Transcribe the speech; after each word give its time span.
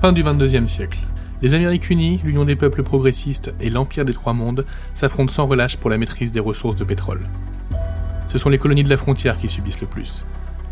Fin 0.00 0.12
du 0.12 0.24
22e 0.24 0.66
siècle. 0.66 0.98
Les 1.42 1.54
Amériques 1.54 1.90
Unies, 1.90 2.20
l'Union 2.24 2.46
des 2.46 2.56
peuples 2.56 2.82
progressistes 2.82 3.52
et 3.60 3.68
l'Empire 3.68 4.06
des 4.06 4.14
Trois 4.14 4.32
Mondes 4.32 4.64
s'affrontent 4.94 5.30
sans 5.30 5.46
relâche 5.46 5.76
pour 5.76 5.90
la 5.90 5.98
maîtrise 5.98 6.32
des 6.32 6.40
ressources 6.40 6.76
de 6.76 6.84
pétrole. 6.84 7.28
Ce 8.26 8.38
sont 8.38 8.48
les 8.48 8.56
colonies 8.56 8.82
de 8.82 8.88
la 8.88 8.96
frontière 8.96 9.38
qui 9.38 9.50
subissent 9.50 9.82
le 9.82 9.86
plus. 9.86 10.24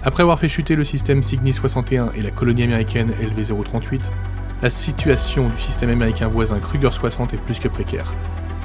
Après 0.02 0.22
avoir 0.22 0.38
fait 0.38 0.48
chuter 0.48 0.76
le 0.76 0.84
système 0.84 1.22
Cygnus 1.22 1.56
61 1.56 2.12
et 2.12 2.22
la 2.22 2.30
colonie 2.30 2.62
américaine 2.62 3.12
LV038, 3.20 4.00
la 4.62 4.70
situation 4.70 5.50
du 5.50 5.58
système 5.58 5.90
américain 5.90 6.28
voisin 6.28 6.58
Kruger 6.58 6.92
60 6.92 7.34
est 7.34 7.42
plus 7.42 7.60
que 7.60 7.68
précaire. 7.68 8.14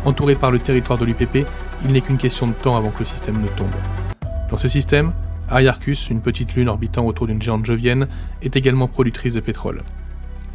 Entouré 0.06 0.36
par 0.36 0.52
le 0.52 0.60
territoire 0.60 0.98
de 0.98 1.04
l'UPP, 1.04 1.46
il 1.84 1.92
n'est 1.92 2.00
qu'une 2.00 2.18
question 2.18 2.48
de 2.48 2.54
temps 2.54 2.78
avant 2.78 2.92
que 2.92 3.00
le 3.00 3.06
système 3.06 3.42
ne 3.42 3.50
tombe. 3.58 3.68
Dans 4.50 4.58
ce 4.58 4.70
système, 4.70 5.12
Ariarchus, 5.50 6.08
une 6.10 6.22
petite 6.22 6.56
lune 6.56 6.70
orbitant 6.70 7.06
autour 7.06 7.28
d'une 7.28 7.42
géante 7.42 7.66
jovienne, 7.66 8.08
est 8.42 8.56
également 8.56 8.88
productrice 8.88 9.34
de 9.34 9.42
pétrole. 9.42 9.84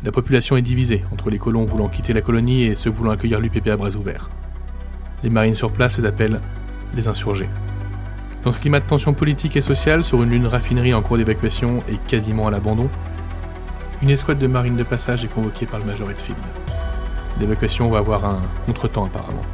La 0.04 0.12
population 0.12 0.56
est 0.56 0.62
divisée 0.62 1.04
entre 1.12 1.28
les 1.28 1.38
colons 1.38 1.64
voulant 1.64 1.88
quitter 1.88 2.12
la 2.12 2.20
colonie 2.20 2.62
et 2.62 2.76
ceux 2.76 2.90
voulant 2.90 3.10
accueillir 3.10 3.40
l'UPP 3.40 3.66
à 3.66 3.76
bras 3.76 3.90
ouverts. 3.96 4.30
Les 5.24 5.30
marines 5.30 5.56
sur 5.56 5.72
place 5.72 5.98
les 5.98 6.04
appellent 6.04 6.40
les 6.94 7.08
insurgés. 7.08 7.48
Dans 8.44 8.52
ce 8.52 8.60
climat 8.60 8.78
de 8.78 8.86
tension 8.86 9.12
politique 9.12 9.56
et 9.56 9.60
sociale, 9.60 10.04
sur 10.04 10.22
une 10.22 10.30
lune 10.30 10.46
raffinerie 10.46 10.94
en 10.94 11.02
cours 11.02 11.16
d'évacuation 11.16 11.82
et 11.88 11.96
quasiment 12.06 12.46
à 12.46 12.52
l'abandon, 12.52 12.88
une 14.00 14.10
escouade 14.10 14.38
de 14.38 14.46
marines 14.46 14.76
de 14.76 14.84
passage 14.84 15.24
est 15.24 15.34
convoquée 15.34 15.66
par 15.66 15.80
le 15.80 15.86
Major 15.86 16.08
Edfield. 16.08 16.38
L'évacuation 17.40 17.90
va 17.90 17.98
avoir 17.98 18.24
un 18.24 18.40
contretemps 18.66 19.06
apparemment. 19.06 19.44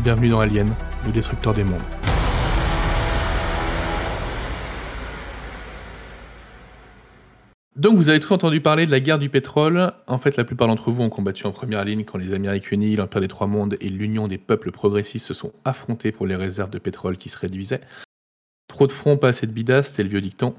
Bienvenue 0.00 0.28
dans 0.28 0.40
Alien, 0.40 0.74
le 1.06 1.12
destructeur 1.12 1.54
des 1.54 1.64
mondes. 1.64 1.80
Donc 7.82 7.96
vous 7.96 8.10
avez 8.10 8.20
tous 8.20 8.32
entendu 8.32 8.60
parler 8.60 8.86
de 8.86 8.92
la 8.92 9.00
guerre 9.00 9.18
du 9.18 9.28
pétrole. 9.28 9.92
En 10.06 10.20
fait, 10.20 10.36
la 10.36 10.44
plupart 10.44 10.68
d'entre 10.68 10.92
vous 10.92 11.02
ont 11.02 11.10
combattu 11.10 11.48
en 11.48 11.50
première 11.50 11.84
ligne 11.84 12.04
quand 12.04 12.16
les 12.16 12.32
Amériques 12.32 12.70
Unies, 12.70 12.94
l'Empire 12.94 13.20
des 13.20 13.26
Trois 13.26 13.48
Mondes 13.48 13.76
et 13.80 13.88
l'Union 13.88 14.28
des 14.28 14.38
peuples 14.38 14.70
progressistes 14.70 15.26
se 15.26 15.34
sont 15.34 15.52
affrontés 15.64 16.12
pour 16.12 16.28
les 16.28 16.36
réserves 16.36 16.70
de 16.70 16.78
pétrole 16.78 17.16
qui 17.16 17.28
se 17.28 17.36
réduisaient. 17.36 17.80
Trop 18.68 18.86
de 18.86 18.92
fronts, 18.92 19.16
pas 19.16 19.30
assez 19.30 19.48
de 19.48 19.52
bidas, 19.52 19.82
c'était 19.82 20.04
le 20.04 20.10
vieux 20.10 20.20
dicton. 20.20 20.54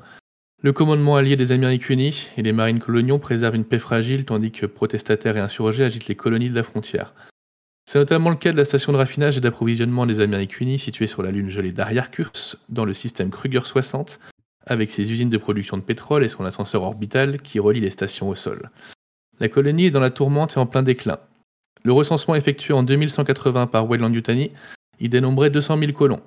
Le 0.62 0.74
commandement 0.74 1.16
allié 1.16 1.38
des 1.38 1.54
Amériques 1.54 1.90
Unies 1.90 2.28
et 2.36 2.42
les 2.42 2.52
marines 2.52 2.82
coloniaux 2.82 3.20
préservent 3.20 3.56
une 3.56 3.64
paix 3.64 3.80
fragile 3.80 4.26
tandis 4.26 4.52
que 4.52 4.66
protestataires 4.66 5.38
et 5.38 5.40
insurgés 5.40 5.86
agitent 5.86 6.08
les 6.08 6.16
colonies 6.16 6.50
de 6.50 6.56
la 6.56 6.64
frontière. 6.64 7.14
C'est 7.90 8.00
notamment 8.00 8.32
le 8.32 8.36
cas 8.36 8.52
de 8.52 8.58
la 8.58 8.66
station 8.66 8.92
de 8.92 8.98
raffinage 8.98 9.38
et 9.38 9.42
d'approvisionnement 9.42 10.06
des 10.06 10.20
Amériques 10.20 10.60
Unies 10.60 10.78
située 10.78 11.08
sur 11.08 11.24
la 11.24 11.32
lune 11.32 11.50
gelée 11.50 11.72
d'Ariarchus 11.72 12.58
dans 12.68 12.84
le 12.84 12.94
système 12.94 13.30
Kruger 13.30 13.62
60 13.64 14.20
avec 14.66 14.92
ses 14.92 15.12
usines 15.12 15.30
de 15.30 15.38
production 15.38 15.78
de 15.78 15.82
pétrole 15.82 16.24
et 16.24 16.30
son 16.30 16.46
ascenseur 16.46 16.84
orbital 16.84 17.42
qui 17.42 17.60
relie 17.60 17.82
les 17.82 17.92
stations 17.92 18.30
au 18.30 18.36
sol. 18.36 18.70
La 19.40 19.50
colonie 19.50 19.86
est 19.86 19.92
dans 19.92 20.00
la 20.00 20.12
tourmente 20.12 20.56
et 20.56 20.60
en 20.60 20.66
plein 20.66 20.84
déclin. 20.84 21.18
Le 21.84 21.92
recensement 21.92 22.36
effectué 22.36 22.74
en 22.74 22.84
2180 22.84 23.68
par 23.68 23.90
Wayland 23.90 24.14
Yutani 24.14 24.52
y 25.00 25.10
dénombrait 25.10 25.50
200 25.50 25.78
000 25.78 25.92
colons. 25.92 26.22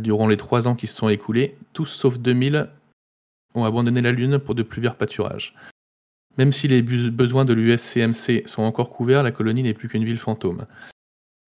Durant 0.00 0.28
les 0.28 0.36
trois 0.36 0.68
ans 0.68 0.76
qui 0.76 0.86
se 0.86 0.96
sont 0.96 1.08
écoulés, 1.08 1.56
tous 1.72 1.86
sauf 1.86 2.18
2000 2.18 2.68
ont 3.54 3.64
abandonné 3.64 4.00
la 4.00 4.12
Lune 4.12 4.38
pour 4.38 4.54
de 4.54 4.62
plus 4.62 4.80
verts 4.80 4.94
pâturages. 4.94 5.54
Même 6.38 6.52
si 6.52 6.68
les 6.68 6.80
besoins 6.82 7.44
de 7.44 7.52
l'USCMC 7.52 8.46
sont 8.46 8.62
encore 8.62 8.90
couverts, 8.90 9.24
la 9.24 9.32
colonie 9.32 9.62
n'est 9.62 9.74
plus 9.74 9.88
qu'une 9.88 10.04
ville 10.04 10.18
fantôme. 10.18 10.66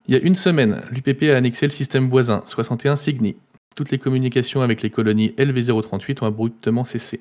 Il 0.09 0.15
y 0.15 0.17
a 0.17 0.21
une 0.21 0.35
semaine, 0.35 0.83
l'UPP 0.91 1.31
a 1.31 1.37
annexé 1.37 1.67
le 1.67 1.73
système 1.73 2.09
voisin, 2.09 2.43
61 2.47 2.97
Cygni, 2.97 3.37
toutes 3.75 3.91
les 3.91 3.99
communications 3.99 4.61
avec 4.61 4.83
les 4.83 4.91
colonies 4.91 5.35
LV038 5.39 6.23
ont 6.23 6.27
abruptement 6.27 6.85
cessé. 6.85 7.21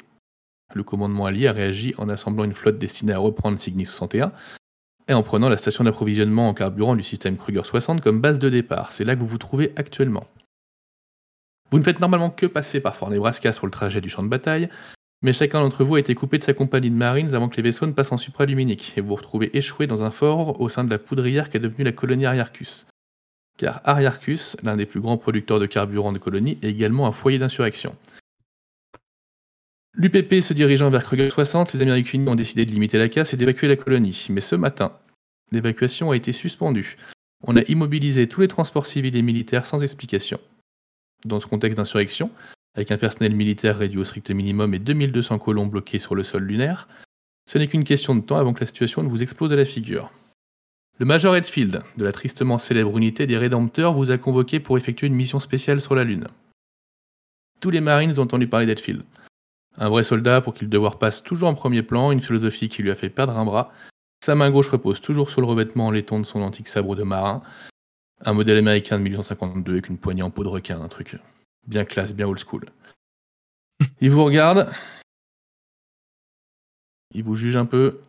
Le 0.74 0.84
commandement 0.84 1.26
allié 1.26 1.48
a 1.48 1.52
réagi 1.52 1.94
en 1.98 2.10
assemblant 2.10 2.44
une 2.44 2.54
flotte 2.54 2.78
destinée 2.78 3.14
à 3.14 3.18
reprendre 3.18 3.60
Cygnus 3.60 3.90
61 3.90 4.32
et 5.08 5.14
en 5.14 5.24
prenant 5.24 5.50
la 5.50 5.58
station 5.58 5.84
d'approvisionnement 5.84 6.48
en 6.48 6.54
carburant 6.54 6.96
du 6.96 7.04
système 7.04 7.38
Kruger 7.38 7.64
60 7.64 8.02
comme 8.02 8.22
base 8.22 8.40
de 8.40 8.50
départ. 8.50 8.94
C'est 8.94 9.04
là 9.04 9.16
que 9.16 9.20
vous 9.20 9.28
vous 9.28 9.38
trouvez 9.38 9.74
actuellement. 9.76 10.24
Vous 11.72 11.80
ne 11.80 11.84
faites 11.84 12.00
normalement 12.00 12.30
que 12.30 12.46
passer 12.46 12.82
par 12.82 12.96
Fort 12.96 13.10
Nebraska 13.10 13.54
sur 13.54 13.66
le 13.66 13.72
trajet 13.72 14.02
du 14.02 14.10
champ 14.10 14.24
de 14.24 14.28
bataille, 14.28 14.70
mais 15.22 15.34
chacun 15.34 15.62
d'entre 15.62 15.84
vous 15.84 15.96
a 15.96 16.00
été 16.00 16.16
coupé 16.16 16.38
de 16.38 16.44
sa 16.44 16.54
compagnie 16.54 16.90
de 16.90 16.96
marines 16.96 17.34
avant 17.34 17.48
que 17.48 17.56
les 17.58 17.64
vaisseaux 17.64 17.86
ne 17.86 17.94
passent 17.94 18.12
en 18.12 18.18
supraluminique, 18.18 18.94
et 18.98 19.02
vous 19.02 19.10
vous 19.10 19.16
retrouvez 19.16 19.56
échoué 19.58 19.88
dans 19.88 20.04
un 20.04 20.12
fort 20.12 20.60
au 20.60 20.68
sein 20.68 20.84
de 20.84 20.90
la 20.90 20.98
poudrière 20.98 21.48
est 21.54 21.60
devenue 21.60 21.86
la 21.86 21.92
colonie 21.92 22.26
Ariarchus 22.26 22.86
car 23.62 23.80
Ariarchus, 23.84 24.58
l'un 24.64 24.76
des 24.76 24.88
plus 24.88 25.02
grands 25.02 25.18
producteurs 25.18 25.60
de 25.60 25.68
carburant 25.68 26.12
de 26.12 26.18
colonie, 26.18 26.58
est 26.64 26.70
également 26.70 27.06
un 27.06 27.12
foyer 27.12 27.38
d'insurrection. 27.38 27.96
L'UPP 29.94 30.42
se 30.42 30.54
dirigeant 30.54 30.90
vers 30.90 31.04
Kruger 31.04 31.30
60, 31.30 31.74
les 31.74 31.82
Américains 31.84 32.26
ont 32.26 32.34
décidé 32.34 32.66
de 32.66 32.72
limiter 32.72 32.98
la 32.98 33.08
casse 33.08 33.34
et 33.34 33.38
d'évacuer 33.38 33.68
la 33.68 33.76
colonie. 33.76 34.26
Mais 34.32 34.42
ce 34.42 34.56
matin, 34.56 34.98
l'évacuation 35.52 36.10
a 36.10 36.16
été 36.16 36.32
suspendue. 36.32 36.98
On 37.44 37.56
a 37.56 37.62
immobilisé 37.68 38.28
tous 38.28 38.42
les 38.42 38.48
transports 38.48 38.88
civils 38.88 39.16
et 39.16 39.22
militaires 39.22 39.68
sans 39.68 39.84
explication. 39.84 40.40
Dans 41.26 41.40
ce 41.40 41.46
contexte 41.46 41.78
d'insurrection, 41.78 42.32
avec 42.76 42.90
un 42.90 42.98
personnel 42.98 43.36
militaire 43.36 43.78
réduit 43.78 44.00
au 44.00 44.06
strict 44.06 44.32
minimum 44.32 44.74
et 44.74 44.80
2200 44.80 45.38
colons 45.38 45.68
bloqués 45.68 46.00
sur 46.00 46.16
le 46.16 46.24
sol 46.24 46.44
lunaire, 46.44 46.88
ce 47.48 47.60
n'est 47.60 47.68
qu'une 47.68 47.84
question 47.84 48.16
de 48.16 48.22
temps 48.22 48.38
avant 48.38 48.54
que 48.54 48.62
la 48.62 48.68
situation 48.68 49.04
ne 49.04 49.10
vous 49.10 49.22
explose 49.22 49.54
à 49.54 49.56
la 49.56 49.66
figure. 49.66 50.12
Le 51.02 51.08
Major 51.08 51.36
Edfield, 51.36 51.82
de 51.98 52.04
la 52.04 52.12
tristement 52.12 52.60
célèbre 52.60 52.96
unité 52.96 53.26
des 53.26 53.36
Rédempteurs, 53.36 53.94
vous 53.94 54.12
a 54.12 54.20
convoqué 54.20 54.60
pour 54.60 54.78
effectuer 54.78 55.08
une 55.08 55.16
mission 55.16 55.40
spéciale 55.40 55.82
sur 55.82 55.96
la 55.96 56.04
Lune. 56.04 56.28
Tous 57.60 57.72
les 57.72 57.82
Marines 57.82 58.12
ont 58.20 58.22
entendu 58.22 58.46
parler 58.46 58.68
d'Edfield. 58.68 59.02
Un 59.80 59.90
vrai 59.90 60.04
soldat 60.04 60.42
pour 60.42 60.54
qui 60.54 60.64
le 60.64 60.70
devoir 60.70 61.00
passe 61.00 61.24
toujours 61.24 61.50
en 61.50 61.56
premier 61.56 61.82
plan, 61.82 62.12
une 62.12 62.22
philosophie 62.22 62.70
qui 62.70 62.84
lui 62.84 62.92
a 62.92 62.96
fait 62.96 63.10
perdre 63.10 63.36
un 63.36 63.46
bras. 63.46 63.74
Sa 64.24 64.36
main 64.36 64.52
gauche 64.52 64.70
repose 64.70 65.02
toujours 65.02 65.32
sur 65.32 65.42
le 65.42 65.48
revêtement 65.48 65.88
en 65.88 65.92
laiton 65.92 66.20
de 66.20 66.26
son 66.28 66.44
antique 66.44 66.68
sabre 66.68 66.96
de 66.96 67.02
marin. 67.02 67.42
Un 68.24 68.34
modèle 68.34 68.58
américain 68.60 69.00
de 69.00 69.04
1852 69.04 69.72
avec 69.72 69.90
une 69.90 69.98
poignée 69.98 70.22
en 70.22 70.30
peau 70.30 70.44
de 70.44 70.50
requin, 70.50 70.80
un 70.80 70.88
truc 70.88 71.18
bien 71.66 71.84
classe, 71.84 72.14
bien 72.14 72.28
old 72.28 72.38
school. 72.38 72.66
Il 74.02 74.12
vous 74.12 74.24
regarde. 74.24 74.72
Il 77.16 77.24
vous 77.24 77.36
juge 77.36 77.56
un 77.56 77.66
peu. 77.66 78.02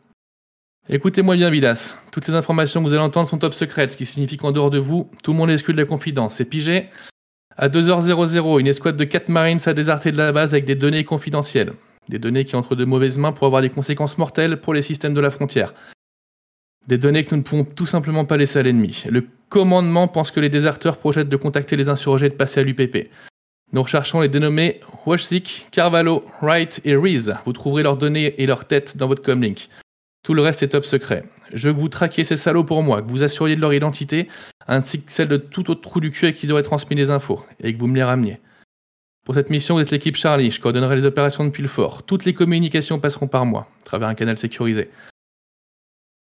Écoutez-moi 0.88 1.36
bien, 1.36 1.48
Vidas. 1.48 1.96
Toutes 2.10 2.26
les 2.26 2.34
informations 2.34 2.82
que 2.82 2.88
vous 2.88 2.92
allez 2.92 3.02
entendre 3.02 3.28
sont 3.28 3.38
top 3.38 3.54
secrètes, 3.54 3.92
ce 3.92 3.96
qui 3.96 4.04
signifie 4.04 4.36
qu'en 4.36 4.50
dehors 4.50 4.70
de 4.70 4.78
vous, 4.78 5.08
tout 5.22 5.30
le 5.30 5.38
monde 5.38 5.48
exclut 5.48 5.74
de 5.74 5.78
la 5.78 5.86
confidence. 5.86 6.34
C'est 6.34 6.44
pigé 6.44 6.88
À 7.56 7.68
2h00, 7.68 8.58
une 8.58 8.66
escouade 8.66 8.96
de 8.96 9.04
4 9.04 9.28
marines 9.28 9.60
s'est 9.60 9.74
déserté 9.74 10.10
de 10.10 10.16
la 10.16 10.32
base 10.32 10.54
avec 10.54 10.64
des 10.64 10.74
données 10.74 11.04
confidentielles. 11.04 11.72
Des 12.08 12.18
données 12.18 12.44
qui 12.44 12.56
entrent 12.56 12.74
de 12.74 12.84
mauvaises 12.84 13.16
mains 13.16 13.30
pour 13.30 13.46
avoir 13.46 13.62
des 13.62 13.70
conséquences 13.70 14.18
mortelles 14.18 14.60
pour 14.60 14.74
les 14.74 14.82
systèmes 14.82 15.14
de 15.14 15.20
la 15.20 15.30
frontière. 15.30 15.72
Des 16.88 16.98
données 16.98 17.24
que 17.24 17.30
nous 17.30 17.42
ne 17.42 17.46
pouvons 17.46 17.64
tout 17.64 17.86
simplement 17.86 18.24
pas 18.24 18.36
laisser 18.36 18.58
à 18.58 18.62
l'ennemi. 18.62 19.04
Le 19.08 19.24
commandement 19.50 20.08
pense 20.08 20.32
que 20.32 20.40
les 20.40 20.48
déserteurs 20.48 20.96
projettent 20.96 21.28
de 21.28 21.36
contacter 21.36 21.76
les 21.76 21.90
insurgés 21.90 22.26
et 22.26 22.30
de 22.30 22.34
passer 22.34 22.58
à 22.58 22.64
l'UPP. 22.64 23.08
Nous 23.72 23.82
recherchons 23.82 24.20
les 24.20 24.28
dénommés 24.28 24.80
Washzik, 25.06 25.68
Carvalho, 25.70 26.24
Wright 26.42 26.80
et 26.84 26.96
Reese. 26.96 27.34
Vous 27.46 27.52
trouverez 27.52 27.84
leurs 27.84 27.96
données 27.96 28.34
et 28.42 28.46
leurs 28.46 28.64
têtes 28.64 28.96
dans 28.96 29.06
votre 29.06 29.22
comlink. 29.22 29.68
Tout 30.22 30.34
le 30.34 30.42
reste 30.42 30.62
est 30.62 30.68
top 30.68 30.84
secret. 30.84 31.24
Je 31.52 31.68
veux 31.68 31.74
que 31.74 31.80
vous 31.80 31.88
traquiez 31.88 32.24
ces 32.24 32.36
salauds 32.36 32.64
pour 32.64 32.82
moi, 32.82 33.02
que 33.02 33.08
vous 33.08 33.24
assuriez 33.24 33.56
de 33.56 33.60
leur 33.60 33.74
identité, 33.74 34.28
ainsi 34.68 35.02
que 35.02 35.10
celle 35.10 35.28
de 35.28 35.36
tout 35.36 35.70
autre 35.70 35.80
trou 35.80 36.00
du 36.00 36.10
cul 36.10 36.26
à 36.26 36.32
qui 36.32 36.46
ils 36.46 36.52
auraient 36.52 36.62
transmis 36.62 36.96
les 36.96 37.10
infos, 37.10 37.44
et 37.60 37.74
que 37.74 37.78
vous 37.78 37.88
me 37.88 37.96
les 37.96 38.04
rameniez. 38.04 38.40
Pour 39.24 39.34
cette 39.34 39.50
mission, 39.50 39.74
vous 39.74 39.80
êtes 39.80 39.90
l'équipe 39.90 40.16
Charlie, 40.16 40.50
je 40.50 40.60
coordonnerai 40.60 40.96
les 40.96 41.04
opérations 41.04 41.44
depuis 41.44 41.62
le 41.62 41.68
fort. 41.68 42.04
Toutes 42.04 42.24
les 42.24 42.34
communications 42.34 42.98
passeront 42.98 43.28
par 43.28 43.46
moi, 43.46 43.68
à 43.82 43.84
travers 43.84 44.08
un 44.08 44.14
canal 44.14 44.38
sécurisé. 44.38 44.90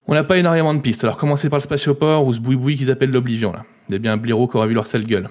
On 0.07 0.13
n'a 0.13 0.23
pas 0.23 0.37
énormément 0.37 0.73
de 0.73 0.81
pistes, 0.81 1.03
alors 1.03 1.17
commencez 1.17 1.49
par 1.49 1.59
le 1.59 1.63
spatioport 1.63 2.25
ou 2.25 2.33
ce 2.33 2.39
boui-boui 2.39 2.77
qu'ils 2.77 2.91
appellent 2.91 3.11
l'Oblivion, 3.11 3.51
là. 3.51 3.65
A 3.91 3.97
bien 3.97 4.13
un 4.13 4.17
blaireau 4.17 4.47
qui 4.47 4.57
aura 4.57 4.67
vu 4.67 4.73
leur 4.73 4.87
sale 4.87 5.03
gueule. 5.03 5.29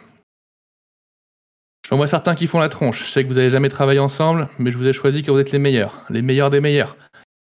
Je 1.89 1.95
vois 1.95 2.07
certains 2.07 2.35
qui 2.35 2.47
font 2.47 2.61
la 2.61 2.69
tronche. 2.69 3.05
Je 3.05 3.11
sais 3.11 3.23
que 3.23 3.29
vous 3.29 3.35
n'avez 3.35 3.51
jamais 3.51 3.69
travaillé 3.69 3.99
ensemble, 3.99 4.49
mais 4.59 4.73
je 4.73 4.79
vous 4.79 4.87
ai 4.87 4.93
choisi 4.93 5.23
car 5.23 5.35
vous 5.35 5.41
êtes 5.41 5.53
les 5.53 5.59
meilleurs. 5.59 6.05
Les 6.09 6.23
meilleurs 6.23 6.51
des 6.51 6.61
meilleurs. 6.61 6.97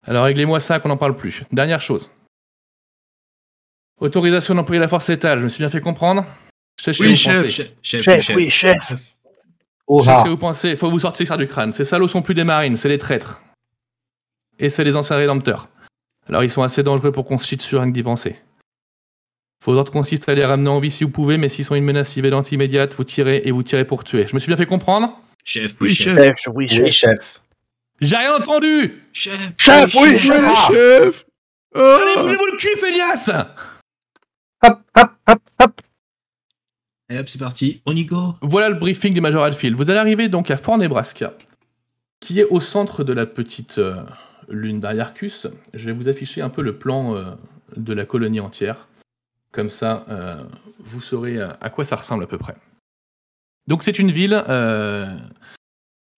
Alors 0.07 0.25
réglez-moi 0.25 0.61
ça 0.61 0.81
qu'on 0.81 0.89
n'en 0.89 0.97
parle 0.97 1.17
plus. 1.17 1.43
Dernière 1.53 1.81
chose. 1.81 2.11
Autorisation 4.01 4.55
d'employer 4.55 4.81
la 4.81 4.89
force 4.89 5.09
létale, 5.09 5.39
je 5.39 5.45
me 5.45 5.49
suis 5.49 5.61
bien 5.61 5.71
fait 5.71 5.81
comprendre? 5.81 6.27
Oui, 6.87 7.15
chef, 7.15 7.49
chef, 7.49 8.03
chef, 8.03 8.31
oui, 8.35 8.51
chef. 8.51 8.75
Je 8.91 8.97
sais 8.97 10.29
vous 10.29 10.37
pensez, 10.37 10.75
faut 10.77 10.91
vous 10.91 11.01
sortir 11.01 11.27
ça 11.27 11.37
du 11.37 11.47
crâne. 11.47 11.73
Ces 11.73 11.85
salauds 11.85 12.09
sont 12.09 12.23
plus 12.23 12.35
des 12.35 12.45
marines, 12.45 12.77
c'est 12.77 12.89
les 12.89 12.99
traîtres. 12.99 13.43
Et 14.59 14.71
c'est 14.71 14.85
les 14.85 14.97
anciens 14.97 15.17
rédempteurs. 15.17 15.69
Alors 16.29 16.43
ils 16.43 16.51
sont 16.51 16.63
assez 16.63 16.83
dangereux 16.83 17.13
pour 17.13 17.25
qu'on 17.25 17.39
se 17.39 17.47
chie 17.47 17.57
dessus 17.57 17.77
rien 17.77 17.89
que 17.89 17.95
d'y 17.95 18.03
penser. 18.03 18.37
Vos 19.65 19.75
ordres 19.75 19.93
consistent 19.93 20.29
à 20.29 20.35
les 20.35 20.45
ramener 20.45 20.71
en 20.71 20.81
vie 20.81 20.91
si 20.91 21.05
vous 21.05 21.11
pouvez, 21.11 21.37
mais 21.37 21.49
s'ils 21.49 21.65
sont 21.65 21.77
une 21.77 21.85
menace 21.85 22.17
évidente 22.17 22.51
immédiate, 22.51 22.95
vous 22.95 23.05
tirez 23.05 23.43
et 23.45 23.53
vous 23.53 23.63
tirez 23.63 23.85
pour 23.85 24.03
tuer. 24.03 24.27
Je 24.27 24.35
me 24.35 24.41
suis 24.41 24.49
bien 24.49 24.57
fait 24.57 24.67
comprendre? 24.67 25.17
Chef, 25.45 25.77
Oui, 25.81 25.89
oui, 25.89 25.95
chef. 25.95 26.37
chef. 26.37 26.49
Oui, 26.55 26.69
chef. 26.91 27.41
J'ai 28.03 28.17
rien 28.17 28.35
entendu 28.35 29.01
Chef, 29.13 29.39
Chef, 29.57 29.95
oui, 29.95 30.19
chef. 30.19 30.67
chef. 30.67 31.25
Allez, 31.73 32.21
bougez-vous 32.21 32.47
le 32.47 32.57
cul, 32.57 32.77
Félias 32.77 33.47
Hop, 34.65 34.81
hop, 34.97 35.11
hop, 35.29 35.41
hop. 35.61 35.81
Et 37.09 37.19
hop, 37.19 37.29
c'est 37.29 37.39
parti. 37.39 37.81
On 37.87 37.95
y 37.95 38.05
go. 38.05 38.35
Voilà 38.43 38.71
le 38.71 38.75
briefing 38.75 39.15
du 39.15 39.21
Major 39.21 39.45
Alfield. 39.45 39.77
Vous 39.77 39.89
allez 39.89 40.01
arriver 40.01 40.29
donc 40.29 40.51
à 40.51 40.57
Fort 40.57 40.79
Nebraska, 40.79 41.35
qui 42.19 42.41
est 42.41 42.45
au 42.45 42.61
centre 42.61 43.05
de 43.05 43.13
la 43.13 43.25
petite, 43.25 43.79
euh, 43.79 44.03
lune 44.49 44.81
d'Ariarchus, 44.81 45.47
je 45.73 45.87
vais 45.87 45.93
vous 45.93 46.09
afficher 46.09 46.43
un 46.43 46.51
peu 46.51 46.63
le 46.63 46.77
plan 46.77 47.37
de 47.77 47.93
la 47.95 48.05
colonie 48.05 48.41
entière. 48.41 48.89
Comme 49.53 49.71
ça, 49.71 50.05
vous 50.81 51.01
saurez 51.01 51.41
à 51.41 51.71
quoi 51.71 51.85
ça 51.85 51.95
ressemble 51.97 52.25
à 52.25 52.27
peu 52.27 52.39
près. 52.39 52.57
Donc 53.69 53.85
c'est 53.85 53.99
une 54.01 54.11
ville 54.11 54.43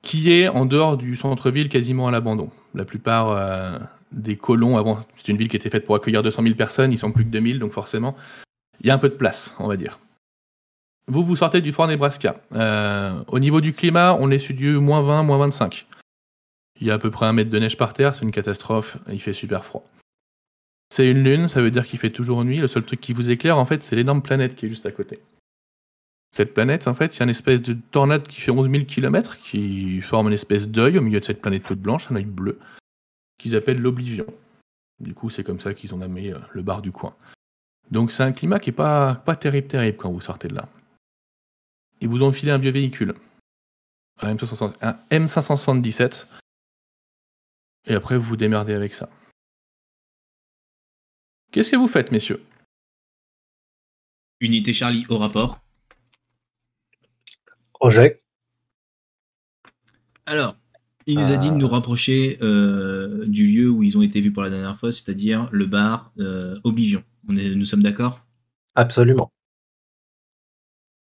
qui 0.04 0.32
est 0.32 0.48
en 0.48 0.66
dehors 0.66 0.96
du 0.96 1.16
centre-ville 1.16 1.68
quasiment 1.68 2.06
à 2.06 2.10
l'abandon. 2.10 2.50
La 2.74 2.84
plupart 2.84 3.80
des 4.12 4.36
colons, 4.36 4.76
avant, 4.76 5.00
c'est 5.16 5.32
une 5.32 5.36
ville 5.36 5.48
qui 5.48 5.56
était 5.56 5.70
faite 5.70 5.86
pour 5.86 5.96
accueillir 5.96 6.22
200 6.22 6.42
000 6.42 6.54
personnes, 6.54 6.92
ils 6.92 6.98
sont 6.98 7.12
plus 7.12 7.24
que 7.24 7.30
2000, 7.30 7.58
donc 7.58 7.72
forcément, 7.72 8.14
il 8.80 8.86
y 8.86 8.90
a 8.90 8.94
un 8.94 8.98
peu 8.98 9.08
de 9.08 9.14
place, 9.14 9.54
on 9.58 9.66
va 9.66 9.76
dire. 9.76 9.98
Vous, 11.06 11.24
vous 11.24 11.36
sortez 11.36 11.60
du 11.60 11.72
Fort 11.72 11.86
Nebraska. 11.86 12.36
Euh, 12.54 13.22
au 13.28 13.38
niveau 13.38 13.60
du 13.60 13.74
climat, 13.74 14.16
on 14.18 14.30
est 14.30 14.38
sur 14.38 14.54
du 14.54 14.76
moins 14.78 15.02
20, 15.02 15.22
moins 15.24 15.38
25. 15.38 15.86
Il 16.80 16.86
y 16.86 16.90
a 16.90 16.94
à 16.94 16.98
peu 16.98 17.10
près 17.10 17.26
un 17.26 17.32
mètre 17.32 17.50
de 17.50 17.58
neige 17.58 17.76
par 17.76 17.92
terre, 17.92 18.14
c'est 18.14 18.22
une 18.22 18.32
catastrophe, 18.32 18.96
il 19.10 19.20
fait 19.20 19.32
super 19.32 19.64
froid. 19.64 19.84
C'est 20.90 21.08
une 21.08 21.22
lune, 21.22 21.48
ça 21.48 21.60
veut 21.60 21.70
dire 21.70 21.86
qu'il 21.86 21.98
fait 21.98 22.10
toujours 22.10 22.44
nuit. 22.44 22.58
Le 22.58 22.68
seul 22.68 22.84
truc 22.84 23.00
qui 23.00 23.12
vous 23.12 23.30
éclaire, 23.30 23.58
en 23.58 23.66
fait, 23.66 23.82
c'est 23.82 23.96
l'énorme 23.96 24.22
planète 24.22 24.54
qui 24.54 24.66
est 24.66 24.68
juste 24.68 24.86
à 24.86 24.92
côté. 24.92 25.18
Cette 26.34 26.52
planète, 26.52 26.88
en 26.88 26.94
fait, 26.94 27.16
a 27.20 27.22
une 27.22 27.30
espèce 27.30 27.62
de 27.62 27.74
tornade 27.92 28.26
qui 28.26 28.40
fait 28.40 28.50
11 28.50 28.68
000 28.68 28.86
km, 28.86 29.38
qui 29.38 30.00
forme 30.00 30.26
une 30.26 30.32
espèce 30.32 30.66
d'œil 30.66 30.98
au 30.98 31.00
milieu 31.00 31.20
de 31.20 31.24
cette 31.24 31.40
planète 31.40 31.62
toute 31.62 31.78
blanche, 31.78 32.10
un 32.10 32.16
œil 32.16 32.24
bleu, 32.24 32.58
qu'ils 33.38 33.54
appellent 33.54 33.80
l'Oblivion. 33.80 34.26
Du 34.98 35.14
coup, 35.14 35.30
c'est 35.30 35.44
comme 35.44 35.60
ça 35.60 35.74
qu'ils 35.74 35.94
ont 35.94 35.98
nommé 35.98 36.32
euh, 36.32 36.40
le 36.50 36.62
bar 36.62 36.82
du 36.82 36.90
coin. 36.90 37.14
Donc 37.92 38.10
c'est 38.10 38.24
un 38.24 38.32
climat 38.32 38.58
qui 38.58 38.70
est 38.70 38.72
pas, 38.72 39.14
pas 39.14 39.36
terrible, 39.36 39.68
terrible 39.68 39.96
quand 39.96 40.10
vous 40.10 40.20
sortez 40.20 40.48
de 40.48 40.56
là. 40.56 40.68
Ils 42.00 42.08
vous 42.08 42.24
ont 42.24 42.30
un 42.30 42.58
vieux 42.58 42.72
véhicule. 42.72 43.14
Un, 44.20 44.34
M577. 44.34 46.26
Et 47.86 47.94
après, 47.94 48.18
vous 48.18 48.24
vous 48.24 48.36
démerdez 48.36 48.74
avec 48.74 48.92
ça. 48.92 49.08
Qu'est-ce 51.52 51.70
que 51.70 51.76
vous 51.76 51.86
faites, 51.86 52.10
messieurs? 52.10 52.44
Unité 54.40 54.72
Charlie 54.72 55.06
au 55.08 55.18
rapport. 55.18 55.63
Projet. 57.84 58.22
Alors, 60.24 60.56
il 61.04 61.18
nous 61.18 61.30
a 61.32 61.36
dit 61.36 61.50
de 61.50 61.56
nous 61.56 61.66
euh. 61.66 61.68
rapprocher 61.68 62.38
euh, 62.40 63.26
du 63.26 63.46
lieu 63.46 63.68
où 63.68 63.82
ils 63.82 63.98
ont 63.98 64.00
été 64.00 64.22
vus 64.22 64.32
pour 64.32 64.42
la 64.42 64.48
dernière 64.48 64.74
fois, 64.78 64.90
c'est-à-dire 64.90 65.50
le 65.52 65.66
bar 65.66 66.10
euh, 66.18 66.58
Oblivion. 66.64 67.04
On 67.28 67.36
est, 67.36 67.54
nous 67.54 67.66
sommes 67.66 67.82
d'accord? 67.82 68.24
Absolument. 68.74 69.30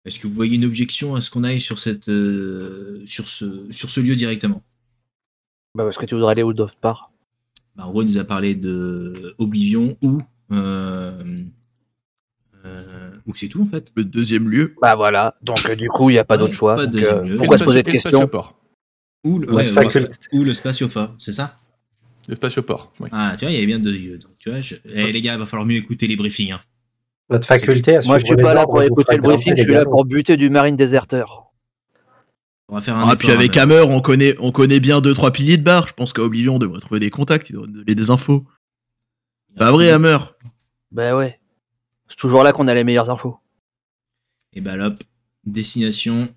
Est-ce 0.05 0.19
que 0.19 0.27
vous 0.27 0.35
voyez 0.35 0.57
une 0.57 0.65
objection 0.65 1.15
à 1.15 1.21
ce 1.21 1.31
qu'on 1.31 1.45
aille 1.45 1.61
sur, 1.61 1.79
cette, 1.79 2.09
euh, 2.09 3.01
sur, 3.07 3.29
ce, 3.29 3.71
sur 3.71 3.89
ce 3.89 4.01
lieu 4.01 4.17
directement? 4.17 4.65
Bah 5.77 5.85
Parce 5.85 5.99
que 5.99 6.07
tu 6.07 6.17
voudrais 6.17 6.33
aller 6.33 6.43
où 6.43 6.53
d'autre 6.53 6.75
part 6.75 7.13
bah, 7.77 7.85
Roy 7.85 8.03
nous 8.03 8.19
a 8.19 8.25
parlé 8.25 8.57
de 8.57 9.37
Oblivion 9.39 9.97
ou. 10.03 10.21
Euh, 12.65 12.83
euh, 12.87 13.11
ou 13.27 13.35
c'est 13.35 13.49
tout 13.49 13.63
en 13.63 13.67
fait. 13.67 13.93
Le 13.97 14.05
deuxième 14.05 14.49
lieu. 14.49 14.75
Bah 14.81 14.95
voilà, 14.95 15.35
donc 15.43 15.71
du 15.75 15.89
coup 15.89 16.11
il 16.11 16.15
n'y 16.15 16.19
a 16.19 16.25
pas 16.25 16.37
d'autre 16.37 16.55
choix. 16.55 16.77
pourquoi 17.37 17.59
se 17.59 17.65
poser 17.65 17.83
de 17.83 17.91
questions 17.91 18.29
ou 19.25 19.39
le, 19.39 19.53
ouais, 19.53 19.67
ou 20.33 20.43
le 20.43 20.53
spatiofa, 20.53 21.15
c'est 21.17 21.31
ça 21.31 21.57
Le 22.27 22.35
spatioport, 22.35 22.93
oui. 22.99 23.09
Ah, 23.13 23.35
tu 23.39 23.45
vois, 23.45 23.53
il 23.53 23.55
y 23.55 23.59
avait 23.59 23.67
bien 23.67 23.79
deux 23.79 23.93
lieux. 23.93 24.19
Donc, 24.19 24.33
tu 24.41 24.51
vois, 24.51 24.59
eh, 24.93 25.13
les 25.13 25.23
gars, 25.23 25.35
il 25.35 25.39
va 25.39 25.47
falloir 25.47 25.65
mieux 25.65 25.77
écouter 25.77 26.09
les 26.09 26.17
briefings. 26.17 26.51
Hein. 26.51 26.61
Votre 27.29 27.47
faculté 27.47 28.01
Moi, 28.05 28.19
je 28.19 28.27
suis 28.27 28.37
pas 28.37 28.53
là 28.53 28.65
pour 28.65 28.83
écouter 28.83 29.15
le 29.15 29.23
briefing, 29.23 29.55
je 29.57 29.63
suis 29.63 29.73
là 29.73 29.85
pour 29.85 30.05
buter 30.05 30.37
du 30.37 30.51
marine 30.51 30.75
déserteur. 30.75 31.53
On 32.69 32.75
va 32.75 32.81
faire 32.81 32.97
un 32.97 33.09
ah, 33.09 33.17
puis 33.17 33.31
avec 33.31 33.57
Hammer, 33.57 33.83
on 33.87 34.01
connaît, 34.01 34.35
on 34.41 34.51
connaît 34.51 34.81
bien 34.81 35.01
deux 35.01 35.13
trois 35.13 35.31
piliers 35.31 35.59
de 35.59 35.63
bar. 35.63 35.87
Je 35.87 35.93
pense 35.93 36.13
qu'à 36.13 36.23
Oblivion, 36.23 36.57
on 36.57 36.59
devrait 36.59 36.81
trouver 36.81 37.01
des 37.01 37.11
contacts, 37.11 37.51
il 37.51 37.53
devrait 37.53 37.69
donner 37.69 37.95
des 37.95 38.11
infos. 38.11 38.45
Pas 39.57 39.71
vrai, 39.71 39.91
Hammer? 39.91 40.19
Bah 40.91 41.15
ouais. 41.15 41.39
C'est 42.13 42.19
toujours 42.19 42.43
là 42.43 42.53
qu'on 42.53 42.69
a 42.69 42.75
les 42.75 42.85
meilleures 42.85 43.09
infos. 43.09 43.39
Et 44.53 44.61
bah 44.61 44.77
là, 44.77 44.95
destination 45.45 46.29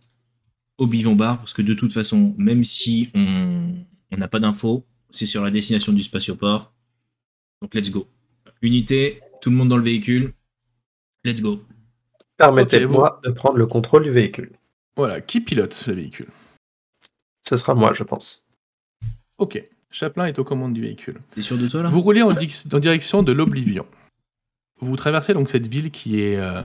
Oblivion 0.78 1.16
Bar, 1.16 1.38
parce 1.38 1.52
que 1.52 1.62
de 1.62 1.74
toute 1.74 1.92
façon, 1.92 2.34
même 2.38 2.64
si 2.64 3.12
on 3.14 4.18
n'a 4.18 4.30
pas 4.30 4.40
d'infos, 4.40 4.86
c'est 5.10 5.26
sur 5.26 5.44
la 5.44 5.52
destination 5.52 5.92
du 5.92 6.02
spatioport. 6.02 6.72
Donc 7.62 7.74
let's 7.74 7.92
go. 7.92 8.08
Unité, 8.62 9.20
tout 9.42 9.50
le 9.50 9.58
monde 9.58 9.68
dans 9.68 9.76
le 9.76 9.84
véhicule. 9.84 10.32
Let's 11.26 11.42
go. 11.42 11.66
Permettez-moi 12.38 13.20
de 13.26 13.32
prendre 13.32 13.58
le 13.58 13.68
contrôle 13.68 14.04
du 14.04 14.12
véhicule. 14.12 14.54
Voilà, 14.96 15.20
qui 15.20 15.42
pilote 15.42 15.88
le 15.88 15.94
véhicule? 15.94 16.30
Ce 17.42 17.58
sera 17.58 17.76
moi, 17.76 17.94
je 17.94 18.04
pense. 18.04 18.48
Ok, 19.38 19.62
Chaplin 19.92 20.28
est 20.28 20.40
aux 20.40 20.46
commandes 20.46 20.72
du 20.72 20.80
véhicule. 20.80 21.20
T'es 21.32 21.42
sûr 21.42 21.58
de 21.58 21.68
toi 21.68 21.84
là? 21.84 21.90
Vous 21.90 22.02
roulez 22.02 22.22
en, 22.22 22.32
direction 22.32 23.24
de 23.24 23.34
l'Oblivion. 23.34 23.86
Vous 24.80 24.96
traversez 24.96 25.34
donc 25.34 25.50
cette 25.50 25.68
ville 25.68 25.92
qui 25.92 26.22
est 26.22 26.38
euh, 26.38 26.62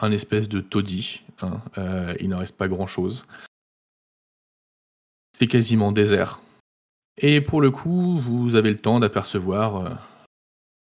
un 0.00 0.10
espèce 0.10 0.48
de 0.48 0.60
taudis. 0.60 1.22
Hein. 1.42 1.60
Euh, 1.78 2.14
il 2.20 2.28
n'en 2.28 2.38
reste 2.38 2.56
pas 2.56 2.68
grand-chose. 2.68 3.26
C'est 5.38 5.46
quasiment 5.46 5.92
désert. 5.92 6.40
Et 7.16 7.40
pour 7.40 7.60
le 7.60 7.70
coup, 7.70 8.18
vous 8.18 8.56
avez 8.56 8.70
le 8.70 8.78
temps 8.78 8.98
d'apercevoir 8.98 9.76
euh, 9.76 9.90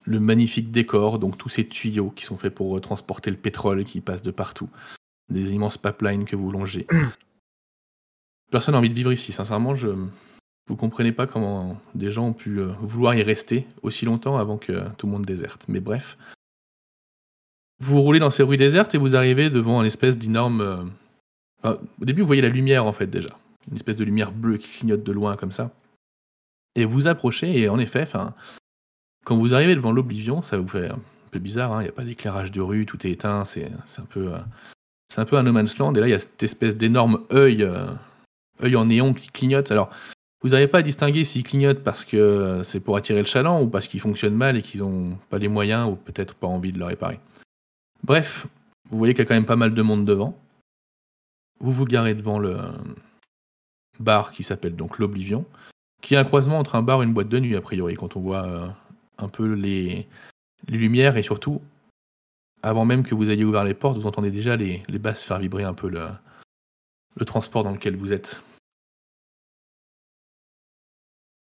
le 0.05 0.21
magnifique 0.21 0.71
décor, 0.71 1.19
donc 1.19 1.37
tous 1.37 1.51
ces 1.51 1.69
tuyaux 1.69 2.11
qui 2.11 2.25
sont 2.25 2.39
faits 2.39 2.55
pour 2.55 2.81
transporter 2.81 3.31
le 3.31 3.37
pétrole 3.37 3.85
qui 3.85 4.01
passe 4.01 4.23
de 4.23 4.31
partout, 4.31 4.71
des 5.29 5.53
immenses 5.53 5.79
pipelines 5.79 6.25
que 6.25 6.37
vous 6.37 6.51
longez. 6.51 6.87
Personne 8.51 8.73
n'a 8.73 8.79
envie 8.79 8.91
de 8.91 8.95
vivre 8.95 9.13
ici, 9.13 9.33
sincèrement, 9.33 9.75
je 9.75 9.89
vous 10.73 10.77
comprenez 10.77 11.13
pas 11.13 11.27
comment 11.27 11.79
des 11.95 12.11
gens 12.11 12.29
ont 12.29 12.33
pu 12.33 12.59
euh, 12.59 12.69
vouloir 12.81 13.15
y 13.15 13.23
rester 13.23 13.67
aussi 13.83 14.07
longtemps 14.07 14.39
avant 14.39 14.57
que 14.57 14.73
tout 14.97 15.07
le 15.07 15.13
monde 15.13 15.27
déserte. 15.27 15.67
Mais 15.69 15.81
bref, 15.81 16.17
vous 17.79 18.01
roulez 18.01 18.21
dans 18.21 18.31
ces 18.31 18.43
rues 18.43 18.57
désertes 18.57 18.95
et 18.95 18.99
vous 18.99 19.15
arrivez 19.15 19.51
devant 19.51 19.83
une 19.83 19.87
espèce 19.87 20.17
d'énorme. 20.17 20.63
Euh, 21.67 21.77
au 22.01 22.05
début, 22.07 22.23
vous 22.23 22.27
voyez 22.27 22.41
la 22.41 22.49
lumière 22.49 22.87
en 22.87 22.95
fait 22.95 23.07
déjà, 23.07 23.29
une 23.71 23.77
espèce 23.77 23.97
de 23.97 24.05
lumière 24.05 24.33
bleue 24.33 24.57
qui 24.57 24.79
clignote 24.79 25.03
de 25.03 25.13
loin 25.13 25.37
comme 25.37 25.53
ça. 25.53 25.73
Et 26.75 26.87
vous 26.87 27.07
approchez, 27.07 27.59
et 27.59 27.69
en 27.69 27.79
effet, 27.79 28.09
quand 29.27 29.37
vous 29.37 29.53
arrivez 29.53 29.75
devant 29.75 29.93
l'Oblivion, 29.93 30.41
ça 30.41 30.57
vous 30.57 30.69
fait 30.69 30.89
un 30.89 30.99
peu 31.31 31.39
bizarre, 31.39 31.75
hein, 31.75 31.83
il 31.83 31.85
n'y 31.85 31.91
a 31.91 31.93
pas 31.93 32.05
d'éclairage 32.05 32.51
de 32.51 32.63
rue, 32.63 32.87
tout 32.87 33.07
est 33.07 33.11
éteint, 33.11 33.45
c'est 33.45 33.67
un 33.99 34.07
peu... 34.09 34.33
Euh, 34.33 34.39
c'est 35.11 35.21
un 35.21 35.27
peu 35.27 35.37
un 35.37 35.43
no 35.43 35.53
man's 35.53 35.77
land, 35.77 35.95
et 35.95 36.01
là 36.01 36.07
il 36.07 36.13
y 36.13 36.15
a 36.15 36.19
cette 36.19 36.43
espèce 36.43 36.75
d'énorme 36.79 37.27
œil, 37.31 37.69
œil 38.63 38.77
en 38.77 38.87
néon 38.87 39.13
qui 39.13 39.27
clignote. 39.27 39.71
Alors, 39.71 39.91
vous 40.43 40.51
n'arrivez 40.51 40.69
pas 40.69 40.79
à 40.79 40.83
distinguer 40.83 41.25
s'il 41.25 41.43
clignote 41.43 41.83
parce 41.85 42.05
que 42.05 42.63
c'est 42.65 42.81
pour 42.81 42.97
attirer 42.97 43.21
le 43.21 43.27
chaland 43.27 43.63
ou 43.63 43.69
parce 43.69 43.87
qu'il 43.89 44.01
fonctionne 44.01 44.35
mal 44.35 44.57
et 44.57 44.63
qu'ils 44.63 44.81
n'ont 44.81 45.17
pas 45.31 45.39
les 45.39 45.49
moyens 45.49 45.89
ou 45.89 45.97
peut-être 45.97 46.35
pas 46.35 46.47
envie 46.47 46.73
de 46.73 46.79
le 46.79 46.85
réparer. 46.85 47.21
Bref, 48.03 48.47
vous 48.91 48.99
voyez 48.99 49.15
qu'il 49.15 49.23
y 49.23 49.27
a 49.27 49.29
quand 49.29 49.35
même 49.35 49.47
pas 49.47 49.57
mal 49.57 49.75
de 49.75 49.83
monde 49.83 50.05
devant. 50.05 50.37
Vous 51.61 51.73
vous 51.73 51.85
garez 51.85 52.15
devant 52.15 52.39
le 52.39 52.59
bar 54.01 54.33
qui 54.33 54.43
s'appelle 54.43 54.75
donc 54.75 54.99
l'Oblivion 54.99 55.47
qui 56.03 56.15
est 56.15 56.19
un 56.19 56.25
croisement 56.25 56.59
entre 56.59 56.75
un 56.75 56.83
bar 56.83 57.01
et 57.01 57.07
une 57.07 57.15
boîte 57.15 57.29
de 57.29 57.39
nuit, 57.39 57.57
a 57.57 57.63
priori, 57.63 57.95
quand 57.95 58.17
on 58.17 58.21
voit 58.21 58.45
euh, 58.45 58.67
un 59.19 59.29
peu 59.29 59.55
les, 59.55 60.07
lumières 60.69 61.17
et 61.17 61.23
surtout, 61.23 61.63
avant 62.63 62.85
même 62.85 63.05
que 63.05 63.15
vous 63.15 63.31
ayez 63.31 63.45
ouvert 63.45 63.65
les 63.65 63.75
portes, 63.75 63.97
vous 63.97 64.07
entendez 64.07 64.31
déjà 64.31 64.57
les, 64.57 64.83
basses 64.99 65.23
faire 65.25 65.39
vibrer 65.39 65.65
un 65.65 65.75
peu 65.75 65.89
le 65.89 67.25
transport 67.25 67.65
dans 67.65 67.73
lequel 67.73 67.97
vous 67.97 68.13
êtes. 68.13 68.43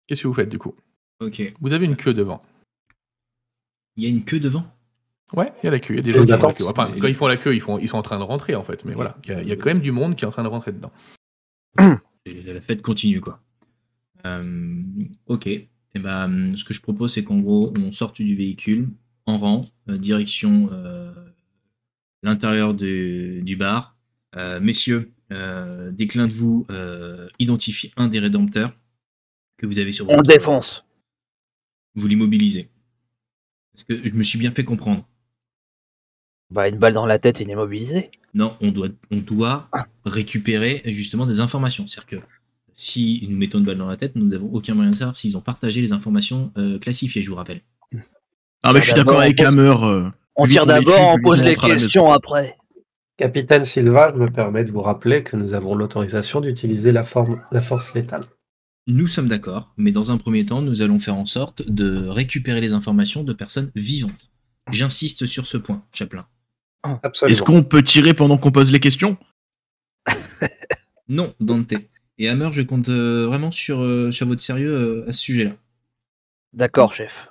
Qu'est-ce 0.08 0.22
que 0.22 0.28
vous 0.28 0.34
faites 0.34 0.48
du 0.48 0.58
coup? 0.58 0.74
Ok. 1.20 1.54
Vous 1.60 1.72
avez 1.72 1.86
une 1.86 1.96
queue 1.96 2.14
devant. 2.14 2.42
Il 3.96 4.02
y 4.02 4.06
a 4.06 4.10
une 4.10 4.24
queue 4.24 4.40
devant? 4.40 4.66
Ouais, 5.34 5.52
il 5.62 5.66
y 5.66 5.68
a 5.68 5.70
la 5.70 5.78
queue. 5.78 5.94
Il 5.94 5.96
y 5.98 6.00
a 6.00 6.02
des 6.02 6.12
gens 6.14 6.24
qui 6.24 6.32
font 6.32 6.48
la 6.48 6.54
queue. 6.54 6.66
Enfin, 6.66 6.90
quand 6.98 7.06
ils 7.06 7.14
font 7.14 7.26
la 7.26 7.36
queue, 7.36 7.54
ils, 7.54 7.60
font, 7.60 7.78
ils 7.78 7.88
sont 7.88 7.98
en 7.98 8.02
train 8.02 8.18
de 8.18 8.24
rentrer 8.24 8.54
en 8.54 8.64
fait. 8.64 8.84
Mais 8.84 8.94
voilà, 8.94 9.16
il 9.26 9.46
y, 9.46 9.52
a, 9.52 9.56
quand 9.56 9.66
même 9.66 9.80
du 9.80 9.92
monde 9.92 10.16
qui 10.16 10.24
est 10.24 10.28
en 10.28 10.30
train 10.30 10.42
de 10.42 10.48
rentrer 10.48 10.72
dedans. 10.72 10.92
la 11.76 12.60
fête 12.60 12.82
continue 12.82 13.20
quoi. 13.20 13.40
Euh, 14.26 14.82
ok. 15.26 15.46
Et 15.46 15.68
eh 15.94 15.98
ben, 16.00 16.54
ce 16.54 16.64
que 16.64 16.74
je 16.74 16.82
propose, 16.82 17.14
c'est 17.14 17.24
qu'en 17.24 17.38
gros, 17.38 17.72
on 17.78 17.90
sorte 17.90 18.20
du 18.20 18.34
véhicule 18.34 18.88
en 19.26 19.38
rang, 19.38 19.66
euh, 19.88 19.96
direction 19.96 20.68
euh, 20.72 21.12
l'intérieur 22.22 22.74
du 22.74 23.56
bar. 23.58 23.96
messieurs, 24.60 25.12
des 25.30 26.06
clins 26.06 26.26
de 26.26 26.32
vous 26.32 26.66
identifie 27.38 27.92
un 27.96 28.08
des 28.08 28.18
rédempteurs 28.18 28.72
que 29.58 29.66
vous 29.66 29.78
avez 29.78 29.92
sur 29.92 30.06
votre. 30.06 30.18
On 30.18 30.22
défonce. 30.22 30.84
Vous 31.94 32.08
l'immobilisez. 32.08 32.70
Est-ce 33.76 33.84
que 33.84 34.08
je 34.08 34.14
me 34.14 34.22
suis 34.22 34.38
bien 34.38 34.50
fait 34.50 34.64
comprendre 34.64 35.06
Bah, 36.50 36.68
une 36.68 36.78
balle 36.78 36.94
dans 36.94 37.06
la 37.06 37.18
tête 37.18 37.40
et 37.40 37.44
immobilisé. 37.44 38.10
Non, 38.34 38.56
on 38.60 38.70
doit, 38.70 38.88
on 39.10 39.18
doit 39.18 39.68
récupérer 40.06 40.82
justement 40.86 41.26
des 41.26 41.40
informations. 41.40 41.86
C'est-à-dire 41.86 42.20
que 42.20 42.26
si 42.72 43.26
nous 43.28 43.36
mettons 43.36 43.58
une 43.58 43.64
balle 43.64 43.78
dans 43.78 43.88
la 43.88 43.96
tête, 43.96 44.14
nous 44.14 44.26
n'avons 44.26 44.50
aucun 44.52 44.74
moyen 44.74 44.92
de 44.92 44.96
savoir 44.96 45.16
s'ils 45.16 45.36
ont 45.36 45.40
partagé 45.40 45.80
les 45.80 45.92
informations 45.92 46.52
euh, 46.56 46.78
classifiées, 46.78 47.22
je 47.22 47.30
vous 47.30 47.36
rappelle. 47.36 47.60
Ah, 48.62 48.72
mais 48.72 48.80
je 48.80 48.86
suis 48.86 48.94
d'accord 48.94 49.20
avec 49.20 49.40
Hammer. 49.40 49.74
Euh, 49.82 50.08
on 50.36 50.46
tire 50.46 50.66
d'abord, 50.66 51.14
on 51.14 51.20
pose 51.20 51.42
les 51.42 51.56
questions 51.56 52.12
après. 52.12 52.56
Capitaine 53.16 53.64
Silva, 53.64 54.12
je 54.14 54.20
me 54.20 54.30
permets 54.30 54.64
de 54.64 54.70
vous 54.70 54.82
rappeler 54.82 55.24
que 55.24 55.36
nous 55.36 55.54
avons 55.54 55.74
l'autorisation 55.74 56.40
d'utiliser 56.40 56.92
la, 56.92 57.04
la 57.50 57.60
force 57.60 57.94
létale. 57.94 58.22
Nous 58.88 59.06
sommes 59.06 59.28
d'accord, 59.28 59.70
mais 59.76 59.92
dans 59.92 60.10
un 60.10 60.16
premier 60.16 60.46
temps, 60.46 60.62
nous 60.62 60.80
allons 60.80 60.98
faire 60.98 61.14
en 61.14 61.26
sorte 61.26 61.68
de 61.68 62.08
récupérer 62.08 62.62
les 62.62 62.72
informations 62.72 63.22
de 63.22 63.34
personnes 63.34 63.70
vivantes. 63.74 64.30
J'insiste 64.70 65.26
sur 65.26 65.46
ce 65.46 65.58
point, 65.58 65.84
Chaplin. 65.92 66.26
Absolument. 67.02 67.30
Est-ce 67.30 67.42
qu'on 67.42 67.62
peut 67.62 67.82
tirer 67.82 68.14
pendant 68.14 68.38
qu'on 68.38 68.50
pose 68.50 68.72
les 68.72 68.80
questions? 68.80 69.16
Non, 71.10 71.34
Dante. 71.40 71.72
Et 72.18 72.28
Hammer, 72.28 72.50
je 72.52 72.60
compte 72.60 72.90
euh, 72.90 73.26
vraiment 73.26 73.50
sur, 73.50 73.80
euh, 73.80 74.10
sur 74.10 74.26
votre 74.26 74.42
sérieux 74.42 74.74
euh, 74.74 75.08
à 75.08 75.12
ce 75.14 75.20
sujet-là. 75.20 75.52
D'accord, 76.52 76.92
chef. 76.92 77.28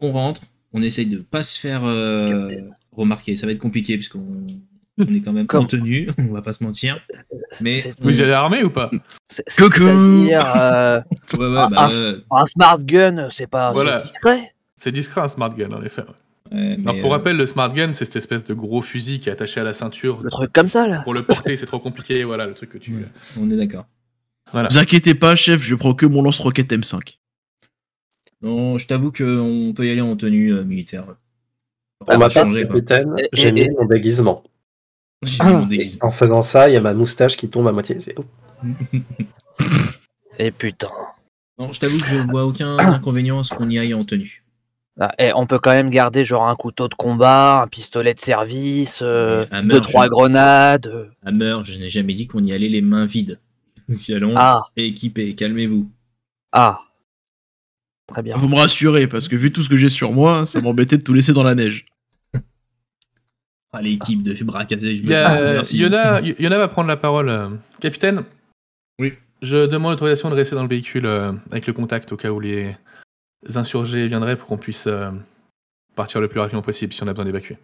On 0.00 0.12
rentre, 0.12 0.42
on 0.74 0.82
essaye 0.82 1.06
de 1.06 1.18
pas 1.18 1.42
se 1.42 1.58
faire 1.58 1.84
euh, 1.84 2.50
remarquer. 2.92 3.36
Ça 3.36 3.46
va 3.46 3.52
être 3.52 3.58
compliqué 3.58 3.94
puisqu'on 3.96 4.46
on 4.98 5.04
est 5.06 5.20
quand 5.20 5.32
même 5.32 5.46
Comme- 5.46 5.64
en 5.64 5.66
tenue, 5.66 6.08
on 6.18 6.32
va 6.32 6.42
pas 6.42 6.52
se 6.52 6.62
mentir. 6.64 7.00
Mais 7.60 7.82
Vous 8.00 8.18
y 8.20 8.22
allez 8.22 8.32
armé 8.32 8.62
ou 8.62 8.70
pas 8.70 8.90
C'est- 9.28 9.44
Coucou. 9.56 9.82
Euh, 9.84 11.00
ouais, 11.34 11.38
ouais, 11.38 11.54
Ah, 11.56 11.68
bah, 11.70 11.88
euh, 11.92 12.20
un 12.30 12.46
smart 12.46 12.78
gun, 12.78 13.28
c'est 13.30 13.46
pas 13.48 13.72
Voilà. 13.72 14.00
discret. 14.02 14.52
C'est 14.80 14.92
discret 14.92 15.20
un 15.22 15.28
smart 15.28 15.50
gun 15.54 15.70
en 15.72 15.82
effet. 15.82 16.02
ouais, 16.52 16.76
mais, 16.76 16.78
Alors 16.88 17.00
pour 17.00 17.12
euh, 17.12 17.16
rappel, 17.16 17.36
le 17.36 17.46
smart 17.46 17.72
gun, 17.72 17.92
c'est 17.94 18.04
cette 18.04 18.16
espèce 18.16 18.44
de 18.44 18.54
gros 18.54 18.82
fusil 18.82 19.20
qui 19.20 19.28
est 19.28 19.32
attaché 19.32 19.60
à 19.60 19.64
la 19.64 19.74
ceinture. 19.74 20.20
Le 20.22 20.30
truc 20.30 20.52
comme 20.52 20.68
ça, 20.68 20.86
là. 20.86 21.00
Pour 21.02 21.14
le 21.14 21.22
porter, 21.22 21.56
c'est 21.56 21.66
trop 21.66 21.78
compliqué. 21.80 22.22
Voilà 22.24 22.46
le 22.46 22.54
truc 22.54 22.70
que 22.70 22.78
tu. 22.78 22.94
Ouais. 22.96 23.04
on 23.40 23.50
est 23.50 23.56
d'accord. 23.56 23.86
Voilà. 24.52 24.68
Vous 24.70 24.78
inquiétez 24.78 25.14
pas, 25.14 25.34
chef, 25.36 25.62
je 25.62 25.74
prends 25.74 25.94
que 25.94 26.06
mon 26.06 26.22
lance-roquette 26.22 26.70
M5. 26.70 27.18
Non, 28.42 28.76
je 28.78 28.86
t'avoue 28.86 29.10
qu'on 29.10 29.72
peut 29.74 29.86
y 29.86 29.90
aller 29.90 30.02
en 30.02 30.16
tenue 30.16 30.52
euh, 30.52 30.64
militaire. 30.64 31.04
On 32.06 32.18
va 32.18 32.28
changer 32.28 32.66
capitaine, 32.66 33.14
j'ai 33.32 33.50
mis 33.52 33.62
et- 33.62 33.70
mon 33.70 33.86
déguisement. 33.86 34.44
Ah. 35.40 35.66
En 36.02 36.10
faisant 36.10 36.42
ça, 36.42 36.68
il 36.68 36.72
y 36.72 36.76
a 36.76 36.80
ma 36.80 36.94
moustache 36.94 37.36
qui 37.36 37.48
tombe 37.48 37.66
à 37.68 37.72
moitié. 37.72 37.98
Et 40.38 40.50
putain. 40.50 40.90
Non, 41.58 41.72
je 41.72 41.80
t'avoue 41.80 41.98
que 41.98 42.06
je 42.06 42.16
vois 42.16 42.44
aucun 42.44 42.76
inconvénient 42.78 43.38
à 43.38 43.44
ce 43.44 43.54
qu'on 43.54 43.70
y 43.70 43.78
aille 43.78 43.94
en 43.94 44.04
tenue. 44.04 44.42
Ah, 45.00 45.12
et 45.18 45.32
on 45.34 45.46
peut 45.46 45.58
quand 45.58 45.70
même 45.72 45.90
garder 45.90 46.24
genre 46.24 46.46
un 46.48 46.54
couteau 46.54 46.86
de 46.88 46.94
combat, 46.94 47.62
un 47.62 47.66
pistolet 47.66 48.14
de 48.14 48.20
service, 48.20 49.00
euh, 49.02 49.44
deux 49.64 49.80
trois 49.80 50.04
je- 50.04 50.10
grenades. 50.10 50.86
euh. 50.86 51.06
Hammer, 51.24 51.58
je 51.64 51.76
n'ai 51.78 51.88
jamais 51.88 52.14
dit 52.14 52.26
qu'on 52.28 52.44
y 52.44 52.52
allait 52.52 52.68
les 52.68 52.80
mains 52.80 53.06
vides. 53.06 53.40
Nous 53.88 53.96
y 54.10 54.14
allons 54.14 54.34
Ah, 54.36 54.62
équipés, 54.76 55.34
calmez-vous. 55.34 55.88
ah. 56.52 56.80
Très 58.06 58.22
bien. 58.22 58.36
Vous 58.36 58.48
me 58.48 58.56
rassurez, 58.56 59.06
parce 59.06 59.28
que 59.28 59.34
vu 59.36 59.50
tout 59.50 59.62
ce 59.62 59.68
que 59.68 59.76
j'ai 59.76 59.88
sur 59.88 60.12
moi, 60.12 60.44
ça 60.46 60.60
m'embêtait 60.60 60.98
de 60.98 61.02
tout 61.02 61.14
laisser 61.14 61.32
dans 61.32 61.42
la 61.42 61.54
neige. 61.54 61.86
L'équipe 63.82 64.22
de 64.22 64.34
braquage. 64.44 64.82
Il 64.82 65.06
y 65.08 65.14
a. 65.14 65.62
Yona, 65.72 66.20
Yona 66.20 66.58
va 66.58 66.68
prendre 66.68 66.88
la 66.88 66.96
parole. 66.96 67.28
euh, 67.28 67.48
Capitaine 67.80 68.24
Oui. 68.98 69.12
Je 69.42 69.66
demande 69.66 69.92
l'autorisation 69.92 70.30
de 70.30 70.34
rester 70.34 70.54
dans 70.54 70.62
le 70.62 70.68
véhicule 70.68 71.06
euh, 71.06 71.32
avec 71.50 71.66
le 71.66 71.72
contact 71.72 72.12
au 72.12 72.16
cas 72.16 72.30
où 72.30 72.40
les 72.40 72.74
insurgés 73.54 74.06
viendraient 74.08 74.36
pour 74.36 74.46
qu'on 74.48 74.56
puisse 74.56 74.86
euh, 74.86 75.10
partir 75.96 76.20
le 76.20 76.28
plus 76.28 76.40
rapidement 76.40 76.62
possible 76.62 76.92
si 76.92 77.02
on 77.02 77.06
a 77.08 77.12
besoin 77.12 77.24
d'évacuer. 77.26 77.58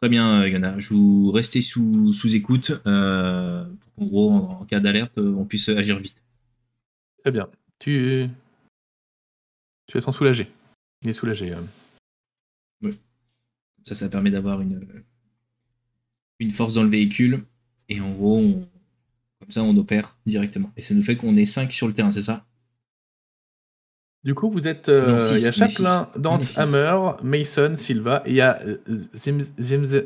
Très 0.00 0.10
bien, 0.10 0.44
Yona. 0.46 0.78
Je 0.78 0.92
vous 0.92 1.30
restez 1.30 1.60
sous, 1.60 2.12
sous 2.12 2.34
écoute. 2.36 2.72
Euh, 2.86 3.64
en 3.96 4.04
gros, 4.04 4.30
en, 4.32 4.36
en 4.60 4.64
cas 4.66 4.80
d'alerte, 4.80 5.18
on 5.18 5.44
puisse 5.44 5.68
agir 5.70 5.98
vite. 5.98 6.22
Très 7.22 7.30
bien. 7.30 7.48
Tu. 7.78 8.28
Tu 9.86 9.98
es 9.98 10.00
sans 10.00 10.12
soulagé. 10.12 10.50
Il 11.02 11.10
est 11.10 11.14
soulagé. 11.14 11.52
euh. 11.54 12.90
Ça, 13.86 13.94
ça 13.94 14.08
permet 14.08 14.30
d'avoir 14.30 14.60
une, 14.60 14.86
une 16.40 16.50
force 16.50 16.74
dans 16.74 16.82
le 16.82 16.88
véhicule. 16.88 17.44
Et 17.88 18.00
en 18.00 18.10
gros, 18.10 18.38
on- 18.38 18.62
comme 19.40 19.50
ça, 19.50 19.62
on 19.62 19.76
opère 19.76 20.16
directement. 20.26 20.70
Et 20.76 20.82
ça 20.82 20.94
nous 20.94 21.02
fait 21.02 21.16
qu'on 21.16 21.36
est 21.36 21.44
5 21.46 21.72
sur 21.72 21.86
le 21.86 21.92
terrain, 21.92 22.10
c'est 22.10 22.22
ça? 22.22 22.44
Du 24.24 24.34
coup, 24.34 24.50
vous 24.50 24.66
êtes. 24.66 24.88
euh, 24.88 25.12
Non, 25.12 25.20
six, 25.20 25.34
il 25.34 25.40
y 25.42 25.46
a 25.46 25.52
Chaplin, 25.52 26.08
Dante. 26.16 26.50
Hammer, 26.56 26.98
Mason, 27.22 27.74
Silva, 27.76 28.22
et 28.24 28.30
il 28.30 28.36
y 28.36 28.40
a 28.40 28.58
euh, 28.62 28.78
Zim, 29.14 29.40
Zim- 29.60 29.84
Zim- 29.84 30.04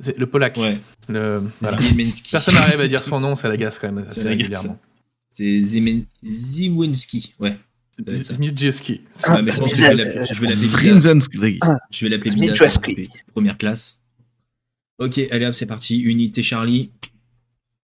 Zim- 0.00 0.14
le 0.16 0.26
Polak. 0.26 0.56
Ouais. 0.56 0.78
Le- 1.08 1.42
voilà. 1.60 1.76
Personne 2.30 2.54
n'arrive 2.54 2.80
à 2.80 2.86
dire 2.86 3.02
son 3.02 3.18
nom, 3.18 3.34
ça 3.34 3.48
l'agace 3.48 3.80
quand 3.80 3.90
même 3.90 4.06
assez 4.06 4.20
l'agace. 4.22 4.38
régulièrement. 4.38 4.78
C'est 5.28 5.60
Ziemensky. 6.24 7.34
Ouais. 7.40 7.56
Zmijewski. 8.06 9.00
Mais 9.42 9.50
je 9.50 9.58
pense 9.58 9.72
que 9.72 9.78
je 9.78 9.82
vais 9.82 9.94
l'appeler 9.94 10.26
je 11.90 12.04
vais 12.04 12.10
l'appeler. 12.10 12.36
Je 12.52 12.62
vais. 12.94 13.08
Première 13.34 13.58
classe. 13.58 14.00
Ok, 14.98 15.18
allez 15.30 15.46
hop, 15.46 15.54
c'est 15.54 15.66
parti. 15.66 16.00
Unité 16.00 16.42
Charlie. 16.42 16.90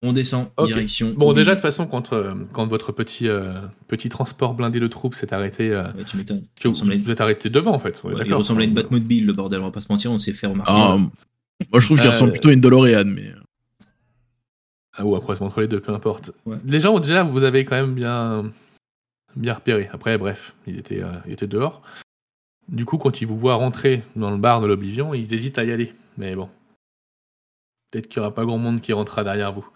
On 0.05 0.13
descend, 0.13 0.49
direction. 0.67 1.15
Bon, 1.17 1.33
déjà, 1.33 1.51
de 1.53 1.57
toute 1.57 1.63
façon, 1.63 1.87
quand, 1.87 2.13
euh, 2.13 2.35
quand 2.53 2.67
votre 2.67 2.91
petit, 2.91 3.29
euh, 3.29 3.61
petit 3.87 4.09
transport 4.09 4.55
blindé 4.55 4.81
de 4.81 4.89
troupes 4.89 5.15
s'est 5.15 5.33
arrêté, 5.33 5.71
euh, 5.73 5.85
Ouais, 5.93 6.03
tu 6.05 6.17
m'étonnes. 6.17 6.43
vous, 6.65 6.91
à 6.91 6.95
une- 6.95 7.09
êtes 7.11 7.21
arrêté 7.21 7.51
devant, 7.51 7.73
en 7.73 7.79
fait. 7.79 8.03
Ouais, 8.03 8.13
Ouais, 8.15 8.25
il 8.27 8.35
ressemble 8.35 8.63
à 8.63 8.65
une 8.65 8.75
Batmobile, 8.75 9.27
le 9.27 9.33
bordel. 9.33 9.61
On 9.61 9.67
va 9.67 9.71
pas 9.71 9.81
se 9.81 9.93
mentir, 9.93 10.11
on 10.11 10.19
s'est 10.19 10.33
fait 10.33 10.49
remarquer. 10.49 10.73
Ah, 10.75 10.97
moi 11.71 11.79
je 11.81 11.85
trouve 11.87 11.99
qu'il 11.99 12.07
Euh, 12.09 12.11
ressemble 12.11 12.33
plutôt 12.33 12.49
à 12.49 12.53
une 12.53 12.61
DeLorean, 12.61 13.05
mais. 13.05 13.33
Ah, 14.95 15.07
ou 15.07 15.15
un 15.15 15.21
croisement 15.21 15.47
entre 15.47 15.61
les 15.61 15.69
deux, 15.69 15.81
peu 15.81 15.93
importe. 15.93 16.33
Ouais. 16.47 16.57
Les 16.67 16.81
gens, 16.81 16.99
déjà, 16.99 17.23
vous 17.23 17.45
avez 17.45 17.65
quand 17.65 17.77
même 17.77 17.95
bien, 17.95 18.51
bien 19.37 19.55
repéré. 19.55 19.89
Après, 19.93 20.19
bref, 20.19 20.55
ils 20.67 20.79
étaient, 20.79 21.03
euh, 21.03 21.13
ils 21.29 21.35
étaient 21.35 21.47
dehors. 21.47 21.81
Du 22.69 22.85
coup, 22.85 22.99
quand 22.99 23.21
ils 23.21 23.27
vous 23.29 23.39
voient 23.39 23.55
rentrer 23.55 24.03
dans 24.17 24.33
le 24.33 24.37
bar 24.37 24.61
de 24.61 24.67
l'Oblivion, 24.67 25.15
ils 25.15 25.33
hésitent 25.33 25.59
à 25.59 25.65
y 25.65 25.71
aller. 25.71 25.93
Mais 26.19 26.35
bon. 26.35 26.49
Peut-être 27.93 28.09
qu'il 28.09 28.21
n'y 28.21 28.27
aura 28.27 28.35
pas 28.35 28.47
grand 28.47 28.57
monde 28.57 28.81
qui 28.81 28.95
rentrera 28.95 29.23
derrière 29.23 29.53
vous. 29.53 29.69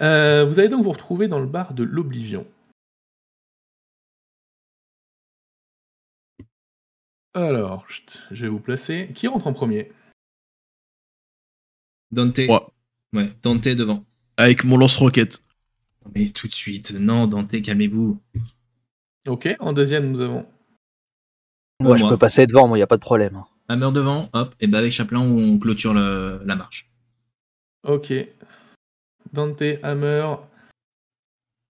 Euh, 0.00 0.44
vous 0.44 0.60
allez 0.60 0.68
donc 0.68 0.84
vous 0.84 0.92
retrouver 0.92 1.26
dans 1.26 1.40
le 1.40 1.46
bar 1.46 1.74
de 1.74 1.82
l'Oblivion. 1.82 2.46
Alors, 7.34 7.86
je 8.30 8.44
vais 8.44 8.48
vous 8.48 8.60
placer. 8.60 9.10
Qui 9.14 9.26
rentre 9.26 9.48
en 9.48 9.52
premier? 9.52 9.90
Dante. 12.12 12.38
Ouais. 12.38 12.60
Ouais, 13.12 13.32
Dante 13.42 13.68
devant. 13.68 14.04
Avec 14.36 14.62
mon 14.62 14.76
lance-roquette. 14.76 15.42
Non, 16.04 16.12
Mais 16.14 16.28
tout 16.28 16.46
de 16.46 16.52
suite. 16.52 16.92
Non, 16.92 17.26
Dante, 17.26 17.60
calmez-vous. 17.60 18.20
Ok, 19.26 19.48
en 19.58 19.72
deuxième, 19.72 20.12
nous 20.12 20.20
avons. 20.20 20.46
Moi, 21.80 21.96
je 21.96 22.02
moi. 22.02 22.12
peux 22.12 22.18
passer 22.18 22.46
devant, 22.46 22.68
moi, 22.68 22.78
y 22.78 22.82
a 22.82 22.86
pas 22.86 22.96
de 22.96 23.02
problème. 23.02 23.42
Hammer 23.68 23.90
devant, 23.92 24.28
hop, 24.32 24.54
et 24.60 24.68
ben 24.68 24.78
avec 24.78 24.92
Chaplin, 24.92 25.20
on 25.20 25.58
clôture 25.58 25.94
le- 25.94 26.40
la 26.44 26.54
marche. 26.54 26.91
Ok. 27.84 28.12
Dante, 29.32 29.62
Hammer, 29.82 30.26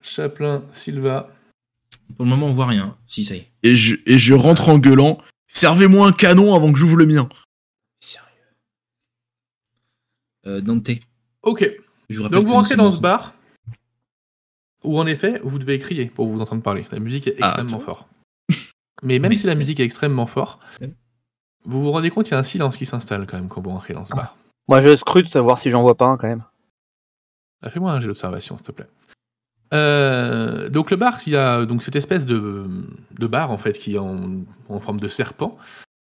Chaplin, 0.02 0.64
Silva. 0.72 1.30
Pour 2.16 2.24
le 2.24 2.30
moment, 2.30 2.46
on 2.48 2.52
voit 2.52 2.66
rien. 2.66 2.96
Si, 3.06 3.24
ça 3.24 3.34
y 3.36 3.38
est. 3.38 3.50
Et 3.62 3.76
je, 3.76 3.96
et 4.06 4.18
je 4.18 4.34
rentre 4.34 4.68
en 4.68 4.78
gueulant. 4.78 5.18
Servez-moi 5.48 6.06
un 6.08 6.12
canon 6.12 6.54
avant 6.54 6.72
que 6.72 6.78
j'ouvre 6.78 6.96
le 6.96 7.06
mien. 7.06 7.28
Sérieux. 8.00 8.26
Euh, 10.46 10.60
Dante, 10.60 10.90
Ok. 11.42 11.70
je 12.10 12.16
vous 12.16 12.24
rappelle 12.24 12.38
Donc 12.38 12.46
vous 12.48 12.54
rentrez 12.54 12.76
dans 12.76 12.90
ce 12.90 13.00
bar 13.00 13.34
où 14.82 14.98
en 14.98 15.06
effet 15.06 15.40
vous 15.44 15.58
devez 15.60 15.78
crier 15.78 16.06
pour 16.06 16.26
vous 16.26 16.40
entendre 16.40 16.62
parler. 16.62 16.86
La 16.90 16.98
musique 16.98 17.28
est 17.28 17.36
Ah, 17.40 17.46
extrêmement 17.46 17.78
forte. 17.80 18.08
Mais 19.02 19.18
même 19.18 19.30
Mais- 19.30 19.36
si 19.36 19.46
la 19.46 19.54
musique 19.54 19.78
est 19.80 19.84
extrêmement 19.84 20.26
forte, 20.26 20.60
vous 21.64 21.82
vous 21.82 21.92
rendez 21.92 22.10
compte 22.10 22.24
qu'il 22.24 22.32
y 22.32 22.36
a 22.36 22.40
un 22.40 22.42
silence 22.44 22.76
qui 22.76 22.86
s'installe 22.86 23.26
quand 23.26 23.36
même 23.38 23.48
quand 23.48 23.60
vous 23.60 23.70
rentrez 23.70 23.94
dans 23.94 24.04
ce 24.04 24.14
bar. 24.14 24.36
Moi, 24.68 24.80
je 24.80 24.96
scrute, 24.96 25.28
savoir 25.28 25.58
si 25.58 25.70
j'en 25.70 25.82
vois 25.82 25.96
pas 25.96 26.06
un 26.06 26.16
quand 26.16 26.28
même. 26.28 26.44
Ah, 27.62 27.70
Fais-moi 27.70 27.92
un 27.92 28.00
jet 28.00 28.08
d'observation, 28.08 28.56
s'il 28.56 28.66
te 28.66 28.72
plaît. 28.72 28.88
Euh, 29.72 30.68
donc 30.68 30.90
le 30.90 30.96
bar, 30.96 31.18
il 31.26 31.32
y 31.32 31.36
a 31.36 31.64
donc 31.64 31.82
cette 31.82 31.96
espèce 31.96 32.26
de, 32.26 32.66
bar 33.18 33.50
en 33.50 33.58
fait 33.58 33.78
qui 33.78 33.94
est 33.94 33.98
en, 33.98 34.44
forme 34.80 35.00
de 35.00 35.08
serpent 35.08 35.56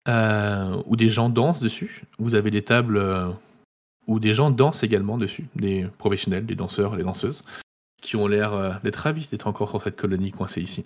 euh, 0.08 0.82
où 0.86 0.96
des 0.96 1.10
gens 1.10 1.30
dansent 1.30 1.60
dessus. 1.60 2.04
Vous 2.18 2.36
avez 2.36 2.50
des 2.50 2.64
tables 2.64 2.98
euh, 2.98 3.28
où 4.08 4.20
des 4.20 4.34
gens 4.34 4.52
dansent 4.52 4.84
également 4.84 5.18
dessus, 5.18 5.48
des 5.56 5.86
professionnels, 5.98 6.46
des 6.46 6.56
danseurs, 6.56 6.96
des 6.96 7.04
danseuses, 7.04 7.42
qui 8.02 8.16
ont 8.16 8.28
l'air 8.28 8.80
d'être 8.82 8.96
ravis 8.96 9.28
d'être 9.30 9.48
encore 9.48 9.70
sur 9.70 9.84
cette 9.84 9.98
colonie 9.98 10.32
coincée 10.32 10.62
ici. 10.62 10.86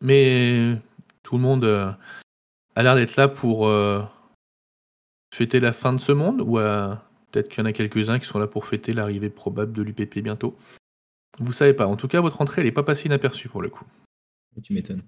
Mais 0.00 0.76
tout 1.24 1.36
le 1.36 1.42
monde 1.42 1.64
a 1.64 2.82
l'air 2.82 2.94
d'être 2.94 3.16
là 3.16 3.26
pour 3.26 3.68
fêter 5.34 5.58
la 5.58 5.72
fin 5.72 5.92
de 5.92 5.98
ce 5.98 6.12
monde 6.12 6.40
ou 6.42 6.60
euh, 6.60 6.94
peut-être 7.32 7.48
qu'il 7.48 7.58
y 7.58 7.62
en 7.62 7.64
a 7.64 7.72
quelques-uns 7.72 8.20
qui 8.20 8.26
sont 8.26 8.38
là 8.38 8.46
pour 8.46 8.66
fêter 8.66 8.92
l'arrivée 8.92 9.30
probable 9.30 9.72
de 9.72 9.82
l'UPP 9.82 10.20
bientôt? 10.20 10.56
Vous 11.40 11.52
savez 11.52 11.74
pas. 11.74 11.88
En 11.88 11.96
tout 11.96 12.06
cas, 12.06 12.20
votre 12.20 12.40
entrée, 12.40 12.60
elle 12.60 12.68
est 12.68 12.72
pas 12.72 12.84
passée 12.84 13.06
inaperçue 13.06 13.48
pour 13.48 13.60
le 13.60 13.68
coup. 13.68 13.84
Tu 14.62 14.72
m'étonnes. 14.72 15.02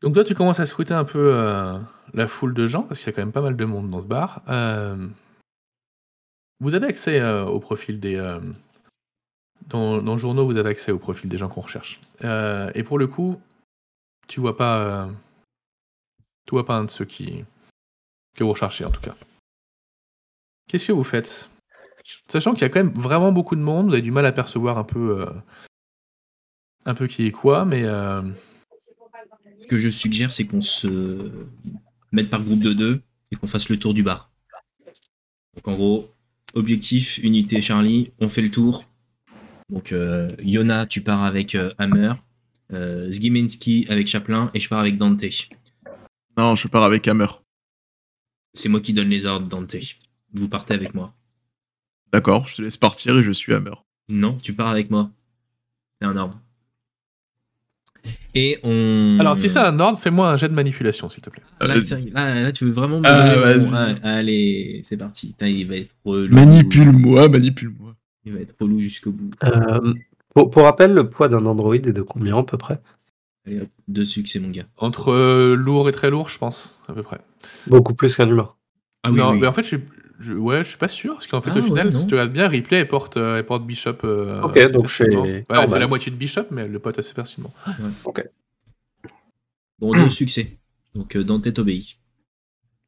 Donc 0.00 0.14
toi, 0.14 0.24
tu 0.24 0.34
commences 0.34 0.58
à 0.58 0.66
scruter 0.66 0.94
un 0.94 1.04
peu 1.04 1.32
euh, 1.32 1.78
la 2.12 2.26
foule 2.26 2.52
de 2.52 2.66
gens, 2.66 2.82
parce 2.82 2.98
qu'il 2.98 3.06
y 3.06 3.10
a 3.10 3.12
quand 3.12 3.22
même 3.22 3.30
pas 3.30 3.40
mal 3.40 3.56
de 3.56 3.64
monde 3.64 3.88
dans 3.88 4.00
ce 4.00 4.06
bar. 4.06 4.42
Euh, 4.48 5.06
vous 6.58 6.74
avez 6.74 6.88
accès 6.88 7.22
au 7.22 7.60
profil 7.60 8.00
des... 8.00 8.16
dans, 9.68 10.02
dans 10.02 10.14
le 10.14 10.18
journaux, 10.18 10.44
vous 10.44 10.56
avez 10.56 10.70
accès 10.70 10.90
au 10.90 10.98
profil 10.98 11.30
des 11.30 11.38
gens 11.38 11.48
qu'on 11.48 11.60
recherche. 11.60 12.00
Et 12.74 12.82
pour 12.82 12.98
le 12.98 13.06
coup, 13.06 13.40
tu 14.26 14.40
vois 14.40 14.56
pas... 14.56 15.08
tu 16.46 16.50
vois 16.50 16.66
pas 16.66 16.74
un 16.74 16.84
de 16.84 16.90
ceux 16.90 17.04
qui... 17.04 17.44
que 18.40 18.44
vous 18.44 18.52
recherchez, 18.52 18.84
en 18.84 18.90
tout 18.90 19.00
cas. 19.00 19.14
Qu'est-ce 20.66 20.86
que 20.86 20.92
vous 20.92 21.04
faites? 21.04 21.50
Sachant 22.28 22.52
qu'il 22.52 22.62
y 22.62 22.64
a 22.64 22.68
quand 22.68 22.82
même 22.82 22.94
vraiment 22.94 23.32
beaucoup 23.32 23.54
de 23.54 23.60
monde, 23.60 23.88
vous 23.88 23.92
avez 23.92 24.02
du 24.02 24.10
mal 24.10 24.26
à 24.26 24.32
percevoir 24.32 24.78
un 24.78 24.84
peu... 24.84 25.20
euh, 25.20 25.32
un 26.86 26.94
peu 26.94 27.06
qui 27.06 27.26
est 27.26 27.30
quoi, 27.30 27.64
mais 27.64 27.84
euh, 27.84 28.22
Ce 29.60 29.66
que 29.66 29.78
je 29.78 29.90
suggère, 29.90 30.32
c'est 30.32 30.46
qu'on 30.46 30.62
se 30.62 31.30
mette 32.12 32.30
par 32.30 32.42
groupe 32.42 32.60
de 32.60 32.72
deux 32.72 33.02
et 33.30 33.36
qu'on 33.36 33.46
fasse 33.46 33.68
le 33.68 33.78
tour 33.78 33.94
du 33.94 34.02
bar. 34.02 34.30
Donc 35.54 35.68
en 35.68 35.74
gros, 35.74 36.10
objectif, 36.54 37.18
unité 37.18 37.60
Charlie, 37.60 38.12
on 38.20 38.28
fait 38.28 38.42
le 38.42 38.50
tour. 38.50 38.84
Donc 39.68 39.92
euh, 39.92 40.30
Yona, 40.42 40.86
tu 40.86 41.02
pars 41.02 41.22
avec 41.22 41.54
euh, 41.54 41.72
Hammer, 41.78 42.14
euh, 42.72 43.10
Zgiminski 43.10 43.86
avec 43.88 44.06
Chaplin 44.06 44.50
et 44.54 44.60
je 44.60 44.68
pars 44.68 44.80
avec 44.80 44.96
Dante. 44.96 45.22
Non, 46.36 46.56
je 46.56 46.68
pars 46.68 46.82
avec 46.82 47.06
Hammer. 47.06 47.26
C'est 48.54 48.68
moi 48.68 48.80
qui 48.80 48.92
donne 48.92 49.08
les 49.08 49.26
ordres, 49.26 49.46
Dante. 49.46 49.76
Vous 50.32 50.48
partez 50.48 50.74
avec 50.74 50.94
moi. 50.94 51.14
D'accord, 52.12 52.46
je 52.48 52.56
te 52.56 52.62
laisse 52.62 52.76
partir 52.76 53.16
et 53.18 53.22
je 53.22 53.32
suis 53.32 53.54
Hammer. 53.54 53.74
Non, 54.08 54.36
tu 54.42 54.52
pars 54.54 54.68
avec 54.68 54.90
moi. 54.90 55.10
C'est 56.00 56.08
un 56.08 56.16
ordre. 56.16 56.40
Et 58.34 58.58
on. 58.62 59.18
alors 59.20 59.36
si 59.36 59.48
c'est 59.50 59.58
un 59.58 59.78
ordre, 59.78 59.98
fais-moi 59.98 60.30
un 60.30 60.36
jet 60.36 60.48
de 60.48 60.54
manipulation, 60.54 61.08
s'il 61.10 61.20
te 61.20 61.28
plaît. 61.30 61.42
Là, 61.60 61.76
Euh, 61.76 61.82
sérieux, 61.82 62.10
là, 62.14 62.42
là, 62.42 62.52
tu 62.52 62.64
veux 62.64 62.70
vraiment 62.70 63.00
me 63.00 63.06
Ah, 63.06 63.56
mon-. 63.58 63.74
Ah, 64.02 64.14
Allez, 64.16 64.80
c'est 64.84 64.96
parti. 64.96 65.28
Putain, 65.28 65.48
il 65.48 65.66
va 65.66 65.76
être 65.76 65.94
relou. 66.04 66.34
Manipule-moi, 66.34 67.28
manipule-moi. 67.28 67.94
Il 68.24 68.32
va 68.32 68.40
être 68.40 68.54
relou 68.60 68.80
jusqu'au 68.80 69.12
bout. 69.12 69.30
Euh, 69.44 69.94
pour, 70.34 70.50
pour 70.50 70.62
rappel, 70.62 70.94
le 70.94 71.10
poids 71.10 71.28
d'un 71.28 71.44
Android 71.44 71.74
est 71.74 71.92
de 71.92 72.02
combien 72.02 72.38
à 72.38 72.42
peu 72.44 72.56
près? 72.56 72.80
Allez, 73.46 73.60
hop, 73.60 73.68
deux 73.88 74.04
succès, 74.04 74.38
mon 74.38 74.50
gars. 74.50 74.66
Entre 74.76 75.10
euh, 75.12 75.54
lourd 75.54 75.88
et 75.88 75.92
très 75.92 76.10
lourd, 76.10 76.28
je 76.28 76.38
pense, 76.38 76.78
à 76.88 76.92
peu 76.92 77.02
près. 77.02 77.20
Beaucoup 77.66 77.94
plus 77.94 78.14
qu'un 78.16 78.28
humain. 78.28 78.48
Ah 79.02 79.10
oui, 79.10 79.18
non, 79.18 79.32
oui. 79.32 79.40
mais 79.40 79.46
en 79.46 79.52
fait, 79.52 79.62
je, 79.62 79.76
je- 80.18 80.34
ouais, 80.34 80.62
je 80.62 80.68
suis 80.68 80.78
pas 80.78 80.88
sûr, 80.88 81.14
parce 81.14 81.26
qu'en 81.26 81.40
fait, 81.40 81.50
Ah, 81.54 81.58
au 81.58 81.62
final, 81.62 81.88
ouais, 81.88 81.98
si 81.98 82.06
tu 82.06 82.14
regardes 82.14 82.32
bien, 82.32 82.48
Ripley, 82.48 82.78
elle 82.80 82.88
porte, 82.88 83.16
euh, 83.16 83.38
elle 83.38 83.46
porte 83.46 83.66
Bishop. 83.66 83.96
euh, 84.04 84.42
Ok, 84.42 84.58
donc 84.72 84.90
c'est 84.90 85.04
facilement. 85.04 85.22
Ouais, 85.24 85.44
elle 85.50 85.70
fait 85.70 85.78
la 85.78 85.86
moitié 85.86 86.12
de 86.12 86.16
Bishop, 86.16 86.44
mais 86.50 86.62
elle 86.62 86.72
le 86.72 86.78
porte 86.78 86.98
assez 86.98 87.14
facilement. 87.14 87.52
Bon, 89.78 89.94
deux 89.94 90.10
succès. 90.10 90.58
Donc 90.94 91.16
euh, 91.16 91.24
Dante 91.24 91.52
t'obéit. 91.54 91.96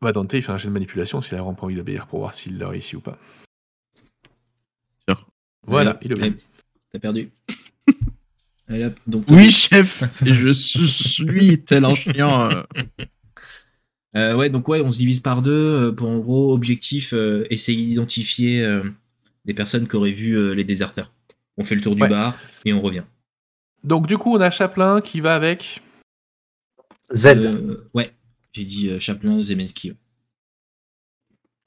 Bah, 0.02 0.12
Dante, 0.12 0.32
il 0.34 0.42
fait 0.42 0.52
un 0.52 0.58
jet 0.58 0.68
de 0.68 0.72
manipulation 0.72 1.22
s'il 1.22 1.34
a 1.36 1.38
vraiment 1.38 1.54
pas 1.54 1.64
envie 1.64 1.76
d'obéir 1.76 2.06
pour 2.08 2.18
voir 2.18 2.34
s'il 2.34 2.58
l'a 2.58 2.68
réussi 2.68 2.96
ou 2.96 3.00
pas. 3.00 3.16
Sûr. 5.08 5.26
Voilà, 5.62 5.92
Allez, 5.92 6.00
il 6.02 6.12
obéit. 6.12 6.48
T'as 6.92 6.98
perdu. 6.98 7.30
Donc 9.06 9.24
Oui, 9.28 9.50
chef 9.50 10.02
Et 10.26 10.34
je 10.34 10.50
suis 10.50 11.62
tel 11.64 11.84
un 11.84 11.94
chien. 11.94 12.50
euh. 12.50 12.62
Euh, 14.14 14.36
ouais, 14.36 14.50
donc 14.50 14.68
ouais, 14.68 14.82
on 14.82 14.92
se 14.92 14.98
divise 14.98 15.20
par 15.20 15.40
deux 15.40 15.50
euh, 15.88 15.90
pour 15.92 16.06
en 16.10 16.18
gros 16.18 16.52
objectif 16.52 17.14
euh, 17.14 17.46
essayer 17.48 17.86
d'identifier 17.86 18.62
euh, 18.62 18.82
des 19.46 19.54
personnes 19.54 19.88
qui 19.88 19.96
auraient 19.96 20.10
vu 20.10 20.34
euh, 20.36 20.52
les 20.52 20.64
déserteurs. 20.64 21.14
On 21.56 21.64
fait 21.64 21.74
le 21.74 21.80
tour 21.80 21.96
du 21.96 22.02
Ouais. 22.02 22.08
bar 22.10 22.36
et 22.66 22.74
on 22.74 22.82
revient. 22.82 23.04
Donc, 23.84 24.06
du 24.06 24.18
coup, 24.18 24.36
on 24.36 24.40
a 24.42 24.50
Chaplin 24.50 25.00
qui 25.00 25.22
va 25.22 25.34
avec. 25.34 25.80
Z. 27.14 27.26
Euh, 27.28 27.88
ouais, 27.94 28.12
j'ai 28.52 28.64
dit 28.64 28.90
euh, 28.90 28.98
Chaplin, 28.98 29.40
Zemensky. 29.40 29.92
ouais. 29.92 29.96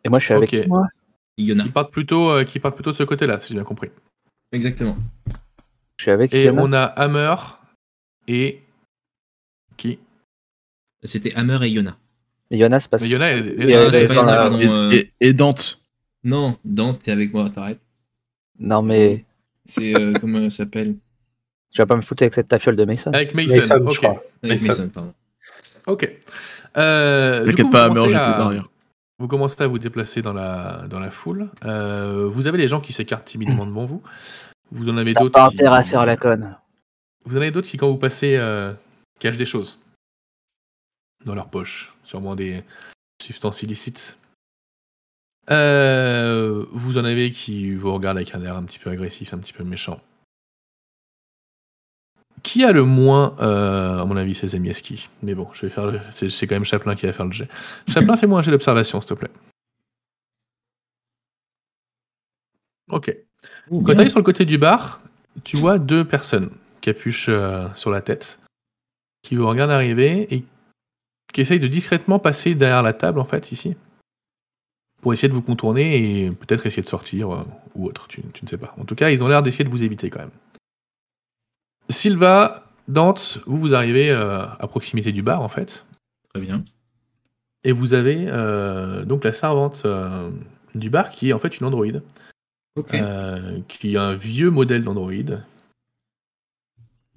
Et 0.04 0.10
moi, 0.10 0.20
je 0.20 0.26
suis 0.26 0.34
avec 0.36 0.54
Ok. 0.54 0.62
qui, 0.62 0.68
moi? 0.70 0.86
Yona. 1.40 1.64
Qui 1.64 1.70
part 1.72 1.90
plutôt, 1.90 2.30
euh, 2.30 2.44
qui 2.44 2.60
part 2.60 2.76
plutôt 2.76 2.92
de 2.92 2.96
ce 2.96 3.04
côté-là, 3.04 3.40
si 3.40 3.48
j'ai 3.50 3.56
bien 3.56 3.64
compris. 3.64 3.90
Exactement. 4.52 5.00
Je 5.98 6.04
suis 6.04 6.12
avec 6.12 6.34
Et 6.34 6.46
Yana. 6.46 6.62
on 6.64 6.74
a 6.74 6.84
Hammer 6.84 7.36
et. 8.28 8.62
Qui? 9.78 10.00
C'était 11.04 11.34
Hammer 11.36 11.60
et 11.64 11.70
Yona. 11.70 11.98
Et 12.52 12.58
Yana, 12.58 12.80
c'est 12.80 12.90
pas 12.90 12.98
Mais 13.00 13.08
Yona, 13.08 13.26
Ah, 13.28 13.92
c'est 13.92 14.08
pas 14.08 14.14
dans 14.16 14.22
Yona, 14.22 14.36
pardon. 14.38 14.60
Et, 14.60 14.68
euh, 14.68 14.92
et- 14.92 15.12
et 15.20 15.34
Dante. 15.34 15.80
Non, 16.24 16.58
Dante, 16.66 17.02
t'es 17.04 17.12
avec 17.12 17.34
moi, 17.34 17.50
t'arrêtes. 17.50 17.82
Non, 18.60 18.82
mais 18.82 19.24
C'est 19.66 19.96
euh, 19.96 20.14
comment 20.20 20.40
elle 20.40 20.52
s'appelle? 20.52 20.96
tu 21.72 21.82
vas 21.82 21.86
pas 21.86 21.96
me 21.98 22.02
foutre 22.02 22.24
avec 22.24 22.34
cette 22.34 22.48
tafiole 22.48 22.76
de 22.78 22.86
Mason. 22.86 23.12
avec 23.12 23.34
Mason. 23.36 23.56
Mason, 23.56 23.76
je 23.78 23.84
ok. 23.90 23.96
crois. 23.98 24.24
Avec 24.44 24.62
Mason. 24.62 24.68
Mason, 24.84 24.90
pardon. 24.90 25.14
Ok. 25.88 26.10
Euh, 26.78 27.46
T'inquiète 27.46 27.72
pas, 27.72 27.88
vous 27.90 27.92
Hammer, 27.92 27.96
commencez 27.96 28.14
j'étais 28.14 28.26
à- 28.26 28.38
derrière. 28.38 28.70
Vous 29.20 29.28
commencez 29.28 29.62
à 29.64 29.68
vous 29.68 29.80
déplacer 29.80 30.22
dans 30.22 30.34
la, 30.34 30.86
dans 30.90 31.00
la 31.00 31.10
foule. 31.12 31.50
Euh, 31.66 32.28
vous 32.30 32.48
avez 32.48 32.58
les 32.58 32.68
gens 32.68 32.80
qui 32.82 32.92
s'écartent 32.94 33.26
timidement 33.26 33.66
devant 33.68 33.86
vous. 33.86 34.02
Vous 34.76 34.90
en 34.90 34.98
avez 34.98 35.14
d'autres. 35.14 35.32
pas 35.32 35.50
qui- 35.50 35.56
intérêt 35.56 35.78
à 35.78 35.84
faire 35.84 36.06
la 36.06 36.18
conne. 36.18 36.58
Vous 37.26 37.38
en 37.38 37.42
avez 37.42 37.52
d'autres 37.52 37.68
qui, 37.68 37.78
quand 37.78 37.90
vous 37.90 37.98
passez, 37.98 38.36
euh, 38.38 38.74
cachent 39.20 39.38
des 39.38 39.46
choses 39.46 39.80
dans 41.26 41.34
leur 41.34 41.50
poche, 41.50 41.94
sûrement 42.04 42.36
des 42.36 42.64
substances 43.24 43.64
illicites. 43.64 44.20
Euh, 45.50 46.66
vous 46.72 46.98
en 46.98 47.06
avez 47.06 47.32
qui 47.32 47.74
vous 47.74 47.94
regardent 47.94 48.18
avec 48.18 48.36
un 48.36 48.42
air 48.42 48.56
un 48.58 48.64
petit 48.64 48.80
peu 48.80 48.90
agressif, 48.90 49.34
un 49.34 49.38
petit 49.38 49.54
peu 49.54 49.64
méchant. 49.64 50.02
Qui 52.44 52.64
a 52.64 52.72
le 52.72 52.84
moins, 52.84 53.36
euh, 53.40 54.00
à 54.02 54.06
mon 54.06 54.18
avis, 54.18 54.36
c'est 54.36 54.50
Zemieski. 54.50 55.08
Mais 55.24 55.34
bon, 55.34 55.48
je 55.54 55.62
vais 55.66 55.70
faire 55.72 55.88
le- 55.90 56.02
c'est 56.12 56.48
quand 56.48 56.56
même 56.56 56.66
Chaplin 56.66 56.96
qui 56.96 57.06
va 57.06 57.14
faire 57.14 57.26
le 57.26 57.32
jet. 57.32 57.48
Chaplin, 57.88 58.18
fais-moi 58.18 58.40
un 58.40 58.42
jet 58.44 58.52
d'observation, 58.52 59.00
s'il 59.02 59.10
te 59.10 59.14
plaît. 59.16 59.32
Ok. 62.90 63.16
Quand 63.70 63.84
tu 63.84 63.98
arrives 63.98 64.10
sur 64.10 64.20
le 64.20 64.26
côté 64.26 64.46
du 64.46 64.58
bar, 64.58 65.02
tu 65.44 65.58
vois 65.58 65.80
deux 65.80 66.06
personnes, 66.06 66.50
capuche 66.82 67.28
euh, 67.30 67.68
sur 67.76 67.92
la 67.92 68.02
tête, 68.02 68.40
qui 69.24 69.36
vous 69.36 69.48
regardent 69.48 69.72
arriver 69.72 70.34
et 70.34 70.44
qui 71.34 71.42
essayent 71.42 71.60
de 71.60 71.68
discrètement 71.68 72.20
passer 72.20 72.56
derrière 72.56 72.84
la 72.84 72.94
table, 72.94 73.20
en 73.20 73.26
fait, 73.26 73.52
ici, 73.52 73.76
pour 75.02 75.14
essayer 75.14 75.28
de 75.28 75.34
vous 75.34 75.42
contourner 75.42 76.26
et 76.26 76.30
peut-être 76.30 76.66
essayer 76.66 76.84
de 76.84 76.88
sortir 76.88 77.34
euh, 77.34 77.44
ou 77.76 77.88
autre, 77.88 78.08
tu, 78.08 78.22
tu 78.34 78.46
ne 78.46 78.50
sais 78.50 78.58
pas. 78.58 78.74
En 78.80 78.86
tout 78.86 78.96
cas, 78.96 79.10
ils 79.10 79.24
ont 79.24 79.28
l'air 79.28 79.44
d'essayer 79.44 79.66
de 79.66 79.70
vous 79.70 79.84
éviter 79.84 80.10
quand 80.10 80.20
même. 80.20 80.32
Silva, 81.90 82.66
Dante, 82.88 83.40
vous, 83.46 83.58
vous 83.58 83.74
arrivez 83.74 84.12
euh, 84.12 84.46
à 84.46 84.68
proximité 84.68 85.12
du 85.12 85.22
bar, 85.22 85.42
en 85.42 85.50
fait, 85.50 85.86
Très 86.34 86.42
bien. 86.42 86.64
et 87.64 87.72
vous 87.72 87.94
avez 87.94 88.26
euh, 88.28 89.06
donc 89.06 89.24
la 89.24 89.34
servante 89.34 89.84
euh, 89.86 90.30
du 90.76 90.90
bar 90.90 91.10
qui 91.10 91.30
est 91.30 91.34
en 91.34 91.40
fait 91.40 91.60
une 91.60 91.66
androïde. 91.66 92.04
Euh, 92.78 93.60
qui 93.70 93.94
est 93.94 93.98
un 93.98 94.16
vieux 94.16 94.50
modèle 94.50 94.84
d'Android. 94.84 95.12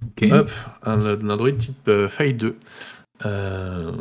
ok. 0.02 0.28
Hop, 0.30 0.50
un, 0.84 1.04
un 1.04 1.30
Android 1.30 1.52
type 1.52 1.88
euh, 1.88 2.08
Faille 2.08 2.34
2. 2.34 2.56
Euh, 3.26 3.92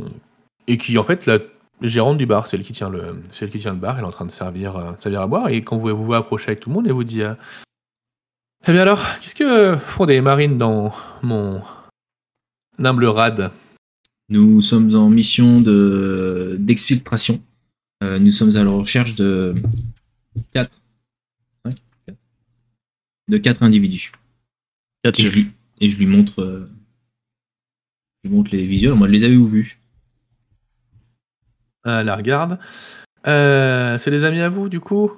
et 0.68 0.78
qui, 0.78 0.98
en 1.00 1.04
fait, 1.04 1.26
la 1.26 1.40
gérante 1.82 2.18
du 2.18 2.26
bar, 2.26 2.48
c'est 2.48 2.58
elle 2.58 2.64
qui 2.64 2.74
tient 2.74 2.90
le, 2.90 3.24
c'est 3.32 3.46
elle 3.46 3.52
qui 3.52 3.60
tient 3.60 3.74
le 3.74 3.80
bar, 3.80 3.98
elle 3.98 4.04
est 4.04 4.08
en 4.08 4.12
train 4.12 4.26
de 4.26 4.32
servir, 4.32 4.76
euh, 4.76 4.92
servir 5.00 5.22
à 5.22 5.28
boire. 5.28 5.50
Et 5.50 5.64
quand 5.64 5.78
vous 5.78 5.96
vous, 5.96 6.06
vous 6.06 6.14
approchez 6.14 6.50
avec 6.50 6.60
tout 6.60 6.70
le 6.70 6.76
monde, 6.76 6.88
elle 6.88 6.94
vous 6.94 7.04
dit 7.04 7.24
euh, 7.24 7.34
Eh 8.68 8.72
bien 8.72 8.82
alors, 8.82 9.04
qu'est-ce 9.22 9.36
que 9.36 9.78
font 9.78 10.06
des 10.06 10.22
marines 10.22 10.58
dans 10.58 10.94
mon 11.24 11.62
humble 12.78 13.06
rad? 13.06 13.52
Nous 14.30 14.62
sommes 14.62 14.94
en 14.96 15.10
mission 15.10 15.62
de 15.62 16.58
d'exfiltration. 16.60 17.42
Euh, 18.04 18.20
nous 18.20 18.32
sommes 18.32 18.56
à 18.56 18.64
la 18.64 18.70
recherche 18.70 19.16
de 19.16 19.56
quatre. 20.54 20.76
De 23.28 23.38
quatre 23.38 23.64
individus. 23.64 24.12
Quatre 25.04 25.20
Et 25.20 25.24
je 25.24 25.32
lui, 25.36 25.52
et 25.80 25.90
je 25.90 25.98
lui 25.98 26.06
montre, 26.06 26.42
euh, 26.42 26.66
je 28.24 28.30
lui 28.30 28.36
montre 28.36 28.52
les 28.52 28.66
visuels. 28.66 28.94
Moi, 28.94 29.08
je 29.08 29.14
les 29.14 29.24
avais 29.24 29.36
où 29.36 29.48
vus 29.48 29.80
Elle 31.86 32.06
la 32.06 32.16
regarde. 32.16 32.60
Euh, 33.28 33.98
c'est 33.98 34.12
des 34.12 34.24
amis 34.24 34.42
à 34.42 34.50
vous, 34.50 34.70
du 34.70 34.80
coup? 34.80 35.12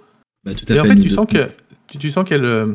Bah, 0.44 0.54
tout 0.56 0.66
à 0.70 0.72
Et 0.72 0.76
fait. 0.76 0.80
en 0.80 0.86
fait, 0.86 0.96
tu 0.96 1.10
deux. 1.10 1.16
sens 1.16 1.28
que 1.28 1.50
tu, 1.88 1.98
tu 1.98 2.12
sens 2.12 2.28
qu'elle 2.28 2.46
euh, 2.46 2.74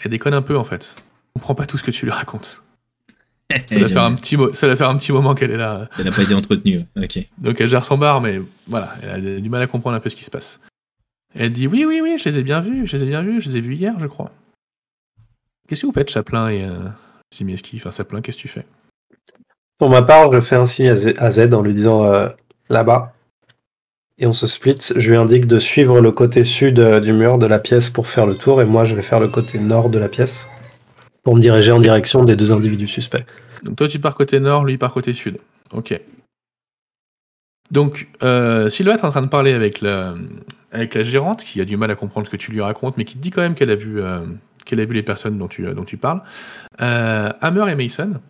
elle 0.00 0.10
déconne 0.10 0.34
un 0.34 0.42
peu 0.42 0.56
en 0.56 0.64
fait. 0.64 0.96
On 1.34 1.40
comprend 1.40 1.54
pas 1.54 1.66
tout 1.66 1.78
ce 1.78 1.82
que 1.82 1.90
tu 1.90 2.04
lui 2.04 2.12
racontes. 2.12 2.62
Ça 3.50 3.56
va 3.56 3.78
j'aime 3.78 3.88
faire 3.88 4.04
un 4.04 4.14
petit 4.14 4.36
ça 4.52 4.68
va 4.68 4.76
faire 4.76 4.90
un 4.90 4.96
petit 4.96 5.12
moment 5.12 5.34
qu'elle 5.34 5.50
est 5.52 5.56
là. 5.56 5.88
Elle 5.98 6.04
n'a 6.04 6.10
pas 6.12 6.22
été 6.22 6.34
entretenue. 6.34 6.84
Ok. 6.96 7.18
Donc 7.38 7.60
elle 7.60 7.68
gère 7.68 7.84
son 7.84 7.96
bar, 7.96 8.20
mais 8.20 8.42
voilà, 8.66 8.94
elle 9.02 9.26
a 9.36 9.40
du 9.40 9.48
mal 9.48 9.62
à 9.62 9.66
comprendre 9.66 9.96
un 9.96 10.00
peu 10.00 10.10
ce 10.10 10.16
qui 10.16 10.24
se 10.24 10.30
passe. 10.30 10.60
Elle 11.38 11.52
dit 11.52 11.68
oui, 11.68 11.84
oui, 11.86 12.00
oui, 12.02 12.18
je 12.18 12.28
les 12.28 12.40
ai 12.40 12.42
bien 12.42 12.60
vus, 12.60 12.88
je 12.88 12.96
les 12.96 13.04
ai 13.04 13.06
bien 13.06 13.22
vus, 13.22 13.40
je 13.40 13.48
les 13.48 13.58
ai 13.58 13.60
vus 13.60 13.76
hier, 13.76 13.94
je 14.00 14.08
crois. 14.08 14.32
Qu'est-ce 15.68 15.82
que 15.82 15.86
vous 15.86 15.92
faites, 15.92 16.10
Chaplin 16.10 16.48
et 16.48 16.64
euh, 16.64 16.88
Simieski 17.32 17.76
Enfin, 17.76 17.92
Chaplin, 17.92 18.20
qu'est-ce 18.20 18.38
que 18.38 18.42
tu 18.42 18.48
fais? 18.48 18.66
Pour 19.78 19.88
ma 19.88 20.02
part, 20.02 20.32
je 20.32 20.40
fais 20.40 20.56
un 20.56 20.66
signe 20.66 20.88
à 20.88 20.96
Z, 20.96 21.14
à 21.16 21.30
Z 21.30 21.54
en 21.54 21.62
lui 21.62 21.74
disant 21.74 22.04
euh, 22.04 22.28
là-bas. 22.68 23.14
Et 24.18 24.26
on 24.26 24.32
se 24.32 24.48
split. 24.48 24.80
Je 24.96 25.08
lui 25.08 25.16
indique 25.16 25.46
de 25.46 25.60
suivre 25.60 26.00
le 26.00 26.10
côté 26.10 26.42
sud 26.42 26.80
euh, 26.80 26.98
du 26.98 27.12
mur 27.12 27.38
de 27.38 27.46
la 27.46 27.60
pièce 27.60 27.88
pour 27.88 28.08
faire 28.08 28.26
le 28.26 28.36
tour. 28.36 28.60
Et 28.60 28.64
moi, 28.64 28.84
je 28.84 28.96
vais 28.96 29.02
faire 29.02 29.20
le 29.20 29.28
côté 29.28 29.60
nord 29.60 29.90
de 29.90 30.00
la 30.00 30.08
pièce 30.08 30.48
pour 31.22 31.36
me 31.36 31.40
diriger 31.40 31.70
en 31.70 31.78
direction 31.78 32.24
des 32.24 32.34
deux 32.34 32.50
individus 32.50 32.88
suspects. 32.88 33.24
Donc 33.62 33.76
toi, 33.76 33.86
tu 33.86 34.00
pars 34.00 34.16
côté 34.16 34.40
nord, 34.40 34.64
lui 34.64 34.72
il 34.72 34.78
part 34.78 34.92
côté 34.92 35.12
sud. 35.12 35.38
Ok. 35.72 36.00
Donc, 37.70 38.08
euh, 38.24 38.68
Sylva 38.70 38.94
est 38.94 39.04
en 39.04 39.10
train 39.10 39.22
de 39.22 39.28
parler 39.28 39.52
avec 39.52 39.80
la, 39.82 40.14
avec 40.72 40.94
la 40.94 41.02
gérante, 41.02 41.44
qui 41.44 41.60
a 41.60 41.64
du 41.64 41.76
mal 41.76 41.90
à 41.90 41.94
comprendre 41.94 42.26
ce 42.26 42.30
que 42.32 42.36
tu 42.36 42.52
lui 42.52 42.60
racontes, 42.60 42.96
mais 42.96 43.04
qui 43.04 43.14
te 43.14 43.20
dit 43.20 43.30
quand 43.30 43.42
même 43.42 43.54
qu'elle 43.54 43.70
a 43.70 43.76
vu, 43.76 44.00
euh, 44.00 44.26
qu'elle 44.64 44.80
a 44.80 44.84
vu 44.84 44.94
les 44.94 45.02
personnes 45.02 45.38
dont 45.38 45.48
tu, 45.48 45.62
dont 45.74 45.84
tu 45.84 45.96
parles. 45.96 46.22
Euh, 46.80 47.30
Hammer 47.40 47.70
et 47.70 47.74
Mason, 47.74 48.20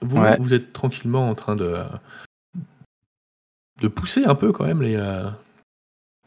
vous, 0.00 0.16
Ouais. 0.16 0.36
vous 0.38 0.54
êtes 0.54 0.72
tranquillement 0.72 1.28
en 1.28 1.34
train 1.34 1.56
de, 1.56 1.78
de 3.80 3.88
pousser 3.88 4.24
un 4.24 4.34
peu 4.34 4.52
quand 4.52 4.64
même 4.64 4.82
les, 4.82 4.96
euh, 4.96 5.28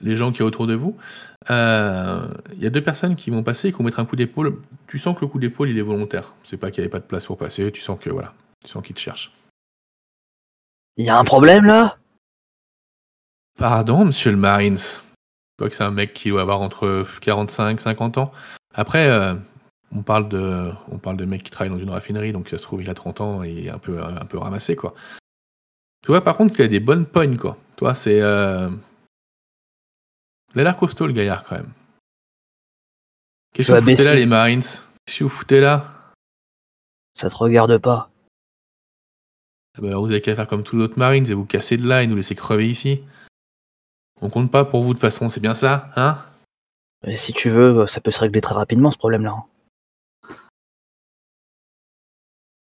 les 0.02 0.18
gens 0.18 0.32
qui 0.32 0.42
est 0.42 0.46
autour 0.46 0.68
de 0.68 0.74
vous. 0.76 0.98
Euh, 1.50 2.28
Il 2.54 2.62
y 2.62 2.68
a 2.68 2.70
deux 2.70 2.84
personnes 2.84 3.16
qui 3.16 3.30
vont 3.30 3.44
passer 3.44 3.70
et 3.70 3.72
qui 3.72 3.78
vont 3.78 3.84
mettre 3.84 4.00
un 4.00 4.06
coup 4.06 4.16
d'épaule. 4.16 4.60
Tu 4.88 5.00
sens 5.00 5.16
que 5.16 5.22
le 5.22 5.28
coup 5.28 5.40
d'épaule, 5.40 5.70
il 5.70 5.78
est 5.78 5.84
volontaire. 5.84 6.34
C'est 6.44 6.58
pas 6.58 6.70
qu'il 6.70 6.82
n'y 6.82 6.86
avait 6.86 6.92
pas 6.92 7.00
de 7.00 7.06
place 7.06 7.26
pour 7.26 7.38
passer. 7.38 7.72
Tu 7.72 7.82
sens 7.82 8.00
que 8.00 8.10
voilà, 8.10 8.34
tu 8.64 8.70
sens 8.72 8.84
qu'ils 8.84 8.96
te 8.96 9.00
cherchent. 9.00 9.32
Il 10.98 11.06
y 11.06 11.10
a 11.10 11.18
un 11.18 11.24
problème 11.24 11.66
là? 11.66 11.98
Pardon, 13.58 14.06
monsieur 14.06 14.32
le 14.32 14.38
Marines. 14.38 14.78
Je 14.78 15.00
vois 15.60 15.70
que 15.70 15.76
c'est 15.76 15.84
un 15.84 15.92
mec 15.92 16.14
qui 16.14 16.30
doit 16.30 16.42
avoir 16.42 16.62
entre 16.62 17.06
45 17.22 17.80
50 17.80 18.18
ans. 18.18 18.32
Après, 18.74 19.08
euh, 19.08 19.36
on, 19.96 20.02
parle 20.02 20.30
de, 20.30 20.72
on 20.90 20.98
parle 20.98 21.18
de 21.18 21.26
mec 21.26 21.44
qui 21.44 21.52
travaille 21.52 21.72
dans 21.72 21.80
une 21.80 21.90
raffinerie, 21.90 22.32
donc 22.32 22.50
ça 22.50 22.58
se 22.58 22.64
trouve, 22.64 22.82
il 22.82 22.90
a 22.90 22.94
30 22.94 23.22
ans 23.22 23.44
et 23.44 23.70
un 23.70 23.78
peu, 23.78 24.02
un 24.02 24.26
peu 24.26 24.38
ramassé, 24.38 24.76
quoi. 24.76 24.94
Tu 26.04 26.08
vois, 26.08 26.24
par 26.24 26.36
contre, 26.36 26.56
qu'il 26.56 26.66
a 26.66 26.68
des 26.68 26.80
bonnes 26.80 27.06
pognes, 27.06 27.38
quoi. 27.38 27.58
Toi, 27.76 27.94
c'est. 27.96 28.22
Euh... 28.22 28.70
Il 30.56 30.62
a 30.62 30.64
l'air 30.64 30.78
costaud, 30.78 31.08
le 31.08 31.14
gaillard, 31.14 31.44
quand 31.44 31.56
même. 31.56 31.72
Qu'est-ce 33.54 33.72
que 33.72 33.80
vous 33.80 33.90
foutez 33.90 34.04
là, 34.04 34.16
les 34.16 34.26
Marines? 34.26 34.62
Qu'est-ce 34.62 35.20
que 35.20 35.24
vous 35.24 35.30
foutez 35.30 35.62
là? 35.62 35.86
Ça 37.14 37.30
te 37.30 37.36
regarde 37.36 37.78
pas. 37.78 38.10
Ah 39.78 39.82
bah, 39.82 39.96
vous 39.96 40.08
avez 40.08 40.22
qu'à 40.22 40.36
faire 40.36 40.48
comme 40.48 40.64
tous 40.64 40.78
les 40.78 40.84
autres 40.84 41.00
Marines 41.00 41.30
et 41.30 41.34
vous 41.34 41.46
casser 41.46 41.78
de 41.78 41.88
là 41.88 42.04
et 42.04 42.08
nous 42.08 42.16
laisser 42.16 42.36
crever 42.36 42.68
ici. 42.68 43.04
On 44.22 44.30
compte 44.30 44.52
pas 44.52 44.66
pour 44.66 44.84
vous 44.84 44.90
de 44.90 45.00
toute 45.00 45.02
façon, 45.02 45.30
c'est 45.30 45.40
bien 45.40 45.56
ça, 45.56 45.90
hein? 45.96 46.24
Mais 47.06 47.16
Si 47.16 47.34
tu 47.34 47.50
veux, 47.50 47.88
ça 47.88 48.02
peut 48.02 48.12
se 48.12 48.20
régler 48.20 48.42
très 48.42 48.54
rapidement 48.54 48.92
ce 48.92 48.98
problème-là. 48.98 49.46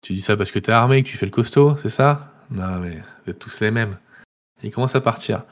Tu 0.02 0.14
dis 0.14 0.22
ça 0.22 0.38
parce 0.38 0.52
que 0.52 0.60
t'es 0.60 0.72
armé 0.72 0.98
et 0.98 1.04
que 1.04 1.08
tu 1.08 1.18
fais 1.18 1.26
le 1.26 1.32
costaud, 1.32 1.78
c'est 1.78 1.90
ça? 1.90 2.32
Non 2.50 2.80
mais 2.80 2.98
vous 2.98 3.32
êtes 3.32 3.40
tous 3.40 3.60
les 3.62 3.72
mêmes. 3.72 3.98
Il 4.64 4.72
commence 4.72 4.96
à 4.96 5.02
partir? 5.02 5.44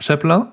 Chaplin, 0.00 0.52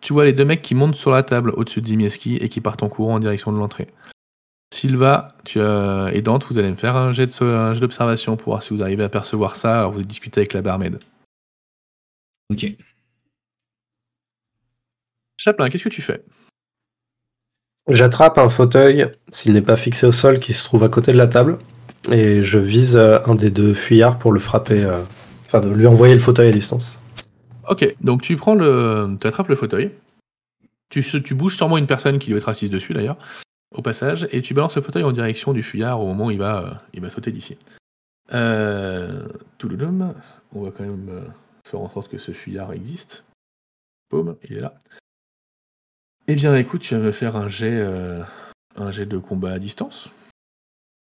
tu 0.00 0.12
vois 0.12 0.24
les 0.24 0.32
deux 0.32 0.44
mecs 0.44 0.62
qui 0.62 0.74
montent 0.74 0.96
sur 0.96 1.10
la 1.10 1.22
table 1.22 1.50
au-dessus 1.50 1.80
de 1.80 1.86
Zimieski 1.86 2.36
et 2.36 2.48
qui 2.48 2.60
partent 2.60 2.82
en 2.82 2.88
courant 2.88 3.14
en 3.14 3.20
direction 3.20 3.52
de 3.52 3.58
l'entrée. 3.58 3.88
Silva 4.72 5.28
tu 5.44 5.60
as... 5.60 6.10
et 6.12 6.20
Dante, 6.20 6.44
vous 6.44 6.58
allez 6.58 6.70
me 6.70 6.76
faire 6.76 6.96
un 6.96 7.12
jet 7.12 7.26
de- 7.26 7.44
un 7.44 7.74
jet 7.74 7.80
d'observation 7.80 8.36
pour 8.36 8.52
voir 8.52 8.62
si 8.62 8.74
vous 8.74 8.82
arrivez 8.82 9.04
à 9.04 9.08
percevoir 9.08 9.56
ça, 9.56 9.80
alors 9.80 9.92
vous 9.92 10.02
discutez 10.02 10.40
avec 10.40 10.52
la 10.52 10.62
barmaid. 10.62 10.98
Ok. 12.50 12.76
Chaplin, 15.36 15.68
qu'est-ce 15.68 15.84
que 15.84 15.88
tu 15.88 16.02
fais? 16.02 16.24
J'attrape 17.88 18.38
un 18.38 18.48
fauteuil, 18.48 19.10
s'il 19.30 19.52
n'est 19.52 19.62
pas 19.62 19.76
fixé 19.76 20.06
au 20.06 20.12
sol, 20.12 20.40
qui 20.40 20.52
se 20.52 20.64
trouve 20.64 20.84
à 20.84 20.88
côté 20.88 21.12
de 21.12 21.18
la 21.18 21.26
table, 21.26 21.58
et 22.10 22.40
je 22.40 22.58
vise 22.58 22.96
euh, 22.96 23.18
un 23.26 23.34
des 23.34 23.50
deux 23.50 23.74
fuyards 23.74 24.18
pour 24.18 24.32
le 24.32 24.40
frapper, 24.40 24.84
euh, 24.84 25.02
enfin 25.44 25.60
de 25.60 25.70
lui 25.70 25.86
envoyer 25.86 26.14
le 26.14 26.20
fauteuil 26.20 26.48
à 26.48 26.52
distance. 26.52 27.02
Ok, 27.68 27.94
donc 28.00 28.22
tu 28.22 28.36
prends 28.36 28.54
le. 28.54 29.16
Tu 29.20 29.26
attrapes 29.26 29.48
le 29.48 29.56
fauteuil. 29.56 29.90
Tu, 30.90 31.02
tu 31.02 31.34
bouges 31.34 31.56
sûrement 31.56 31.78
une 31.78 31.86
personne 31.86 32.18
qui 32.18 32.30
doit 32.30 32.38
être 32.38 32.48
assise 32.48 32.70
dessus 32.70 32.92
d'ailleurs, 32.92 33.18
au 33.74 33.82
passage, 33.82 34.28
et 34.30 34.42
tu 34.42 34.54
balances 34.54 34.76
le 34.76 34.82
fauteuil 34.82 35.02
en 35.02 35.12
direction 35.12 35.52
du 35.52 35.62
fuyard 35.62 36.00
au 36.00 36.06
moment 36.06 36.26
où 36.26 36.30
il 36.30 36.38
va, 36.38 36.64
euh, 36.64 36.70
il 36.92 37.00
va 37.00 37.10
sauter 37.10 37.32
d'ici. 37.32 37.58
Euh, 38.32 39.26
on 40.52 40.62
va 40.62 40.70
quand 40.70 40.84
même 40.84 41.08
euh, 41.10 41.26
faire 41.68 41.80
en 41.80 41.88
sorte 41.88 42.10
que 42.10 42.18
ce 42.18 42.32
fuyard 42.32 42.72
existe. 42.72 43.24
Boum, 44.10 44.36
il 44.44 44.56
est 44.56 44.60
là. 44.60 44.80
Eh 46.26 46.34
bien 46.34 46.54
écoute, 46.56 46.82
tu 46.82 46.94
vas 46.94 47.00
me 47.00 47.12
faire 47.12 47.36
un 47.36 47.48
jet, 47.48 47.72
euh, 47.80 48.22
un 48.76 48.90
jet 48.90 49.06
de 49.06 49.18
combat 49.18 49.52
à 49.52 49.58
distance. 49.58 50.08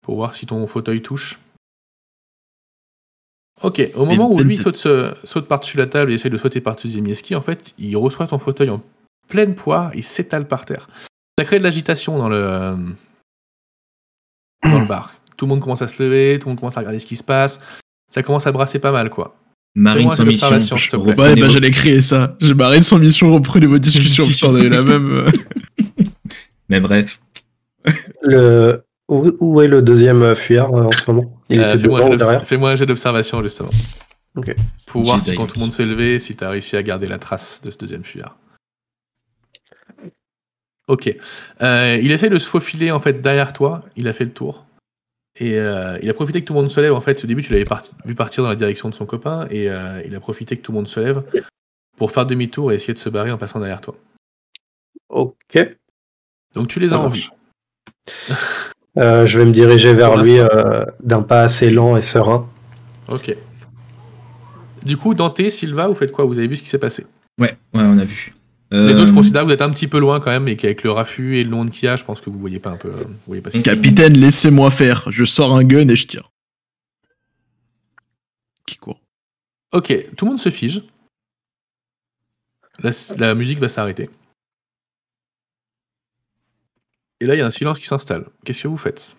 Pour 0.02 0.16
voir 0.16 0.36
si 0.36 0.46
ton 0.46 0.66
fauteuil 0.68 1.02
touche. 1.02 1.40
Ok, 3.62 3.82
au 3.96 4.06
moment 4.06 4.32
où 4.32 4.40
lui 4.40 4.58
saute, 4.58 4.78
se- 4.78 5.14
saute 5.26 5.48
par-dessus 5.48 5.78
la 5.78 5.88
table 5.88 6.12
et 6.12 6.16
essaie 6.16 6.30
de 6.30 6.38
sauter 6.38 6.62
par-dessus 6.62 6.90
Zemieski, 6.90 7.36
en 7.36 7.42
fait, 7.42 7.74
il 7.78 7.96
reçoit 7.98 8.28
ton 8.28 8.40
fauteuil 8.40 8.70
en 8.70 8.82
pleine 9.28 9.54
poire, 9.54 9.94
il 9.96 10.04
s'étale 10.04 10.48
par 10.48 10.64
terre. 10.66 10.90
Ça 11.38 11.44
crée 11.44 11.60
de 11.60 11.64
l'agitation 11.66 12.18
dans 12.18 12.30
le, 12.30 12.38
euh, 12.38 12.76
dans 14.64 14.80
le 14.80 14.86
bar. 14.88 15.14
Tout 15.36 15.46
le 15.46 15.50
monde 15.50 15.60
commence 15.62 15.82
à 15.82 15.90
se 15.90 16.02
lever, 16.02 16.38
tout 16.40 16.48
le 16.48 16.52
monde 16.52 16.60
commence 16.60 16.78
à 16.78 16.80
regarder 16.80 17.00
ce 17.00 17.06
qui 17.06 17.18
se 17.18 17.24
passe. 17.24 17.60
Ça 18.10 18.24
commence 18.24 18.48
à 18.48 18.52
brasser 18.54 18.80
pas 18.80 18.92
mal, 18.94 19.10
quoi. 19.10 19.36
Marine 19.80 20.12
Fais-moi 20.12 20.38
sans 20.38 20.58
mission. 20.58 20.76
Ouais, 21.00 21.14
bah 21.36 21.50
j'allais 21.50 21.72
créer 21.72 22.02
ça. 22.02 22.36
J'ai 22.42 22.54
barré 22.54 22.82
sans 22.82 22.98
mission, 23.00 23.34
reprenez 23.34 23.66
vos 23.68 23.78
discussions, 23.90 24.26
on 24.50 24.56
a 24.56 24.60
eu 24.62 24.70
la 24.70 24.82
même. 24.84 25.26
Mais 26.70 26.80
bref. 26.80 27.20
Le... 28.22 28.84
Où, 29.08 29.32
où 29.40 29.62
est 29.62 29.68
le 29.68 29.82
deuxième 29.82 30.36
fuyard 30.36 30.72
euh, 30.76 30.84
en 30.84 30.92
ce 30.92 31.10
moment? 31.10 31.42
Il 31.50 31.60
Euh, 31.60 31.64
était 31.64 31.80
Fais-moi 31.80 32.00
devant 32.00 32.06
un 32.06 32.10
ou 32.10 32.12
jet 32.12 32.18
d'obs- 32.18 32.28
derrière? 32.28 32.44
fais-moi 32.46 32.70
un 32.72 32.76
jet 32.76 32.86
d'observation, 32.86 33.42
justement. 33.42 33.70
Ok. 34.36 34.56
Pour 34.86 35.02
voir 35.04 35.20
si 35.20 35.34
quand 35.34 35.48
tout 35.48 35.56
le 35.56 35.62
monde 35.62 35.72
s'est 35.72 35.86
levé, 35.86 36.20
si 36.20 36.36
tu 36.36 36.44
as 36.44 36.50
réussi 36.52 36.78
à 36.78 36.84
garder 36.84 37.08
la 37.08 37.18
trace 37.18 37.62
de 37.64 37.72
ce 37.72 37.78
deuxième 37.78 38.04
fuyard. 38.04 38.38
Ok. 40.88 41.16
Euh, 41.62 42.00
il 42.02 42.12
essaie 42.12 42.30
de 42.30 42.38
se 42.40 42.48
faufiler 42.48 42.92
en 42.92 43.00
fait 43.00 43.22
derrière 43.22 43.54
toi. 43.54 43.84
Il 43.96 44.08
a 44.08 44.14
fait 44.14 44.26
le 44.26 44.32
tour. 44.32 44.66
Et 45.38 45.58
euh, 45.58 45.98
il 46.02 46.10
a 46.10 46.14
profité 46.14 46.42
que 46.42 46.46
tout 46.48 46.54
le 46.54 46.62
monde 46.62 46.72
se 46.72 46.80
lève. 46.80 46.94
En 46.94 47.02
fait, 47.02 47.24
au 47.24 47.28
début, 47.28 47.42
tu 47.42 47.54
l'avais 47.54 47.66
par- 47.66 47.84
vu 48.06 48.16
partir 48.16 48.44
dans 48.44 48.50
la 48.50 48.56
direction 48.56 48.90
de 48.90 48.96
son 48.96 49.06
copain. 49.06 49.48
Et 49.50 49.70
euh, 49.70 50.02
il 50.06 50.16
a 50.16 50.20
profité 50.20 50.58
que 50.58 50.62
tout 50.62 50.72
le 50.72 50.78
monde 50.78 50.88
se 50.88 51.00
lève 51.00 51.24
pour 51.98 52.12
faire 52.12 52.26
demi-tour 52.26 52.72
et 52.72 52.76
essayer 52.76 52.94
de 52.94 53.00
se 53.00 53.10
barrer 53.10 53.32
en 53.32 53.38
passant 53.38 53.60
derrière 53.60 53.82
toi. 53.82 53.96
Ok. 55.10 55.58
Donc 56.56 56.68
tu 56.68 56.80
les 56.80 56.94
as 56.94 57.00
en 57.00 57.10
vie. 57.10 57.30
Euh, 58.98 59.26
je 59.26 59.40
vais 59.40 59.46
me 59.46 59.52
diriger 59.52 59.94
vers 59.94 60.18
lui 60.22 60.40
euh, 60.40 60.84
d'un 61.02 61.22
pas 61.22 61.42
assez 61.42 61.70
lent 61.70 61.96
et 61.96 62.02
serein. 62.02 62.50
Ok. 63.08 63.36
Du 64.84 64.98
coup, 64.98 65.14
Dante, 65.14 65.50
Silva, 65.50 65.88
vous 65.88 65.96
faites 65.96 66.12
quoi? 66.12 66.26
Vous 66.26 66.38
avez 66.38 66.48
vu 66.48 66.58
ce 66.58 66.64
qui 66.64 66.70
s'est 66.70 66.80
passé? 66.80 67.06
Ouais, 67.40 67.52
ouais, 67.74 67.82
on 67.84 67.98
a 67.98 68.04
vu. 68.04 68.34
Les 68.72 68.94
deux, 68.94 69.06
je 69.08 69.12
Euh, 69.12 69.16
considère 69.16 69.42
que 69.42 69.48
vous 69.48 69.54
êtes 69.54 69.64
un 69.64 69.72
petit 69.72 69.88
peu 69.88 70.00
loin 70.00 70.20
quand 70.20 70.30
même, 70.30 70.48
et 70.48 70.56
qu'avec 70.56 70.84
le 70.84 70.92
raffut 70.92 71.38
et 71.38 71.44
le 71.44 71.50
monde 71.50 71.72
qu'il 71.72 71.86
y 71.86 71.88
a, 71.88 71.96
je 71.96 72.04
pense 72.04 72.22
que 72.22 72.30
vous 72.30 72.40
voyez 72.40 72.60
pas 72.60 72.70
un 72.70 72.78
peu. 72.78 72.90
Vous 72.92 73.16
voyez 73.26 73.42
pas. 73.42 73.50
Capitaine, 73.50 74.14
laissez-moi 74.14 74.70
faire. 74.70 75.10
Je 75.12 75.26
sors 75.26 75.56
un 75.56 75.64
gun 75.64 75.88
et 75.88 75.96
je 75.96 76.06
tire. 76.06 76.32
Qui 78.68 78.78
court 78.78 79.02
Ok, 79.72 79.94
tout 80.16 80.26
le 80.26 80.32
monde 80.32 80.40
se 80.40 80.52
fige. 80.52 80.84
La, 82.82 82.92
la 83.18 83.36
musique 83.36 83.60
va 83.60 83.70
s'arrêter. 83.70 84.10
Et 87.20 87.26
là, 87.26 87.36
il 87.36 87.40
y 87.40 87.42
a 87.42 87.46
un 87.48 87.52
silence 87.52 87.80
qui 87.80 87.86
s'installe. 87.88 88.26
Qu'est-ce 88.46 88.64
que 88.64 88.68
vous 88.68 88.78
faites? 88.78 89.16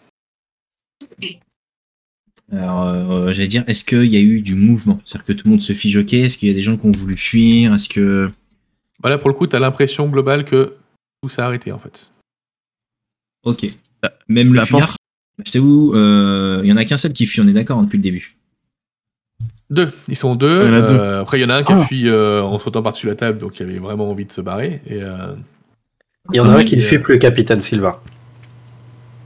Alors, 2.52 2.86
euh, 2.88 3.32
j'allais 3.32 3.48
dire, 3.48 3.64
est-ce 3.66 3.84
qu'il 3.84 4.06
y 4.06 4.16
a 4.16 4.20
eu 4.20 4.40
du 4.40 4.54
mouvement? 4.54 5.00
C'est-à-dire 5.04 5.24
que 5.26 5.32
tout 5.32 5.46
le 5.46 5.50
monde 5.50 5.60
se 5.60 5.72
fige, 5.72 5.96
ok? 5.96 6.12
Est-ce 6.14 6.38
qu'il 6.38 6.48
y 6.48 6.52
a 6.52 6.54
des 6.54 6.62
gens 6.62 6.76
qui 6.76 6.86
ont 6.86 6.92
voulu 6.92 7.16
fuir? 7.16 7.74
Est-ce 7.74 7.88
que. 7.88 8.28
Voilà, 9.02 9.18
pour 9.18 9.28
le 9.30 9.34
coup, 9.34 9.46
tu 9.46 9.56
as 9.56 9.58
l'impression 9.60 10.06
globale 10.08 10.44
que 10.44 10.74
tout 11.22 11.28
s'est 11.28 11.42
arrêté 11.42 11.72
en 11.72 11.78
fait. 11.78 12.12
Ok. 13.44 13.66
Même 14.28 14.52
le 14.52 14.58
la 14.60 14.66
fuyard 14.66 14.96
Je 15.44 15.50
t'avoue, 15.52 15.92
euh, 15.94 16.60
il 16.62 16.68
y 16.68 16.72
en 16.72 16.76
a 16.76 16.84
qu'un 16.84 16.96
seul 16.96 17.12
qui 17.12 17.26
fuit, 17.26 17.40
on 17.40 17.48
est 17.48 17.52
d'accord 17.52 17.78
hein, 17.78 17.84
depuis 17.84 17.96
le 17.98 18.02
début. 18.02 18.36
Deux, 19.70 19.90
ils 20.08 20.16
sont 20.16 20.34
deux. 20.34 20.64
Il 20.64 20.66
y 20.66 20.70
en 20.70 20.74
a 20.74 20.80
deux. 20.82 20.94
Euh, 20.94 21.20
après, 21.22 21.38
il 21.38 21.42
y 21.42 21.44
en 21.44 21.48
a 21.50 21.54
un 21.56 21.62
qui 21.62 21.72
a 21.72 21.80
Ah. 21.80 21.86
fui 21.86 22.08
euh, 22.08 22.42
en 22.42 22.58
sautant 22.58 22.82
par-dessus 22.82 23.06
la 23.06 23.14
table, 23.14 23.38
donc 23.38 23.58
il 23.60 23.62
avait 23.62 23.78
vraiment 23.78 24.10
envie 24.10 24.24
de 24.24 24.32
se 24.32 24.40
barrer. 24.40 24.82
Et, 24.86 25.02
euh, 25.02 25.34
Il 26.32 26.36
y 26.36 26.40
en 26.40 26.48
a 26.48 26.54
Ah 26.54 26.58
un 26.58 26.64
qui 26.64 26.76
ne 26.76 26.82
euh, 26.82 26.84
fuit 26.84 26.98
plus, 26.98 27.18
Capitaine 27.18 27.60
Silva. 27.60 28.02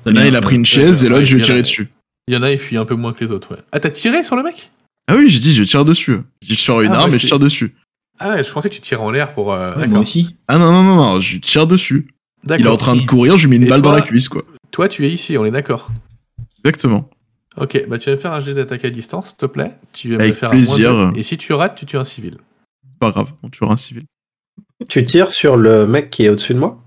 Là, 0.06 0.26
il 0.26 0.36
a 0.36 0.40
pris 0.42 0.56
une 0.56 0.66
chaise 0.66 1.02
et 1.02 1.08
l'autre, 1.08 1.24
je 1.24 1.36
vais 1.36 1.38
il 1.38 1.40
y 1.40 1.40
en 1.40 1.44
a- 1.44 1.46
tirer 1.46 1.62
dessus. 1.62 1.88
il 2.28 2.34
y 2.34 2.36
en 2.36 2.42
a, 2.42 2.52
il 2.52 2.58
fuit 2.58 2.76
un 2.76 2.84
peu 2.84 2.94
moins 2.94 3.12
que 3.14 3.24
les 3.24 3.30
autres. 3.30 3.52
Ouais. 3.54 3.60
Ah, 3.72 3.80
t'as 3.80 3.90
tiré 3.90 4.22
sur 4.22 4.36
le 4.36 4.42
mec? 4.42 4.70
Ah 5.08 5.16
oui, 5.16 5.28
j'ai 5.28 5.38
dit, 5.38 5.52
je 5.54 5.62
tire 5.64 5.84
dessus. 5.84 6.18
Je 6.42 6.54
sors 6.54 6.82
une 6.82 6.92
Ah, 6.92 7.00
arme 7.00 7.10
ouais, 7.10 7.16
et 7.16 7.18
je 7.18 7.26
tire 7.26 7.38
dessus. 7.38 7.74
Ah, 8.18 8.42
je 8.42 8.50
pensais 8.50 8.68
que 8.68 8.74
tu 8.74 8.80
tires 8.80 9.02
en 9.02 9.10
l'air 9.10 9.32
pour. 9.32 9.52
Euh. 9.52 9.74
Ah 9.76 10.58
non, 10.58 10.72
non, 10.72 10.82
non, 10.82 10.96
non, 10.96 11.20
je 11.20 11.38
tire 11.38 11.66
dessus. 11.66 12.08
Il 12.48 12.66
est 12.66 12.68
en 12.68 12.76
train 12.76 12.96
de 12.96 13.02
courir, 13.02 13.36
je 13.36 13.48
lui 13.48 13.58
mets 13.58 13.64
une 13.64 13.70
balle 13.70 13.82
dans 13.82 13.92
la 13.92 14.02
cuisse, 14.02 14.28
quoi. 14.28 14.42
Toi, 14.70 14.88
tu 14.88 15.06
es 15.06 15.10
ici, 15.10 15.38
on 15.38 15.44
est 15.44 15.50
d'accord. 15.50 15.90
Exactement. 16.58 17.08
Ok, 17.56 17.84
bah 17.86 17.98
tu 17.98 18.10
vas 18.10 18.16
me 18.16 18.20
faire 18.20 18.32
un 18.32 18.40
jet 18.40 18.54
d'attaque 18.54 18.84
à 18.84 18.90
distance, 18.90 19.28
s'il 19.28 19.36
te 19.36 19.46
plaît. 19.46 19.72
Tu 19.92 20.10
vas 20.10 20.16
Avec 20.16 20.30
me 20.30 20.34
faire 20.34 20.50
plaisir. 20.50 20.90
Un. 20.92 21.12
Et 21.14 21.22
si 21.22 21.38
tu 21.38 21.52
rates, 21.52 21.76
tu 21.76 21.86
tues 21.86 21.96
un 21.96 22.04
civil. 22.04 22.38
Pas 22.98 23.10
grave, 23.10 23.32
on 23.42 23.48
tuera 23.48 23.74
un 23.74 23.76
civil. 23.76 24.04
Tu 24.88 25.04
tires 25.04 25.30
sur 25.30 25.56
le 25.56 25.86
mec 25.86 26.10
qui 26.10 26.24
est 26.24 26.28
au-dessus 26.28 26.54
de 26.54 26.58
moi? 26.58 26.80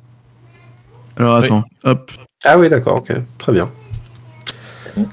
Alors 1.15 1.35
attends, 1.35 1.63
hop. 1.85 2.11
Ah 2.43 2.59
oui, 2.59 2.69
d'accord, 2.69 2.97
ok, 2.97 3.13
très 3.37 3.53
bien. 3.53 3.71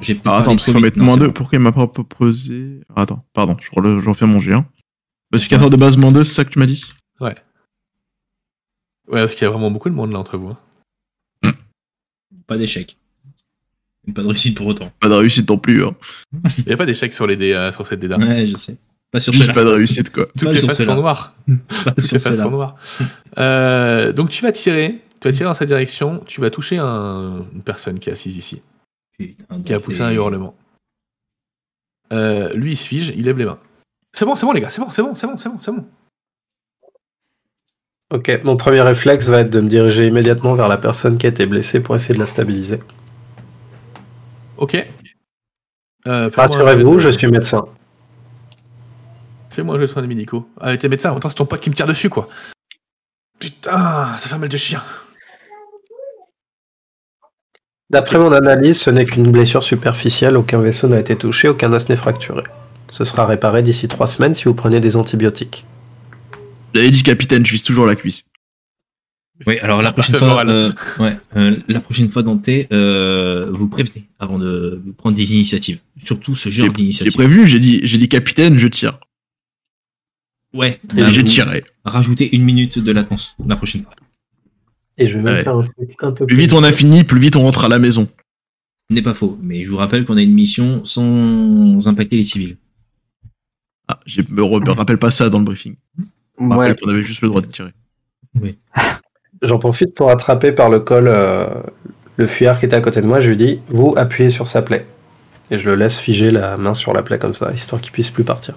J'ai 0.01 0.15
pas. 0.15 0.37
Ah, 0.37 0.39
attends, 0.39 0.53
parce 0.53 0.65
qu'il 0.65 0.75
faut 0.75 0.81
mettre 0.81 0.99
moins 0.99 1.17
2. 1.17 1.33
Pourquoi 1.33 1.57
il 1.57 1.63
m'a 1.63 1.73
pas 1.73 1.87
proposé? 1.87 2.81
Attends, 2.97 3.25
pardon, 3.33 3.57
je, 3.61 4.09
refais 4.09 4.27
mon 4.27 4.39
G1. 4.39 4.65
Multiplicateur 5.35 5.69
de 5.69 5.77
base 5.77 5.97
moins 5.97 6.13
2, 6.13 6.23
c'est 6.23 6.35
ça 6.35 6.45
que 6.45 6.51
tu 6.51 6.61
m'as 6.61 6.67
dit 6.67 6.85
Ouais. 7.19 7.35
Ouais, 9.09 9.21
parce 9.21 9.35
qu'il 9.35 9.43
y 9.43 9.47
a 9.47 9.51
vraiment 9.51 9.73
beaucoup 9.73 9.91
de 9.91 9.95
monde 9.95 10.13
là 10.13 10.19
entre 10.21 10.37
vous. 10.37 10.55
Hein. 11.43 11.51
Pas 12.47 12.57
d'échec. 12.57 12.97
Pas 14.15 14.23
de 14.23 14.29
réussite 14.29 14.57
pour 14.57 14.69
autant. 14.69 14.93
Pas 15.01 15.09
de 15.09 15.15
réussite 15.15 15.49
non 15.49 15.59
plus. 15.59 15.85
Hein. 15.85 15.97
Il 16.59 16.67
n'y 16.67 16.73
a 16.73 16.77
pas 16.77 16.87
d'échec 16.87 17.13
sur, 17.13 17.27
les 17.27 17.37
dés, 17.37 17.53
euh, 17.53 17.73
sur 17.73 17.87
cette 17.87 18.01
dés 18.01 18.07
Ouais, 18.07 18.47
je 18.47 18.57
sais. 18.57 18.77
Pas 19.11 19.19
sur 19.19 19.33
Juste 19.33 19.55
pas 19.55 19.65
de 19.65 19.71
réussite 19.71 20.11
quoi. 20.11 20.27
Toutes 20.27 20.45
Pas 20.45 20.53
les 20.53 20.59
sur 20.59 20.69
faces 20.69 20.85
sont 20.85 20.95
noires. 20.95 21.35
Toutes 21.47 22.01
sur 22.03 22.17
les 22.17 22.21
faces 22.21 22.39
sont 22.39 22.51
noires. 22.51 22.77
Euh, 23.39 24.13
donc 24.13 24.31
tu 24.31 24.43
vas 24.43 24.53
tirer. 24.53 25.01
Tu 25.21 25.29
vas 25.29 25.33
tirer 25.33 25.47
dans 25.47 25.55
sa 25.55 25.65
direction. 25.65 26.23
Tu 26.27 26.41
vas 26.41 26.51
toucher 26.51 26.79
une 26.79 27.63
personne 27.65 27.99
qui 27.99 28.11
est 28.11 28.13
assise 28.13 28.37
ici, 28.37 28.63
qui 29.19 29.73
a 29.73 29.81
poussé 29.81 30.03
un 30.03 30.13
hurlement. 30.13 30.55
Euh, 32.13 32.53
lui, 32.53 32.73
il 32.73 32.77
se 32.77 32.87
fige, 32.87 33.13
il 33.17 33.25
lève 33.25 33.39
les 33.39 33.47
mains. 33.47 33.59
C'est 34.15 34.25
bon, 34.25 34.37
c'est 34.37 34.47
bon, 34.47 34.53
les 34.53 34.61
gars, 34.61 34.71
c'est 34.71 34.81
bon, 34.81 34.93
c'est 34.93 35.03
bon, 35.03 35.15
c'est 35.17 35.27
bon, 35.27 35.37
c'est 35.37 35.49
bon, 35.49 35.59
c'est 35.59 35.73
bon. 35.73 35.85
Ok, 38.13 38.31
mon 38.45 38.57
premier 38.57 38.81
réflexe 38.81 39.29
va 39.29 39.41
être 39.41 39.51
de 39.51 39.61
me 39.61 39.69
diriger 39.69 40.07
immédiatement 40.07 40.55
vers 40.55 40.69
la 40.69 40.77
personne 40.77 41.19
qui 41.19 41.27
a 41.27 41.31
été 41.31 41.47
blessée 41.47 41.83
pour 41.83 41.97
essayer 41.97 42.15
de 42.15 42.21
la 42.21 42.27
stabiliser. 42.27 42.81
Ok. 44.57 44.77
Euh, 46.07 46.31
Rassurez-vous, 46.33 47.01
je 47.01 47.09
suis 47.09 47.27
médecin. 47.27 47.65
Fais-moi 49.51 49.79
le 49.79 49.89
soin 49.89 50.01
de 50.01 50.07
Minico. 50.07 50.49
Ah, 50.61 50.77
t'es 50.77 50.89
médecin, 50.89 51.13
autant 51.13 51.29
c'est 51.29 51.35
ton 51.35 51.47
pote 51.47 51.61
qui 51.61 51.71
me 51.71 51.75
tire 51.75 51.89
dessus, 51.89 52.09
quoi. 52.09 52.29
Putain, 53.41 54.17
ça 54.19 54.29
fait 54.29 54.39
mal 54.39 54.49
de 54.49 54.57
chien. 54.57 54.81
D'après 57.91 58.19
mon 58.19 58.31
analyse, 58.31 58.81
ce 58.81 58.91
n'est 58.91 59.07
qu'une 59.07 59.33
blessure 59.33 59.65
superficielle, 59.65 60.37
aucun 60.37 60.61
vaisseau 60.61 60.87
n'a 60.87 61.01
été 61.01 61.17
touché, 61.17 61.49
aucun 61.49 61.73
os 61.73 61.89
n'est 61.89 61.97
fracturé. 61.97 62.45
Ce 62.95 63.03
sera 63.03 63.27
réparé 63.27 63.61
d'ici 63.65 63.89
trois 63.89 64.07
semaines 64.07 64.35
si 64.35 64.45
vous 64.45 64.55
prenez 64.55 64.79
des 64.79 64.95
antibiotiques. 64.95 65.65
J'avais 66.77 66.93
dit 66.93 67.03
capitaine, 67.03 67.45
je 67.45 67.51
vise 67.51 67.65
toujours 67.65 67.87
la 67.87 67.97
cuisse. 67.97 68.27
Oui, 69.49 69.59
alors 69.59 69.83
la 69.83 69.91
prochaine 69.91 70.15
fois, 70.15 70.47
euh, 70.47 70.73
ouais, 71.01 71.17
euh, 71.35 71.57
la 71.67 71.81
prochaine 71.81 72.09
fois 72.09 72.23
Dante, 72.23 72.49
euh, 72.71 73.51
vous 73.51 73.67
prévenez 73.67 74.05
avant 74.21 74.39
de 74.39 74.81
prendre 74.97 75.17
des 75.17 75.35
initiatives. 75.35 75.81
Surtout 76.05 76.37
ce 76.37 76.51
genre 76.51 76.67
J'ai 76.69 76.73
d'initiative. 76.73 77.15
prévenu, 77.15 77.49
j'ai 77.49 77.59
dit, 77.59 77.81
j'ai 77.83 77.99
dit 77.99 78.09
capitaine, 78.09 78.57
je 78.61 78.69
tire. 78.69 79.01
Ouais, 80.53 80.79
Et 80.97 81.01
bah, 81.01 81.11
j'ai 81.11 81.25
tiré. 81.25 81.65
Rajoutez 81.85 82.33
une 82.37 82.45
minute 82.45 82.79
de 82.79 82.93
latence 82.93 83.35
la 83.45 83.57
prochaine 83.57 83.83
fois. 83.83 83.97
Et 84.99 85.09
je 85.09 85.17
vais 85.17 85.23
même 85.25 85.35
Ouais. 85.35 85.43
faire 85.43 85.57
un 85.57 85.63
truc 85.63 85.97
un 86.01 86.13
peu 86.13 86.27
Plus 86.27 86.37
vite 86.37 86.53
on 86.53 86.63
a 86.63 86.71
fini, 86.71 87.03
plus 87.03 87.19
vite 87.19 87.35
on 87.35 87.43
rentre 87.43 87.65
à 87.65 87.69
la 87.69 87.81
maison. 87.81 88.07
Ce 88.89 88.95
n'est 88.95 89.03
pas 89.03 89.15
faux, 89.15 89.37
mais 89.43 89.65
je 89.65 89.71
vous 89.73 89.79
rappelle 89.79 90.05
qu'on 90.05 90.17
a 90.17 90.23
une 90.23 90.33
mission 90.33 90.85
sans 90.85 91.89
impacter 91.89 92.15
les 92.15 92.23
civils. 92.23 92.57
Ah, 93.89 94.01
je 94.07 94.23
me 94.23 94.43
re- 94.43 94.65
me 94.65 94.71
rappelle 94.73 94.99
pas 94.99 95.11
ça 95.11 95.29
dans 95.29 95.39
le 95.39 95.45
briefing. 95.45 95.77
Je 96.39 96.43
me 96.45 96.51
Ouais. 96.51 96.69
rappelle 96.69 96.81
qu'on 96.81 96.91
avait 96.91 97.03
juste 97.05 97.21
le 97.23 97.29
droit 97.29 97.41
de 97.41 97.47
tirer. 97.47 97.73
J'en 99.43 99.59
profite 99.59 99.95
pour 99.95 100.11
attraper 100.11 100.53
par 100.53 100.71
le 100.71 100.81
col 100.81 101.07
euh, 101.07 101.47
le 102.17 102.27
fuyard 102.27 102.59
qui 102.59 102.65
était 102.67 102.77
à 102.77 102.81
côté 102.81 103.01
de 103.03 103.07
moi. 103.07 103.21
Je 103.21 103.29
lui 103.29 103.37
dis 103.37 103.61
Vous 103.69 103.95
appuyez 103.97 104.31
sur 104.31 104.49
sa 104.49 104.63
plaie. 104.63 104.87
Et 105.51 105.59
je 105.59 105.69
le 105.69 105.75
laisse 105.77 105.99
figer 105.99 106.31
la 106.31 106.57
main 106.57 106.73
sur 106.73 106.95
la 106.95 107.03
plaie 107.03 107.19
comme 107.19 107.35
ça, 107.35 107.53
histoire 107.53 107.81
qu'il 107.83 107.93
puisse 107.93 108.11
plus 108.11 108.25
partir. 108.25 108.57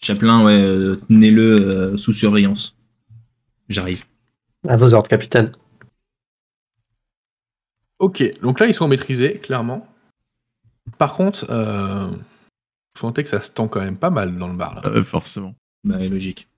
Chaplin, 0.00 0.42
ouais, 0.44 0.58
euh, 0.58 0.96
tenez-le 1.08 1.42
euh, 1.42 1.96
sous 1.98 2.14
surveillance. 2.14 2.76
J'arrive. 3.68 4.04
À 4.66 4.76
vos 4.78 4.94
ordres, 4.94 5.08
capitaine. 5.08 5.52
Ok, 7.98 8.22
donc 8.40 8.58
là, 8.60 8.66
ils 8.66 8.74
sont 8.74 8.88
maîtrisés, 8.88 9.34
clairement. 9.34 9.86
Par 10.98 11.14
contre, 11.14 11.46
euh, 11.50 12.08
vous 12.94 13.00
sentez 13.00 13.22
que 13.22 13.28
ça 13.28 13.40
se 13.40 13.50
tend 13.50 13.68
quand 13.68 13.80
même 13.80 13.96
pas 13.96 14.10
mal 14.10 14.36
dans 14.36 14.48
le 14.48 14.54
bar, 14.56 14.74
là. 14.76 14.82
Euh, 14.90 15.04
forcément. 15.04 15.54
Bah, 15.84 15.98
logique. 15.98 16.48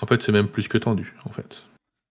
En 0.00 0.06
fait, 0.06 0.22
c'est 0.22 0.32
même 0.32 0.48
plus 0.48 0.68
que 0.68 0.78
tendu, 0.78 1.14
en 1.24 1.30
fait. 1.30 1.64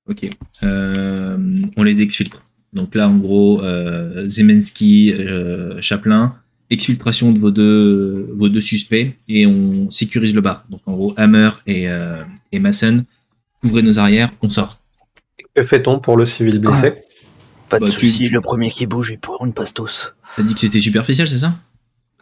Ok. 0.10 0.30
Euh, 0.64 1.38
on 1.78 1.84
les 1.84 2.02
exfiltre. 2.02 2.44
Donc 2.74 2.96
là, 2.96 3.08
en 3.08 3.16
gros, 3.18 3.62
euh, 3.62 4.28
Zemensky, 4.28 5.14
euh, 5.14 5.82
Chaplin, 5.82 6.36
exfiltration 6.70 7.32
de 7.32 7.40
vos 7.40 7.52
deux, 7.52 8.30
vos 8.36 8.50
deux 8.50 8.62
suspects 8.62 9.16
et 9.28 9.46
on 9.46 9.90
sécurise 9.92 10.34
le 10.34 10.42
bar. 10.42 10.66
Donc 10.70 10.82
en 10.88 10.94
gros, 10.94 11.14
Hammer 11.18 11.52
et, 11.68 11.90
euh, 11.90 12.24
et 12.52 12.60
Mason, 12.60 13.06
couvrez 13.62 13.82
nos 13.84 14.00
arrières, 14.00 14.30
on 14.42 14.50
sort. 14.50 14.80
Que 15.56 15.64
fait-on 15.64 16.00
pour 16.00 16.18
le 16.18 16.26
civil 16.26 16.60
blessé? 16.60 16.96
Pas 17.70 17.80
de 17.80 17.86
Bah, 17.86 17.92
soucis, 17.92 18.24
tu- 18.24 18.34
le 18.34 18.42
premier 18.42 18.70
qui 18.72 18.88
bouge, 18.88 19.12
il 19.12 19.20
prend 19.20 19.46
une 19.46 19.54
passe 19.54 19.74
tous. 19.74 20.14
T'as 20.36 20.44
dit 20.44 20.54
que 20.56 20.60
c'était 20.60 20.80
superficiel, 20.80 21.28
c'est 21.28 21.38
ça? 21.38 21.54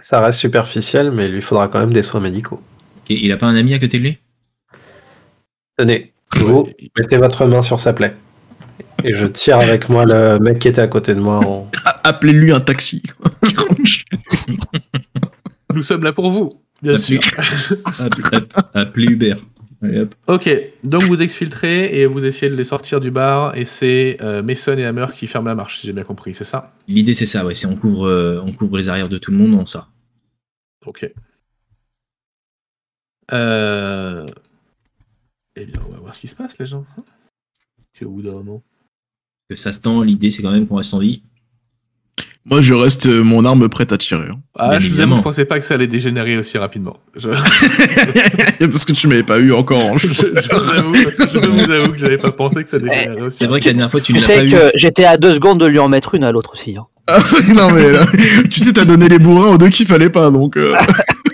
Ça 0.02 0.20
reste 0.22 0.40
superficiel, 0.40 1.12
mais 1.12 1.26
il 1.26 1.32
lui 1.34 1.42
faudra 1.42 1.68
quand 1.68 1.80
même 1.80 1.94
des 1.94 2.02
soins 2.02 2.20
médicaux. 2.22 2.62
Il 3.10 3.32
a 3.32 3.38
pas 3.38 3.48
un 3.48 3.56
ami 3.56 3.74
à 3.74 3.80
côté 3.80 3.98
de 4.00 4.04
lui? 4.04 4.18
Tenez, 5.78 6.14
vous 6.38 6.62
Ouais, 6.62 6.76
mettez 6.98 7.18
votre 7.18 7.46
main 7.46 7.62
sur 7.62 7.80
sa 7.80 7.94
plaie. 7.94 8.16
Et 9.04 9.14
je 9.14 9.26
tire 9.26 9.58
avec 9.60 9.90
moi 9.90 10.06
le 10.06 10.40
mec 10.40 10.60
qui 10.60 10.68
était 10.68 10.82
à 10.82 10.88
côté 10.88 11.14
de 11.14 11.20
moi. 11.20 11.40
en- 11.46 11.70
Appelez-lui 12.04 12.52
un 12.54 12.60
taxi. 12.62 13.04
Nous 15.74 15.84
sommes 15.84 16.04
là 16.04 16.14
pour 16.14 16.32
vous, 16.32 16.62
bien 16.82 16.98
sûr. 16.98 17.20
Appelez- 18.00 18.36
app- 18.36 18.70
Appelez 18.74 19.08
Hubert. 19.12 19.38
Allez, 19.82 20.00
hop. 20.02 20.16
Ok, 20.28 20.50
donc 20.84 21.04
vous 21.04 21.22
exfiltrez 21.22 22.00
et 22.00 22.06
vous 22.06 22.24
essayez 22.24 22.52
de 22.52 22.56
les 22.56 22.64
sortir 22.64 23.00
du 23.00 23.10
bar, 23.10 23.56
et 23.58 23.66
c'est 23.66 24.18
euh, 24.22 24.44
Mason 24.44 24.78
et 24.78 24.86
Hammer 24.86 25.08
qui 25.16 25.26
ferment 25.26 25.48
la 25.48 25.56
marche, 25.56 25.80
si 25.80 25.88
j'ai 25.88 25.94
bien 25.94 26.04
compris, 26.04 26.36
c'est 26.36 26.44
ça? 26.44 26.74
L'idée 26.88 27.16
c'est 27.16 27.26
ça, 27.26 27.46
ouais, 27.46 27.56
c'est 27.56 27.66
on 27.66 27.76
couvre, 27.76 28.08
euh, 28.08 28.42
on 28.46 28.52
couvre 28.52 28.78
les 28.78 28.90
arrières 28.90 29.10
de 29.10 29.18
tout 29.18 29.32
le 29.32 29.38
monde, 29.38 29.54
on 29.56 29.66
sort. 29.66 29.90
Ok. 30.86 31.12
Euh... 33.32 34.26
Eh 35.56 35.66
bien, 35.66 35.82
on 35.88 35.92
va 35.92 35.98
voir 35.98 36.16
ce 36.16 36.22
qui 36.22 36.28
se 36.28 36.36
passe, 36.36 36.58
les 36.60 36.66
gens. 36.66 36.86
Au 38.04 38.10
bout 38.10 38.22
d'un 38.24 38.34
moment. 38.34 38.64
Que 39.50 39.56
ça 39.56 39.72
se 39.72 39.80
tend, 39.80 40.02
l'idée 40.02 40.32
c'est 40.32 40.42
quand 40.42 40.52
même 40.52 40.68
qu'on 40.68 40.78
reste 40.78 40.94
en 40.94 41.00
vie. 41.00 41.24
Moi, 42.44 42.60
je 42.60 42.74
reste 42.74 43.06
euh, 43.06 43.24
mon 43.24 43.46
arme 43.46 43.70
prête 43.70 43.92
à 43.92 44.00
tirer. 44.00 44.28
hein. 44.32 44.40
Ah, 44.58 44.80
je 44.80 44.88
vous 44.88 44.96
je 44.96 45.22
pensais 45.22 45.46
pas 45.46 45.60
que 45.60 45.66
ça 45.66 45.76
allait 45.76 45.86
dégénérer 45.86 46.38
aussi 46.38 46.58
rapidement. 46.58 46.98
Je, 47.16 47.30
Parce 48.66 48.84
que 48.86 48.94
tu 48.94 49.08
m'avais 49.08 49.22
pas 49.22 49.38
eu 49.38 49.52
encore. 49.54 49.80
hein. 49.80 49.96
je, 49.98 50.08
je 50.08 50.24
vous 50.56 50.70
avoue, 50.72 50.96
je 50.96 51.38
vous 51.66 51.72
avoue 51.72 51.92
que 51.94 52.00
j'avais 52.00 52.18
pas 52.18 52.32
pensé 52.32 52.64
que 52.64 52.70
ça 52.72 52.80
dégénérait 52.80 53.22
aussi 53.22 53.38
C'est 53.38 53.46
vrai 53.46 53.60
que 53.60 53.66
la 53.68 53.74
dernière 53.74 53.92
fois 53.92 54.02
tu 54.02 54.14
ne 54.14 54.20
l'as 54.22 54.28
pas 54.28 54.44
eu. 54.44 54.50
que 54.50 54.72
j'étais 54.74 55.06
à 55.06 55.18
deux 55.18 55.36
secondes 55.36 55.60
de 55.60 55.68
lui 55.68 55.78
en 55.78 55.88
mettre 55.88 56.16
une 56.16 56.24
à 56.24 56.32
l'autre 56.32 56.54
aussi. 56.54 56.76
hein. 56.78 56.88
Ah, 57.08 57.22
non 57.54 57.72
mais 57.72 57.92
là, 57.92 58.08
tu 58.50 58.60
sais, 58.60 58.74
t'as 58.74 58.86
donné 58.86 59.08
les 59.08 59.20
bourrins 59.20 59.50
aux 59.54 59.58
deux 59.60 59.70
qu'il 59.70 59.86
fallait 59.86 60.10
pas, 60.10 60.32
donc. 60.32 60.58
euh, 60.58 60.74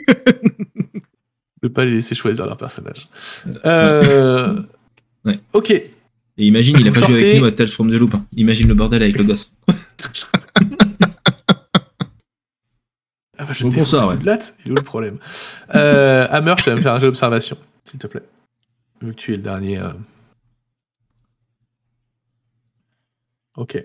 Je 0.07 1.61
peux 1.61 1.69
pas 1.69 1.85
les 1.85 1.91
laisser 1.91 2.15
choisir 2.15 2.45
leur 2.45 2.57
personnage. 2.57 3.07
Euh... 3.65 4.55
Ouais. 5.25 5.39
Ok. 5.53 5.73
Et 6.37 6.45
imagine, 6.45 6.77
il 6.79 6.87
a 6.87 6.91
pas 6.91 7.01
joué 7.01 7.23
avec 7.23 7.39
nous 7.39 7.45
à 7.45 7.51
Tales 7.51 7.67
from 7.67 7.89
the 7.89 7.95
Loop. 7.95 8.13
hein. 8.13 8.25
Imagine 8.35 8.67
le 8.67 8.75
bordel 8.75 9.01
avec 9.01 9.17
le 9.17 9.23
gosse. 9.23 9.53
Ah 13.39 13.45
bah, 13.45 13.53
je 13.53 13.63
Donc 13.63 13.71
on 13.73 13.75
défonce 13.75 13.89
sort, 13.91 14.11
un 14.11 14.17
ouais. 14.17 14.23
latte, 14.23 14.55
il 14.65 14.69
est 14.69 14.71
où 14.71 14.75
le 14.75 14.81
problème 14.81 15.19
euh, 15.75 16.27
Hammer, 16.31 16.55
tu 16.57 16.69
vas 16.69 16.75
me 16.75 16.81
faire 16.81 16.93
un 16.93 16.99
jeu 16.99 17.07
d'observation, 17.07 17.57
s'il 17.83 17.99
te 17.99 18.07
plaît. 18.07 18.23
Vu 19.01 19.11
que 19.13 19.15
tu 19.19 19.33
es 19.33 19.37
le 19.37 19.43
dernier. 19.43 19.77
euh. 19.77 19.91
Ok. 23.57 23.81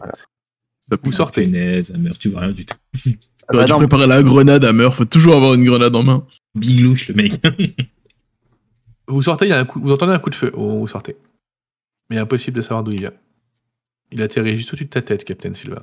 ça 0.90 0.96
pue. 0.96 1.00
Vous 1.04 1.12
sortez. 1.12 1.44
Punaise, 1.44 1.92
Hammer, 1.94 2.12
tu 2.18 2.30
vois 2.30 2.40
rien 2.42 2.50
du 2.52 2.64
tout. 2.64 2.76
Ah 3.48 3.52
bah 3.54 3.64
dû 3.64 3.72
non, 3.72 3.78
préparer 3.78 4.06
la 4.06 4.22
grenade 4.22 4.64
à 4.64 4.72
meurtre. 4.72 4.96
Faut 4.96 5.04
toujours 5.04 5.34
avoir 5.36 5.54
une 5.54 5.64
grenade 5.64 5.94
en 5.96 6.02
main. 6.02 6.26
Big 6.54 6.80
louche, 6.80 7.08
le 7.08 7.14
mec. 7.14 7.40
Vous 9.06 9.20
sortez, 9.22 9.46
il 9.46 9.48
y 9.50 9.52
a 9.52 9.58
un 9.58 9.64
coup, 9.64 9.80
vous 9.82 9.92
entendez 9.92 10.12
un 10.12 10.18
coup 10.18 10.30
de 10.30 10.34
feu 10.34 10.50
où 10.54 10.80
vous 10.80 10.88
sortez. 10.88 11.16
Mais 12.10 12.18
impossible 12.18 12.56
de 12.56 12.62
savoir 12.62 12.84
d'où 12.84 12.92
il 12.92 13.00
vient. 13.00 13.12
Il 14.10 14.20
atterrit 14.22 14.56
juste 14.58 14.70
au-dessus 14.72 14.84
de 14.84 14.90
ta 14.90 15.02
tête, 15.02 15.24
Captain 15.24 15.54
Silva. 15.54 15.82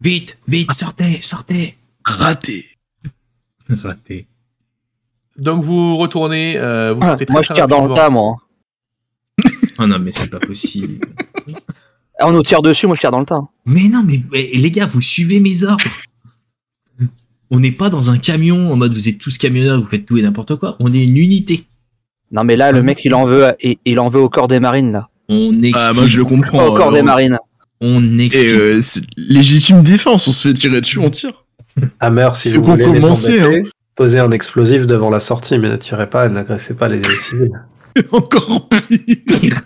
vite, 0.00 0.38
vite, 0.46 0.72
sortez, 0.72 1.20
sortez. 1.20 1.76
Raté. 2.04 2.66
Raté. 3.68 4.26
Donc 5.36 5.64
vous 5.64 5.96
retournez, 5.96 6.56
euh, 6.58 6.94
vous 6.94 7.00
Ah, 7.02 7.16
moi 7.30 7.42
je 7.42 7.52
tire 7.52 7.66
dans 7.68 7.86
le 7.86 7.94
tas, 7.94 8.08
moi. 8.10 8.36
hein. 8.36 8.42
Oh 9.78 9.86
non, 9.86 9.98
mais 9.98 10.12
c'est 10.12 10.30
pas 10.30 10.38
possible. 10.40 11.06
Ah, 12.18 12.28
on 12.28 12.32
nous 12.32 12.42
tire 12.42 12.62
dessus, 12.62 12.86
moi 12.86 12.94
je 12.96 13.00
tire 13.00 13.10
dans 13.10 13.20
le 13.20 13.26
tas. 13.26 13.46
mais 13.66 13.88
non, 13.88 14.02
mais, 14.02 14.22
mais 14.32 14.50
les 14.54 14.70
gars, 14.70 14.86
vous 14.86 15.02
suivez 15.02 15.40
mes 15.40 15.64
ordres. 15.64 15.84
On 17.50 17.60
n'est 17.60 17.72
pas 17.72 17.90
dans 17.90 18.10
un 18.10 18.18
camion 18.18 18.72
en 18.72 18.76
mode 18.76 18.92
vous 18.94 19.08
êtes 19.08 19.18
tous 19.18 19.36
camionneurs, 19.38 19.78
vous 19.80 19.86
faites 19.86 20.06
tout 20.06 20.16
et 20.16 20.22
n'importe 20.22 20.56
quoi. 20.56 20.76
On 20.80 20.92
est 20.94 21.04
une 21.04 21.16
unité. 21.18 21.64
Non 22.32 22.44
mais 22.44 22.56
là, 22.56 22.72
le 22.72 22.82
mec 22.82 23.00
il 23.04 23.14
en 23.14 23.24
veut, 23.26 23.52
il, 23.62 23.76
il 23.84 23.98
en 24.00 24.08
veut 24.08 24.20
au 24.20 24.28
corps 24.28 24.48
des 24.48 24.60
marines 24.60 24.92
là. 24.92 25.08
On 25.28 25.52
exfiltre. 25.62 25.86
Ah, 25.90 25.92
moi 25.92 26.06
je 26.06 26.18
le 26.18 26.24
comprends. 26.24 26.58
Pas 26.58 26.68
au 26.68 26.74
corps 26.76 26.88
euh, 26.92 26.94
des 26.96 27.02
marines. 27.02 27.38
On 27.80 28.02
Et 28.18 28.26
exfiltre. 28.26 28.56
euh, 28.58 28.78
c'est 28.82 29.02
légitime 29.16 29.82
défense, 29.82 30.26
on 30.28 30.32
se 30.32 30.48
fait 30.48 30.54
tirer 30.54 30.80
dessus, 30.80 30.98
on 30.98 31.10
tire. 31.10 31.44
Hammer, 32.00 32.28
si 32.34 32.54
vous 32.54 32.62
qu'on 32.62 32.70
voulez 32.72 32.84
commençait, 32.84 33.42
embêter, 33.42 33.70
posez 33.94 34.18
un 34.18 34.30
explosif 34.30 34.86
devant 34.86 35.10
la 35.10 35.20
sortie, 35.20 35.58
mais 35.58 35.68
ne 35.68 35.76
tirez 35.76 36.08
pas 36.08 36.26
et 36.26 36.28
n'agressez 36.30 36.74
pas 36.74 36.88
les 36.88 37.02
civils. 37.20 37.50
Encore 38.12 38.68
pire. 38.68 39.62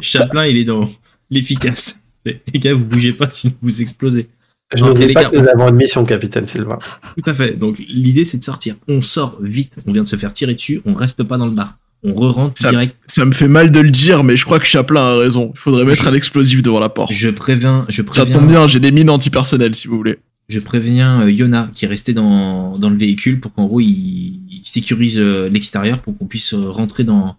Chaplin, 0.00 0.46
il 0.46 0.58
est 0.58 0.64
dans 0.64 0.84
l'efficace. 1.30 1.98
Les 2.24 2.60
gars, 2.60 2.74
vous 2.74 2.84
bougez 2.84 3.12
pas 3.12 3.28
sinon 3.32 3.54
vous 3.62 3.80
explosez. 3.80 4.28
Je 4.74 4.84
n'oublie 4.84 5.06
les 5.06 5.14
pas 5.14 5.24
gars, 5.24 5.30
que 5.30 5.36
nous 5.36 5.48
avons 5.48 5.68
une 5.68 5.76
mission, 5.76 6.04
capitaine 6.04 6.44
Silva. 6.44 6.78
Tout 7.16 7.28
à 7.30 7.34
fait. 7.34 7.58
Donc 7.58 7.78
l'idée 7.78 8.24
c'est 8.24 8.38
de 8.38 8.44
sortir. 8.44 8.76
On 8.88 9.02
sort 9.02 9.38
vite. 9.42 9.72
On 9.86 9.92
vient 9.92 10.02
de 10.04 10.08
se 10.08 10.16
faire 10.16 10.32
tirer 10.32 10.54
dessus. 10.54 10.80
On 10.84 10.94
reste 10.94 11.22
pas 11.24 11.38
dans 11.38 11.46
le 11.46 11.52
bar. 11.52 11.76
On 12.02 12.14
re-rentre 12.14 12.58
Ça- 12.60 12.70
direct. 12.70 12.96
Ça 13.06 13.24
me 13.24 13.32
fait 13.32 13.48
mal 13.48 13.70
de 13.72 13.80
le 13.80 13.90
dire, 13.90 14.22
mais 14.24 14.36
je 14.36 14.44
crois 14.44 14.58
que 14.60 14.64
Chaplin 14.66 15.02
a 15.02 15.16
raison. 15.16 15.50
Il 15.54 15.58
faudrait 15.58 15.84
mettre 15.84 16.06
un 16.06 16.14
explosif 16.14 16.62
devant 16.62 16.80
la 16.80 16.88
porte. 16.88 17.12
Je 17.12 17.28
préviens, 17.28 17.84
je 17.88 17.96
Ça 17.96 18.04
préviens, 18.04 18.34
tombe 18.34 18.48
bien, 18.48 18.68
j'ai 18.68 18.80
des 18.80 18.90
mines 18.92 19.10
antipersonnelles 19.10 19.74
si 19.74 19.86
vous 19.88 19.96
voulez. 19.96 20.18
je 20.48 20.60
préviens 20.60 21.22
euh, 21.22 21.30
Yona 21.30 21.68
qui 21.74 21.84
est 21.84 21.88
resté 21.88 22.12
dans, 22.14 22.78
dans 22.78 22.90
le 22.90 22.96
véhicule 22.96 23.38
pour 23.40 23.52
qu'en 23.52 23.66
gros 23.66 23.80
il, 23.80 23.86
il 23.88 24.62
sécurise 24.64 25.18
euh, 25.18 25.48
l'extérieur 25.50 25.98
pour 25.98 26.16
qu'on 26.16 26.26
puisse 26.26 26.54
euh, 26.54 26.70
rentrer 26.70 27.04
dans 27.04 27.36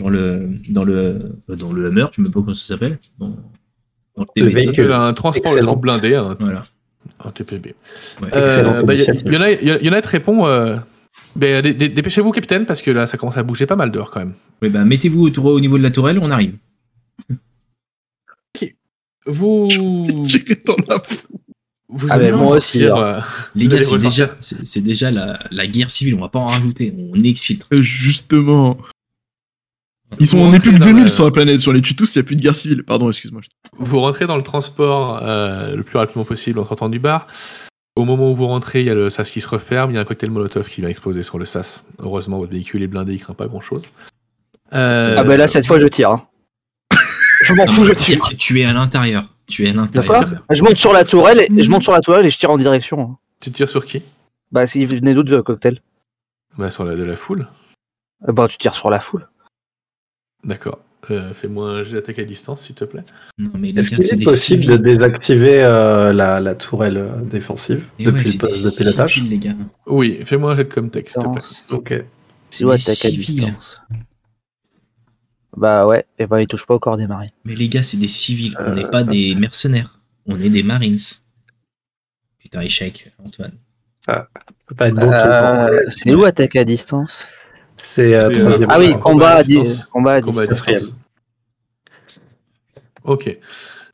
dans 0.00 0.08
le 0.08 0.48
dans 0.70 0.84
le 0.84 1.18
dans 1.48 1.72
le 1.72 1.88
Hummer. 1.88 2.06
Je 2.12 2.16
sais 2.16 2.22
même 2.22 2.32
pas 2.32 2.40
comment 2.40 2.54
ça 2.54 2.64
s'appelle. 2.66 2.98
Dans, 3.18 3.36
a 4.92 5.00
un 5.00 5.12
transport 5.14 5.52
Excellent. 5.52 5.72
trop 5.72 5.76
blindé, 5.76 6.14
un, 6.14 6.36
Voilà. 6.38 6.62
un 7.24 7.30
TPB. 7.30 7.74
Ouais. 8.22 8.28
Euh, 8.34 8.82
bah, 8.82 8.94
répond 10.06 10.46
euh, 10.46 10.76
dé- 11.36 11.88
dépêchez-vous, 11.88 12.30
capitaine, 12.32 12.66
parce 12.66 12.82
que 12.82 12.90
là, 12.90 13.06
ça 13.06 13.16
commence 13.16 13.36
à 13.36 13.42
bouger 13.42 13.66
pas 13.66 13.76
mal 13.76 13.90
dehors 13.90 14.10
quand 14.10 14.20
même. 14.20 14.34
Oui, 14.62 14.68
bah, 14.68 14.84
mettez-vous 14.84 15.28
au, 15.38 15.60
niveau 15.60 15.78
de 15.78 15.82
la 15.82 15.90
tourelle, 15.90 16.18
on 16.20 16.30
arrive. 16.30 16.54
Vous. 19.26 19.68
J'ai 20.24 20.44
dans 20.64 20.76
la 20.88 21.02
vous 21.90 22.06
Ah, 22.10 22.14
allez 22.14 22.30
mais 22.30 22.36
moi 22.36 22.56
aussi, 22.58 22.84
alors. 22.84 23.02
euh, 23.02 23.20
Les 23.54 23.64
Vous 23.66 23.70
gars, 23.76 23.82
c'est 23.82 23.98
déjà, 23.98 24.36
c'est 24.40 24.66
c'est 24.66 24.80
déjà 24.82 25.10
la, 25.10 25.38
la 25.50 25.66
guerre 25.66 25.90
civile, 25.90 26.16
on 26.16 26.20
va 26.20 26.28
pas 26.28 26.38
en 26.38 26.46
rajouter, 26.46 26.94
on 26.98 27.22
exfiltre. 27.24 27.66
Justement. 27.72 28.76
Ils 30.20 30.26
sont, 30.26 30.38
Vous 30.38 30.44
on 30.44 30.52
est 30.54 30.58
plus 30.60 30.70
que 30.70 30.76
rentrez 30.76 30.86
dans 30.86 30.96
2000 30.96 31.04
la- 31.04 31.10
sur 31.10 31.24
la 31.24 31.30
planète. 31.30 31.60
On 31.68 31.72
les 31.72 31.82
tue 31.82 31.94
tous, 31.94 32.14
il 32.14 32.18
n'y 32.18 32.24
a 32.24 32.26
plus 32.26 32.36
de 32.36 32.40
guerre 32.42 32.54
civile. 32.54 32.82
Pardon, 32.82 33.08
excuse-moi. 33.08 33.42
Vous 33.78 34.00
rentrez 34.00 34.26
dans 34.26 34.36
le 34.36 34.42
transport 34.42 35.20
euh, 35.22 35.76
le 35.76 35.82
plus 35.82 35.98
rapidement 35.98 36.24
possible 36.24 36.58
en 36.58 36.66
sortant 36.66 36.88
du 36.88 36.98
bar. 36.98 37.26
Au 37.96 38.04
moment 38.04 38.30
où 38.30 38.34
vous 38.34 38.46
rentrez, 38.46 38.80
il 38.80 38.86
y 38.86 38.90
a 38.90 38.94
le 38.94 39.10
sas 39.10 39.30
qui 39.30 39.40
se 39.40 39.48
referme, 39.48 39.90
il 39.90 39.94
y 39.94 39.98
a 39.98 40.00
un 40.00 40.04
cocktail 40.04 40.30
Molotov 40.30 40.68
qui 40.68 40.80
vient 40.80 40.88
exploser 40.90 41.22
sur 41.22 41.38
le 41.38 41.44
sas. 41.44 41.84
Heureusement, 41.98 42.38
votre 42.38 42.52
véhicule 42.52 42.82
est 42.82 42.86
blindé, 42.86 43.14
il 43.14 43.18
craint 43.20 43.34
pas 43.34 43.46
grand-chose. 43.48 43.84
Euh, 44.72 45.16
Ah 45.18 45.24
bah 45.24 45.36
là, 45.36 45.48
cette 45.48 45.66
fois, 45.66 45.78
je 45.78 45.86
tire. 45.88 46.10
hein. 46.10 46.26
je 47.44 47.52
m'en 47.54 47.66
fous, 47.66 47.84
je 47.84 47.92
tire. 47.92 48.20
tu 48.38 48.60
es 48.60 48.64
à 48.64 48.72
l'intérieur. 48.72 49.24
Tu 49.46 49.66
es 49.66 49.70
à 49.70 49.72
l'intérieur. 49.72 50.24
Je 50.50 50.62
monte 50.62 50.76
sur 50.76 50.92
la 50.92 51.04
tourelle, 51.04 51.40
et, 51.50 51.62
je 51.62 51.70
monte 51.70 51.82
sur 51.82 51.92
la 51.92 52.00
tourelle 52.00 52.26
et 52.26 52.30
je 52.30 52.38
tire 52.38 52.50
en 52.50 52.58
direction. 52.58 53.00
hein. 53.00 53.18
Tu 53.40 53.50
tires 53.50 53.68
sur 53.68 53.84
qui? 53.84 54.02
Bah, 54.52 54.66
s'il 54.66 54.86
venait 54.86 55.14
d'où 55.14 55.22
le 55.22 55.42
cocktail 55.42 55.80
bah, 56.56 56.70
Sur 56.70 56.84
la 56.84 56.96
de 56.96 57.02
la 57.02 57.16
foule. 57.16 57.48
Euh, 58.28 58.32
Bah, 58.32 58.46
tu 58.48 58.58
tires 58.58 58.74
sur 58.74 58.90
la 58.90 59.00
foule. 59.00 59.26
D'accord. 60.44 60.78
Euh, 61.10 61.32
Fais-moi 61.32 61.70
un 61.70 61.84
jet 61.84 61.94
d'attaque 61.94 62.18
à 62.18 62.24
distance, 62.24 62.62
s'il 62.64 62.74
te 62.74 62.84
plaît. 62.84 63.02
Non, 63.38 63.50
mais 63.54 63.72
les 63.72 63.80
Est-ce 63.80 63.90
qu'il 63.90 64.02
c'est 64.04 64.20
est 64.20 64.24
possible 64.24 64.66
de 64.66 64.76
désactiver 64.76 65.62
euh, 65.62 66.12
la, 66.12 66.40
la 66.40 66.54
tourelle 66.54 66.96
euh, 66.96 67.20
défensive 67.22 67.86
Et 67.98 68.04
depuis 68.04 68.18
ouais, 68.18 68.24
le 68.24 68.30
c'est 68.30 68.38
poste 68.38 68.64
des 68.64 68.70
de 68.70 68.76
pilotage 68.76 69.14
civils, 69.14 69.30
les 69.30 69.38
gars. 69.38 69.54
Oui, 69.86 70.20
fais-moi 70.24 70.52
un 70.52 70.56
jet 70.56 70.64
de 70.64 70.72
Comtech, 70.72 71.08
s'il 71.10 71.22
te 71.22 71.28
plaît. 71.28 71.42
Ok. 71.70 72.04
C'est 72.50 72.64
Ou 72.64 72.68
des 72.70 72.74
attaque 72.74 72.88
à 73.04 73.08
civils. 73.10 73.34
distance. 73.44 73.80
Bah 75.56 75.86
ouais, 75.86 76.04
et 76.18 76.26
bah 76.26 76.40
il 76.40 76.46
touche 76.46 76.66
pas 76.66 76.74
au 76.74 76.78
corps 76.78 76.96
des 76.96 77.06
marines. 77.06 77.30
Mais 77.44 77.54
les 77.54 77.68
gars, 77.68 77.82
c'est 77.82 77.96
des 77.96 78.08
civils. 78.08 78.56
On 78.60 78.64
Euh, 78.64 78.74
n'est 78.74 78.86
pas 78.86 79.02
des 79.02 79.34
mercenaires. 79.34 79.98
On 80.26 80.38
est 80.40 80.50
des 80.50 80.62
marines. 80.62 80.98
Putain, 82.38 82.60
échec, 82.60 83.12
Antoine. 83.24 83.52
Euh, 84.08 85.78
c'est 85.90 86.14
où 86.14 86.24
attaque 86.24 86.56
à 86.56 86.64
distance? 86.64 87.20
C'est 87.98 88.14
euh, 88.14 88.28
euh, 88.28 88.30
troisième. 88.30 88.68
Ah 88.70 88.78
oui, 88.78 88.86
combat 88.92 89.00
combat 89.02 89.28
à 89.30 89.36
à, 89.38 89.42
di- 89.42 89.60
distance. 89.60 89.86
combat 89.86 90.12
à 90.12 90.20
Combat 90.20 90.42
à 90.42 90.46
distance. 90.46 90.74
distance. 90.74 90.94
Ok. 93.04 93.38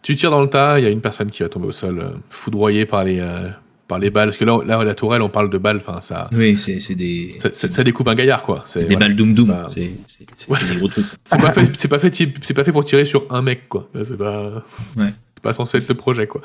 Tu 0.03 0.17
tires 0.17 0.31
dans 0.31 0.43
le 0.43 0.49
tas, 0.49 0.79
il 0.79 0.85
y 0.85 0.87
a 0.87 0.91
une 0.91 1.01
personne 1.01 1.31
qui 1.31 1.43
va 1.43 1.49
tomber 1.49 1.69
au 1.69 1.73
sol, 1.73 1.99
euh, 1.99 2.09
foudroyée 2.29 2.85
par 2.85 3.05
les, 3.05 3.21
euh, 3.21 3.49
par 3.89 3.99
les 3.99 4.11
balles. 4.11 4.29
Parce 4.29 4.37
que 4.37 4.45
là, 4.45 4.59
là, 4.67 4.85
la 4.85 4.95
tourelle, 4.95 5.23
on 5.23 5.31
parle 5.31 5.49
de 5.49 5.57
balles, 5.57 5.79
enfin, 5.79 6.01
ça, 6.03 6.29
Oui, 6.33 6.59
c'est 6.59 6.81
c'est 6.81 6.95
des, 6.95 7.37
ça, 7.41 7.49
ça- 7.55 7.71
ça 7.71 7.83
découpe 7.85 8.09
un 8.09 8.15
gaillard, 8.15 8.43
quoi. 8.43 8.63
c'est 8.67 8.81
des 8.81 8.85
voilà. 8.97 8.99
balles 9.07 9.17
doom 9.17 9.33
doom. 9.33 9.47
Bah, 9.49 9.67
C'est 9.73 9.83
c'est- 10.07 10.27
c'est- 10.35 10.51
Ouais. 10.51 10.59
c'est 10.61 10.75
des 10.75 10.79
gros 10.79 10.89
trucs. 10.89 11.07
C'est 11.25 11.41
pas 11.41 11.53
fait, 11.53 11.71
c'est 11.79 11.89
pas 11.89 11.99
fait, 11.99 12.55
pas 12.55 12.65
fait 12.65 12.73
pour 12.73 12.85
tirer 12.85 13.07
sur 13.07 13.27
un 13.31 13.41
mec, 13.41 13.69
quoi. 13.71 13.89
C'est 13.95 14.19
pas, 14.19 14.63
Ouais. 14.99 15.15
c'est 15.35 15.43
pas 15.43 15.55
censé 15.55 15.79
être 15.79 15.89
le 15.89 15.95
projet, 15.95 16.27
quoi. 16.27 16.43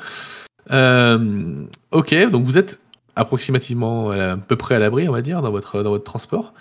Euh, 0.70 1.64
ok, 1.90 2.30
donc 2.30 2.46
vous 2.46 2.56
êtes 2.56 2.78
approximativement 3.16 4.10
à 4.12 4.38
peu 4.38 4.56
près 4.56 4.76
à 4.76 4.78
l'abri, 4.78 5.06
on 5.08 5.12
va 5.12 5.20
dire, 5.20 5.42
dans 5.42 5.50
votre, 5.50 5.82
dans 5.82 5.90
votre 5.90 6.04
transport, 6.04 6.54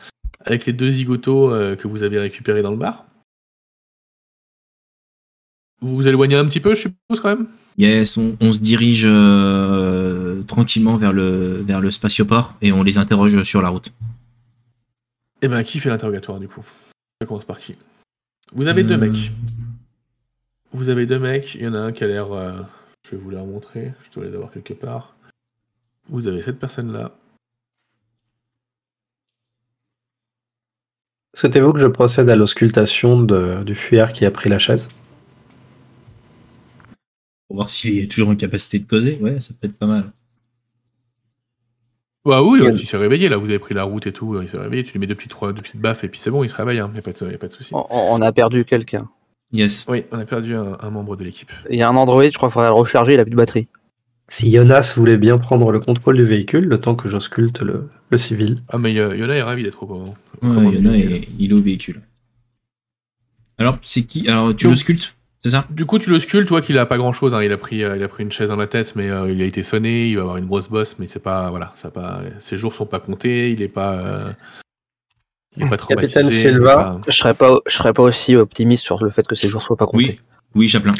avec 0.45 0.65
les 0.65 0.73
deux 0.73 0.91
zigotos 0.91 1.53
euh, 1.53 1.75
que 1.75 1.87
vous 1.87 2.03
avez 2.03 2.19
récupérés 2.19 2.61
dans 2.61 2.71
le 2.71 2.77
bar. 2.77 3.05
Vous 5.81 5.95
vous 5.95 6.07
éloignez 6.07 6.35
un 6.35 6.45
petit 6.45 6.59
peu, 6.59 6.75
je 6.75 6.81
suppose, 6.81 7.19
quand 7.21 7.29
même? 7.35 7.47
Yes, 7.77 8.17
on, 8.17 8.35
on 8.41 8.51
se 8.51 8.59
dirige 8.59 9.03
euh, 9.05 10.41
tranquillement 10.43 10.97
vers 10.97 11.13
le, 11.13 11.61
vers 11.61 11.79
le 11.79 11.91
spatioport 11.91 12.55
et 12.61 12.73
on 12.73 12.83
les 12.83 12.97
interroge 12.97 13.41
sur 13.43 13.61
la 13.61 13.69
route. 13.69 13.93
Eh 15.41 15.47
ben, 15.47 15.63
qui 15.63 15.79
fait 15.79 15.89
l'interrogatoire, 15.89 16.39
du 16.39 16.49
coup? 16.49 16.65
Ça 17.21 17.25
commence 17.25 17.45
par 17.45 17.59
qui? 17.59 17.75
Vous 18.51 18.67
avez 18.67 18.83
deux 18.83 18.95
Euh, 18.95 18.97
mecs. 18.97 19.31
Vous 20.71 20.89
avez 20.89 21.05
deux 21.05 21.19
mecs, 21.19 21.55
il 21.55 21.61
y 21.63 21.67
en 21.67 21.73
a 21.73 21.79
un 21.79 21.91
qui 21.93 22.03
a 22.03 22.07
l'air... 22.07 22.27
je 23.05 23.11
vais 23.11 23.17
vous 23.17 23.29
la 23.29 23.41
remontrer, 23.41 23.93
je 24.03 24.11
dois 24.13 24.25
les 24.29 24.35
avoir 24.35 24.51
quelque 24.51 24.73
part. 24.73 25.13
Vous 26.09 26.27
avez 26.27 26.41
cette 26.41 26.59
personne-là. 26.59 27.11
Souhaitez-vous 31.35 31.73
que 31.73 31.79
je 31.79 31.87
procède 31.87 32.29
à 32.29 32.35
l'auscultation 32.35 33.21
de- 33.21 33.63
du 33.63 33.75
fuyard 33.75 34.13
qui 34.13 34.25
a 34.25 34.31
pris 34.31 34.49
la 34.49 34.59
chaise? 34.59 34.89
Pour 37.47 37.57
voir 37.57 37.69
s'il 37.69 37.99
est 38.03 38.11
toujours 38.11 38.29
en 38.29 38.35
capacité 38.35 38.79
de 38.79 38.87
causer. 38.87 39.19
Ouais, 39.21 39.39
ça 39.39 39.53
peut 39.59 39.67
être 39.67 39.77
pas 39.77 39.87
mal. 39.87 40.11
Bah 42.25 42.43
oui, 42.43 42.59
il 42.73 42.85
s'est 42.85 42.97
réveillé, 42.97 43.29
là, 43.29 43.37
vous 43.37 43.45
avez 43.45 43.59
pris 43.59 43.73
la 43.73 43.83
route 43.83 44.05
et 44.05 44.11
tout, 44.11 44.39
il 44.41 44.49
s'est 44.49 44.57
réveillé, 44.57 44.83
tu 44.83 44.91
lui 44.91 44.99
mets 44.99 45.07
deux 45.07 45.15
petites, 45.15 45.31
trois, 45.31 45.51
deux 45.53 45.61
petites 45.61 45.79
baffes 45.79 46.03
et 46.03 46.09
puis 46.09 46.19
c'est 46.19 46.29
bon, 46.29 46.43
il 46.43 46.49
se 46.49 46.55
réveille, 46.55 46.79
hein, 46.79 46.91
y 46.93 46.99
a 46.99 47.01
pas 47.01 47.11
de, 47.11 47.31
y 47.31 47.33
a 47.33 47.37
pas 47.37 47.47
de 47.47 47.53
souci. 47.53 47.73
On, 47.73 47.85
on 47.89 48.21
a 48.21 48.31
perdu 48.31 48.65
quelqu'un. 48.65 49.09
Yes. 49.51 49.85
Oui, 49.89 50.03
on 50.11 50.19
a 50.19 50.25
perdu 50.25 50.53
un, 50.53 50.77
un 50.79 50.89
membre 50.91 51.15
de 51.15 51.23
l'équipe. 51.23 51.51
Il 51.71 51.79
y 51.79 51.81
a 51.81 51.89
un 51.89 51.95
Android, 51.95 52.21
je 52.23 52.37
crois 52.37 52.49
qu'il 52.49 52.53
faudrait 52.53 52.67
le 52.69 52.73
recharger, 52.73 53.13
il 53.13 53.19
a 53.19 53.23
plus 53.23 53.31
de 53.31 53.35
batterie. 53.35 53.67
Si 54.29 54.51
Jonas 54.53 54.93
voulait 54.95 55.17
bien 55.17 55.37
prendre 55.39 55.71
le 55.71 55.79
contrôle 55.79 56.15
du 56.17 56.23
véhicule, 56.23 56.65
le 56.65 56.79
temps 56.79 56.95
que 56.95 57.09
j'ausculte 57.09 57.61
le, 57.61 57.89
le 58.11 58.17
civil. 58.17 58.61
Ah, 58.69 58.77
mais 58.77 58.97
euh, 58.99 59.15
Yona 59.17 59.35
est 59.35 59.41
ravi 59.41 59.63
d'être 59.63 59.81
au 59.83 59.87
au 60.41 60.47
Ouais, 60.47 60.53
commande 60.55 60.73
il 60.75 60.85
y 60.85 60.87
en 60.87 60.91
a 60.91 60.95
du 60.95 61.07
véhicule. 61.07 61.23
et 61.23 61.27
il 61.39 61.51
est 61.51 61.53
au 61.53 61.61
véhicule. 61.61 62.01
Alors, 63.57 63.77
c'est 63.81 64.03
qui? 64.03 64.29
Alors, 64.29 64.55
tu 64.55 64.73
sculptes, 64.75 65.15
c'est 65.41 65.49
ça? 65.49 65.65
Du 65.69 65.85
coup, 65.85 65.99
tu 65.99 66.09
le 66.11 66.19
sculptes, 66.19 66.47
tu 66.47 66.53
vois 66.53 66.61
qu'il 66.61 66.77
a 66.77 66.85
pas 66.85 66.97
grand 66.97 67.11
chose. 67.11 67.35
Il 67.43 67.51
a 67.51 67.57
pris, 67.57 67.83
euh, 67.83 67.97
il 67.97 68.03
a 68.03 68.07
pris 68.07 68.23
une 68.23 68.31
chaise 68.31 68.47
dans 68.49 68.55
la 68.55 68.67
tête, 68.67 68.95
mais 68.95 69.09
euh, 69.09 69.29
il 69.31 69.41
a 69.41 69.45
été 69.45 69.63
sonné. 69.63 70.07
Il 70.09 70.15
va 70.15 70.21
avoir 70.21 70.37
une 70.37 70.45
grosse 70.45 70.69
bosse, 70.69 70.97
mais 70.99 71.07
c'est 71.07 71.19
pas, 71.19 71.49
voilà, 71.49 71.73
ça 71.75 71.89
pas. 71.91 72.21
Ses 72.39 72.57
jours 72.57 72.73
sont 72.73 72.85
pas 72.85 72.99
comptés. 72.99 73.51
Il 73.51 73.61
est 73.61 73.67
pas, 73.67 73.93
euh, 73.95 74.31
il 75.57 75.63
est 75.65 75.69
pas 75.69 75.75
traumatisé. 75.77 76.13
Capitaine 76.13 76.31
il 76.31 76.45
est 76.47 76.51
Silva. 76.51 76.75
pas- 76.75 77.01
Je 77.11 77.17
serais 77.17 77.33
pas, 77.33 77.55
je 77.65 77.75
serais 77.75 77.93
pas 77.93 78.03
aussi 78.03 78.35
optimiste 78.35 78.83
sur 78.83 79.03
le 79.03 79.09
fait 79.09 79.27
que 79.27 79.35
ces 79.35 79.49
jours 79.49 79.61
soient 79.63 79.75
pas 79.75 79.87
comptés. 79.87 80.05
Oui. 80.05 80.19
Oui, 80.55 80.67
Chaplin. 80.69 80.93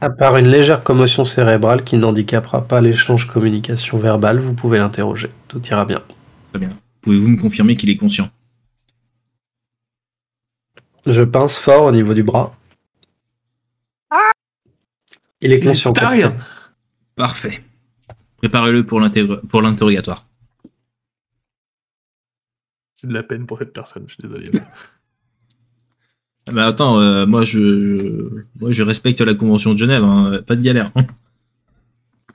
À 0.00 0.10
part 0.10 0.36
une 0.36 0.48
légère 0.48 0.82
commotion 0.82 1.24
cérébrale 1.24 1.84
qui 1.84 1.96
n'handicapera 1.96 2.66
pas 2.66 2.80
l'échange 2.80 3.26
communication 3.26 3.98
verbale, 3.98 4.38
vous 4.38 4.54
pouvez 4.54 4.78
l'interroger. 4.78 5.30
Tout 5.48 5.62
ira 5.66 5.84
bien. 5.84 6.02
Très 6.52 6.60
bien. 6.60 6.70
Pouvez-vous 7.02 7.28
me 7.28 7.40
confirmer 7.40 7.76
qu'il 7.76 7.90
est 7.90 7.96
conscient? 7.96 8.30
Je 11.06 11.22
pince 11.22 11.58
fort 11.58 11.84
au 11.84 11.92
niveau 11.92 12.14
du 12.14 12.22
bras. 12.22 12.54
Il 15.40 15.52
est 15.52 15.60
conscient. 15.60 15.92
T'as 15.92 16.08
rien. 16.08 16.36
Parfait. 17.14 17.62
Préparez-le 18.38 18.84
pour 18.84 19.00
l'interrogatoire. 19.00 20.26
J'ai 22.96 23.06
de 23.08 23.12
la 23.12 23.22
peine 23.22 23.46
pour 23.46 23.58
cette 23.58 23.72
personne. 23.72 24.04
Je 24.08 24.14
suis 24.14 24.22
désolé. 24.22 24.50
Ah 26.48 26.52
Bah 26.52 26.66
attends, 26.66 27.00
euh, 27.00 27.26
moi, 27.26 27.44
je, 27.44 27.58
je- 27.58 28.40
moi 28.60 28.70
je 28.70 28.82
respecte 28.82 29.20
la 29.20 29.34
Convention 29.34 29.72
de 29.74 29.78
Genève, 29.78 30.04
hein, 30.04 30.40
pas 30.46 30.54
de 30.56 30.62
galère. 30.62 30.90
hein. 30.94 31.04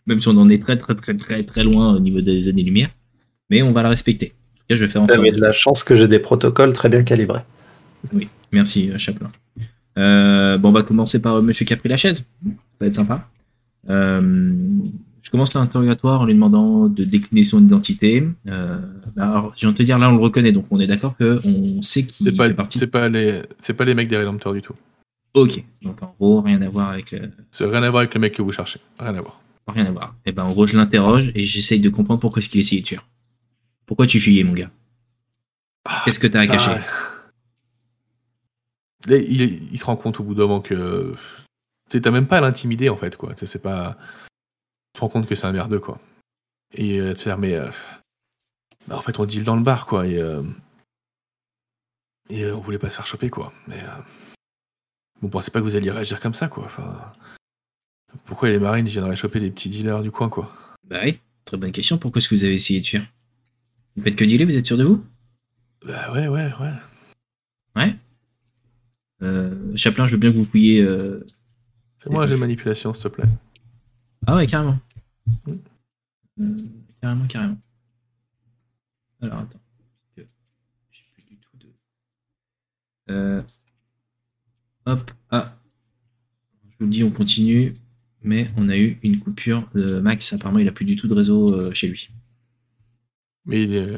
Même 0.08 0.20
si 0.20 0.28
on 0.28 0.38
en 0.38 0.50
est 0.50 0.62
très 0.62 0.78
très 0.78 0.96
très 0.96 1.16
très 1.16 1.44
très 1.44 1.64
loin 1.64 1.94
au 1.96 2.00
niveau 2.00 2.22
des 2.22 2.50
années-lumière. 2.50 2.90
Mais 3.50 3.62
on 3.62 3.72
va 3.72 3.84
la 3.84 3.90
respecter. 3.90 4.34
En 4.34 4.58
tout 4.60 4.64
cas, 4.70 4.76
je 4.76 4.84
vais 4.84 4.88
faire 4.90 5.02
en 5.04 5.08
sorte. 5.08 5.36
de 5.36 5.40
la 5.42 5.52
chance 5.52 5.84
que 5.84 5.96
j'ai 5.96 6.08
des 6.08 6.20
protocoles 6.20 6.74
très 6.74 6.90
bien 6.90 7.04
calibrés. 7.04 7.42
Merci, 8.52 8.90
euh, 8.92 8.98
Chaplin. 8.98 9.32
Euh, 9.98 10.58
bon, 10.58 10.70
on 10.70 10.72
va 10.72 10.84
commencer 10.84 11.20
par 11.20 11.42
Monsieur 11.42 11.66
qui 11.66 11.74
a 11.74 11.78
pris 11.78 11.90
la 11.90 11.98
chaise. 11.98 12.26
Ça 12.44 12.52
va 12.80 12.88
être 12.88 12.96
sympa. 12.96 13.30
Euh, 13.90 14.52
je 15.22 15.30
commence 15.30 15.54
l'interrogatoire 15.54 16.22
en 16.22 16.26
lui 16.26 16.34
demandant 16.34 16.88
de 16.88 17.04
décliner 17.04 17.44
son 17.44 17.62
identité. 17.64 18.28
Euh, 18.48 18.78
bah, 19.16 19.30
alors, 19.30 19.54
je 19.56 19.62
viens 19.62 19.72
de 19.72 19.78
te 19.78 19.84
dire, 19.84 19.98
là, 20.00 20.10
on 20.10 20.16
le 20.18 20.22
reconnaît, 20.24 20.52
donc 20.52 20.66
on 20.72 20.80
est 20.80 20.88
d'accord 20.88 21.16
qu'on 21.16 21.82
sait 21.82 22.06
qui 22.06 22.24
C'est 22.24 22.36
pas, 22.36 22.48
fait 22.48 22.54
partie. 22.54 22.80
c'est 22.80 22.88
pas 22.88 23.08
les, 23.10 23.42
c'est 23.60 23.74
pas 23.74 23.86
les 23.86 23.94
mecs 23.94 24.08
des 24.08 24.18
Rédempteurs 24.18 24.54
du 24.54 24.62
tout. 24.62 24.76
Ok, 25.34 25.64
donc 25.82 26.02
en 26.04 26.14
gros, 26.20 26.42
rien 26.42 26.62
à 26.62 26.70
voir 26.70 26.90
avec 26.90 27.12
le... 27.12 27.32
C'est 27.52 27.66
rien 27.66 27.84
à 27.84 27.90
voir 27.90 28.02
avec 28.02 28.14
le 28.14 28.20
mec 28.20 28.34
que 28.36 28.42
vous 28.42 28.52
cherchez. 28.52 28.80
Rien 29.00 29.16
à 29.16 29.22
voir. 29.22 29.40
Rien 29.68 29.86
à 29.86 29.92
voir. 29.92 30.16
Et 30.26 30.32
ben, 30.34 30.44
en 30.44 30.52
gros, 30.52 30.68
je 30.68 30.76
l'interroge 30.76 31.32
et 31.36 31.46
j'essaye 31.46 31.80
de 31.80 31.90
comprendre 31.90 32.20
pourquoi 32.20 32.40
est-ce 32.40 32.50
qu'il 32.50 32.60
essayait 32.60 32.82
de 32.82 32.88
tuer. 32.88 33.00
Pourquoi 33.86 34.08
tu 34.08 34.20
fuyais, 34.20 34.44
mon 34.44 34.54
gars? 34.54 34.70
Qu'est-ce 36.06 36.20
que 36.20 36.28
t'as 36.28 36.42
à 36.42 36.48
Ça- 36.48 36.54
cacher? 36.54 36.82
Là, 39.08 39.18
il, 39.18 39.42
il 39.72 39.80
se 39.80 39.86
rend 39.86 39.96
compte 39.96 40.20
au 40.20 40.24
bout 40.24 40.36
d'un 40.36 40.44
moment 40.44 40.62
que 40.62 41.16
t'as 41.90 42.12
même 42.12 42.28
pas 42.28 42.38
à 42.38 42.42
l'intimider 42.42 42.90
en 42.90 42.98
fait 42.98 43.16
quoi. 43.18 43.34
C'est 43.46 43.62
pas. 43.62 43.98
Tu 44.94 45.00
te 45.00 45.02
rends 45.02 45.10
compte 45.10 45.28
que 45.28 45.36
c'est 45.36 45.46
un 45.48 45.52
merdeux 45.52 45.80
quoi. 45.80 46.00
Et 46.74 47.00
euh, 47.00 47.14
te 47.14 47.20
faire 47.20 47.38
mais 47.38 47.56
euh, 47.56 47.70
bah, 48.88 48.98
en 48.98 49.02
fait 49.02 49.20
on 49.20 49.26
deal 49.26 49.44
dans 49.44 49.56
le 49.56 49.64
bar 49.64 49.86
quoi 49.86 50.08
et 50.08 50.18
euh, 50.18 50.44
et 52.30 52.44
euh, 52.44 52.56
on 52.56 52.62
voulait 52.62 52.80
pas 52.80 52.90
se 52.90 52.96
faire 52.96 53.08
choper 53.08 53.30
quoi. 53.30 53.54
Mais 53.68 53.82
euh, 53.84 54.02
on 55.22 55.30
pensait 55.30 55.52
pas 55.52 55.60
que 55.60 55.66
vous 55.66 55.76
alliez 55.76 55.92
réagir 55.92 56.20
comme 56.20 56.34
ça 56.34 56.48
quoi. 56.48 56.66
Enfin, 56.66 57.14
pourquoi 58.26 58.50
les 58.50 58.60
marines 58.60 58.88
viendraient 58.88 59.16
choper 59.16 59.40
les 59.40 59.52
petits 59.52 59.70
dealers 59.70 60.02
du 60.02 60.12
coin 60.12 60.30
quoi? 60.30 60.52
Bah 60.86 61.00
oui, 61.04 61.20
très 61.46 61.58
bonne 61.58 61.72
question. 61.72 61.98
Pourquoi 61.98 62.20
est-ce 62.20 62.30
que 62.30 62.36
vous 62.36 62.44
avez 62.44 62.56
essayé 62.56 62.80
de 62.82 62.86
fuir? 62.86 63.06
Vous 63.96 64.04
faites 64.04 64.16
que 64.16 64.24
dealer, 64.26 64.46
vous 64.46 64.56
êtes 64.56 64.66
sûr 64.66 64.78
de 64.78 64.84
vous? 64.84 65.06
Bah 65.86 66.12
ouais 66.14 66.28
ouais 66.28 66.52
ouais. 67.76 67.96
euh, 69.24 69.76
Chaplin, 69.76 70.08
je 70.08 70.12
veux 70.14 70.18
bien 70.18 70.32
que 70.32 70.38
vous 70.38 70.46
fouilliez... 70.46 70.82
euh, 70.82 71.26
Fais-moi 72.00 72.24
un 72.24 72.28
jeu 72.28 72.36
de 72.36 72.40
manipulation 72.40 72.94
s'il 72.94 73.04
te 73.04 73.08
plaît. 73.10 73.26
Ah 74.28 74.36
ouais, 74.36 74.48
carrément. 74.48 74.78
Mm. 76.38 76.66
Carrément, 77.02 77.28
carrément. 77.28 77.58
Alors, 79.22 79.40
attends. 79.40 79.60
J'ai 80.18 81.04
plus 81.14 81.24
du 81.24 81.38
tout 81.38 81.58
de. 81.58 81.68
Euh, 83.10 83.42
hop, 84.86 85.12
ah. 85.32 85.56
Je 86.64 86.78
vous 86.80 86.86
le 86.86 86.92
dis, 86.92 87.04
on 87.04 87.12
continue, 87.12 87.74
mais 88.24 88.50
on 88.58 88.70
a 88.70 88.78
eu 88.78 89.00
une 89.04 89.20
coupure 89.20 89.68
de 89.76 90.00
Max. 90.00 90.34
Apparemment, 90.34 90.60
il 90.60 90.68
a 90.68 90.72
plus 90.72 90.86
du 90.86 90.96
tout 90.96 91.08
de 91.08 91.14
réseau 91.14 91.54
euh, 91.54 91.74
chez 91.74 91.88
lui. 91.88 92.10
Mais 93.46 93.64
il 93.64 93.74
est 93.74 93.98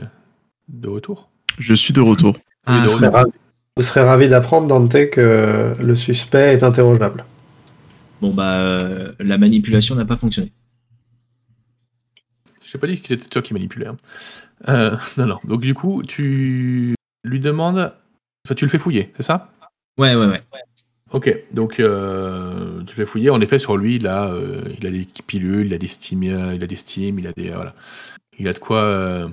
de 0.70 0.88
retour 0.88 1.30
Je 1.58 1.74
suis 1.74 1.94
de 1.94 2.02
retour. 2.02 2.38
Ah, 2.66 2.84
vous 3.76 3.82
serez 3.82 4.02
ravi 4.02 4.30
d'apprendre, 4.30 4.68
Dante, 4.68 5.10
que 5.10 5.20
euh, 5.20 5.74
le 5.76 5.96
suspect 5.96 6.54
est 6.54 6.64
interrogeable. 6.64 7.26
Bon, 8.24 8.34
bah, 8.34 8.62
euh, 8.62 9.12
la 9.20 9.38
manipulation 9.38 9.96
n'a 9.96 10.06
pas 10.06 10.16
fonctionné. 10.16 10.54
J'ai 12.66 12.78
pas 12.78 12.88
dit 12.88 13.02
que 13.02 13.10
c'était 13.10 13.28
toi 13.28 13.42
qui 13.42 13.54
manipulais. 13.54 13.88
hein. 13.88 13.98
Euh, 14.70 14.96
non, 15.18 15.26
non. 15.26 15.40
Donc 15.44 15.60
du 15.60 15.74
coup, 15.74 16.04
tu 16.04 16.96
lui 17.26 17.40
demandes. 17.42 17.94
Enfin, 18.46 18.56
tu 18.56 18.64
le 18.64 18.70
fais 18.70 18.78
fouiller, 18.78 19.12
c'est 19.18 19.24
ça? 19.24 19.52
Ouais, 19.98 20.16
ouais, 20.16 20.28
ouais. 20.28 20.40
Ok. 21.12 21.38
Donc 21.52 21.82
euh, 21.82 22.82
tu 22.86 22.96
le 22.98 23.06
fais 23.06 23.06
fouiller. 23.06 23.30
En 23.30 23.42
effet, 23.42 23.60
sur 23.60 23.76
lui, 23.76 23.98
il 23.98 24.08
a, 24.08 24.28
euh, 24.30 24.74
il 24.80 24.88
a 24.88 24.90
des 24.90 25.06
pilules, 25.28 25.68
il 25.68 25.74
a 25.74 25.78
des 25.78 25.90
steam, 25.90 26.24
il 26.24 26.64
a 26.64 26.68
des 26.68 26.78
steam, 26.78 27.20
il 27.20 27.28
a 27.28 27.34
des 27.34 27.50
voilà. 27.50 27.76
Il 28.40 28.48
a 28.48 28.54
de 28.54 28.60
quoi. 28.60 29.30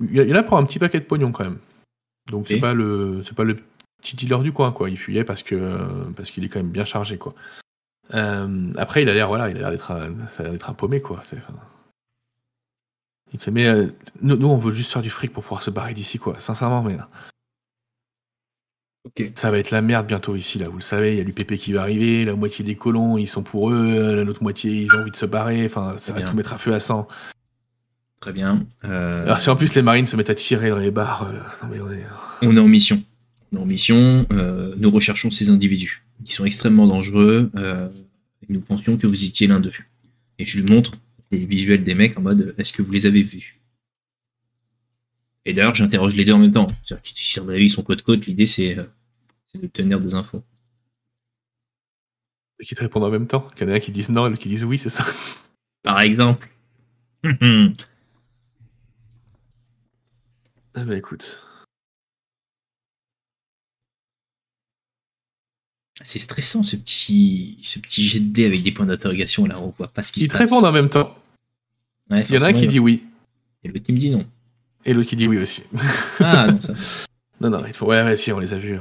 Il 0.00 0.10
y 0.10 0.32
en 0.32 0.36
a 0.36 0.42
pour 0.42 0.56
un 0.56 0.64
petit 0.64 0.78
paquet 0.78 1.00
de 1.00 1.04
pognon 1.04 1.32
quand 1.32 1.44
même. 1.44 1.58
Donc 2.30 2.48
c'est 2.48 2.60
pas 2.60 2.72
le, 2.72 3.20
c'est 3.26 3.34
pas 3.34 3.44
le 3.44 3.58
petit 4.06 4.16
dealer 4.16 4.42
du 4.42 4.52
coin 4.52 4.72
quoi. 4.72 4.88
Il 4.90 4.96
fuyait 4.98 5.24
parce 5.24 5.42
que 5.42 5.78
parce 6.16 6.30
qu'il 6.30 6.44
est 6.44 6.48
quand 6.48 6.60
même 6.60 6.70
bien 6.70 6.84
chargé 6.84 7.18
quoi. 7.18 7.34
Euh, 8.14 8.72
après, 8.76 9.02
il 9.02 9.08
a 9.08 9.14
l'air 9.14 9.28
voilà, 9.28 9.50
il 9.50 9.56
a 9.56 9.60
l'air 9.60 9.70
d'être 9.70 9.90
un, 9.90 10.14
ça 10.28 10.40
a 10.40 10.42
l'air 10.44 10.52
d'être 10.52 10.70
un 10.70 10.74
paumé 10.74 11.00
quoi. 11.02 11.22
C'est- 11.28 11.36
enfin, 11.38 11.58
Il 13.32 13.40
fait 13.40 13.50
mais 13.50 13.66
euh, 13.66 13.88
nous, 14.22 14.36
nous, 14.36 14.48
on 14.48 14.56
veut 14.58 14.72
juste 14.72 14.92
faire 14.92 15.02
du 15.02 15.10
fric 15.10 15.32
pour 15.32 15.42
pouvoir 15.42 15.62
se 15.62 15.70
barrer 15.70 15.92
d'ici 15.94 16.18
quoi. 16.18 16.38
Sincèrement 16.38 16.82
mais 16.82 16.96
ça 19.34 19.50
va 19.50 19.58
être 19.58 19.70
la 19.70 19.82
merde 19.82 20.06
bientôt 20.06 20.36
ici 20.36 20.58
là. 20.58 20.68
Vous 20.68 20.76
le 20.76 20.82
savez, 20.82 21.12
il 21.14 21.18
y 21.18 21.20
a 21.20 21.24
l'UPP 21.24 21.56
qui 21.56 21.72
va 21.72 21.82
arriver, 21.82 22.24
la 22.24 22.34
moitié 22.34 22.64
des 22.64 22.76
colons 22.76 23.16
ils 23.18 23.28
sont 23.28 23.42
pour 23.42 23.70
eux, 23.70 24.24
l'autre 24.24 24.42
moitié 24.42 24.82
ils 24.82 24.94
ont 24.94 25.00
envie 25.00 25.10
de 25.10 25.16
se 25.16 25.26
barrer. 25.26 25.64
Enfin 25.66 25.96
ça 25.98 26.12
va 26.12 26.20
bien. 26.20 26.28
tout 26.30 26.36
mettre 26.36 26.52
à 26.52 26.58
feu 26.58 26.74
à 26.74 26.80
sang. 26.80 27.06
Très 28.20 28.32
bien. 28.32 28.64
Euh, 28.84 29.22
Alors 29.24 29.40
si 29.40 29.50
en 29.50 29.56
plus 29.56 29.74
les 29.74 29.82
marines 29.82 30.06
se 30.06 30.16
mettent 30.16 30.30
à 30.30 30.34
tirer 30.34 30.70
dans 30.70 30.78
les 30.78 30.90
bars, 30.90 31.24
euh, 31.24 31.38
non 31.62 31.68
mais 31.70 31.80
on 31.80 31.90
est. 31.92 32.06
on 32.42 32.56
est 32.56 32.60
en 32.60 32.68
mission. 32.68 33.02
On 33.56 33.60
est 33.60 33.62
en 33.62 33.66
mission. 33.66 34.26
euh, 34.32 34.74
nous 34.78 34.90
recherchons 34.90 35.30
ces 35.30 35.50
individus. 35.50 36.04
Ils 36.24 36.30
sont 36.30 36.44
extrêmement 36.44 36.86
dangereux. 36.86 37.50
euh, 37.56 37.88
et 38.42 38.52
nous 38.52 38.60
pensions 38.60 38.96
que 38.96 39.06
vous 39.06 39.24
étiez 39.24 39.46
l'un 39.46 39.60
d'eux. 39.60 39.72
Et 40.38 40.44
je 40.44 40.60
lui 40.60 40.70
montre 40.70 40.92
les 41.30 41.38
visuels 41.38 41.82
des 41.82 41.94
mecs 41.94 42.18
en 42.18 42.22
mode 42.22 42.54
est-ce 42.58 42.72
que 42.72 42.82
vous 42.82 42.92
les 42.92 43.06
avez 43.06 43.22
vus? 43.22 43.58
Et 45.46 45.54
d'ailleurs, 45.54 45.74
j'interroge 45.74 46.14
les 46.16 46.24
deux 46.24 46.32
en 46.32 46.38
même 46.38 46.50
temps. 46.50 46.66
C'est-à-dire 46.84 47.02
que 47.14 47.18
si 47.18 47.38
à 47.38 47.42
mon 47.42 47.48
avis 47.50 47.64
ils 47.64 47.70
sont 47.70 47.82
côte-côte, 47.82 48.26
l'idée 48.26 48.46
c'est 48.46 48.78
euh, 48.78 48.84
c'est 49.46 49.60
de 49.60 49.66
tenir 49.68 50.00
des 50.00 50.14
infos. 50.14 50.42
qui 52.64 52.74
te 52.74 52.80
répondent 52.80 53.04
en 53.04 53.10
même 53.10 53.26
temps. 53.26 53.48
Qu'il 53.56 53.66
y 53.66 53.70
en 53.70 53.72
a 53.72 53.76
un 53.76 53.80
qui 53.80 53.90
disent 53.92 54.10
non 54.10 54.26
et 54.26 54.30
l'autre 54.30 54.42
qui 54.42 54.48
disent 54.48 54.64
oui, 54.64 54.78
c'est 54.78 54.90
ça. 54.90 55.04
Par 55.82 56.00
exemple. 56.00 56.48
Ah 60.74 60.84
bah 60.84 60.96
écoute. 60.96 61.42
C'est 66.04 66.18
stressant 66.18 66.62
ce 66.62 66.76
petit, 66.76 67.58
ce 67.62 67.78
petit 67.78 68.06
jet 68.06 68.20
de 68.20 68.32
dés 68.32 68.44
avec 68.46 68.62
des 68.62 68.72
points 68.72 68.86
d'interrogation 68.86 69.46
là, 69.46 69.58
on 69.60 69.68
voit 69.78 69.88
pas 69.88 70.02
ce 70.02 70.12
qui 70.12 70.20
Ils 70.20 70.24
se 70.24 70.28
te 70.28 70.32
passe. 70.32 70.50
répondent 70.50 70.64
en 70.66 70.72
même 70.72 70.90
temps. 70.90 71.16
Ouais, 72.10 72.24
Il 72.28 72.34
y 72.34 72.38
en 72.38 72.42
a 72.42 72.48
un 72.48 72.52
qui 72.52 72.68
dit 72.68 72.78
oui 72.78 73.04
Et 73.64 73.68
le 73.68 73.80
team 73.80 73.96
dit 73.98 74.10
non. 74.10 74.24
et 74.84 74.92
l'autre 74.94 75.08
qui 75.08 75.16
dit 75.16 75.26
oui 75.26 75.38
aussi. 75.38 75.62
Ah 76.20 76.48
non, 76.52 76.60
ça. 76.60 76.74
non, 77.40 77.50
non, 77.50 77.64
il 77.66 77.72
faut. 77.72 77.86
Ouais, 77.86 78.02
ouais, 78.02 78.16
si, 78.16 78.30
on 78.32 78.38
les 78.38 78.52
a 78.52 78.58
vus. 78.58 78.74
euh, 78.74 78.80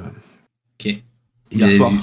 Ok. 0.80 1.02
Hier 1.52 1.72
soir. 1.78 1.92
vu 1.92 2.00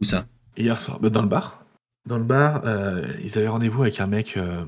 Où 0.00 0.04
ça? 0.04 0.26
Hier 0.56 0.80
soir, 0.80 0.98
bah, 0.98 1.10
dans 1.10 1.22
le 1.22 1.28
bar. 1.28 1.62
Dans 2.06 2.18
le 2.18 2.24
bar, 2.24 2.62
euh, 2.64 3.06
ils 3.22 3.36
avaient 3.36 3.48
rendez-vous 3.48 3.82
avec 3.82 4.00
un 4.00 4.06
mec 4.06 4.36
euh, 4.38 4.64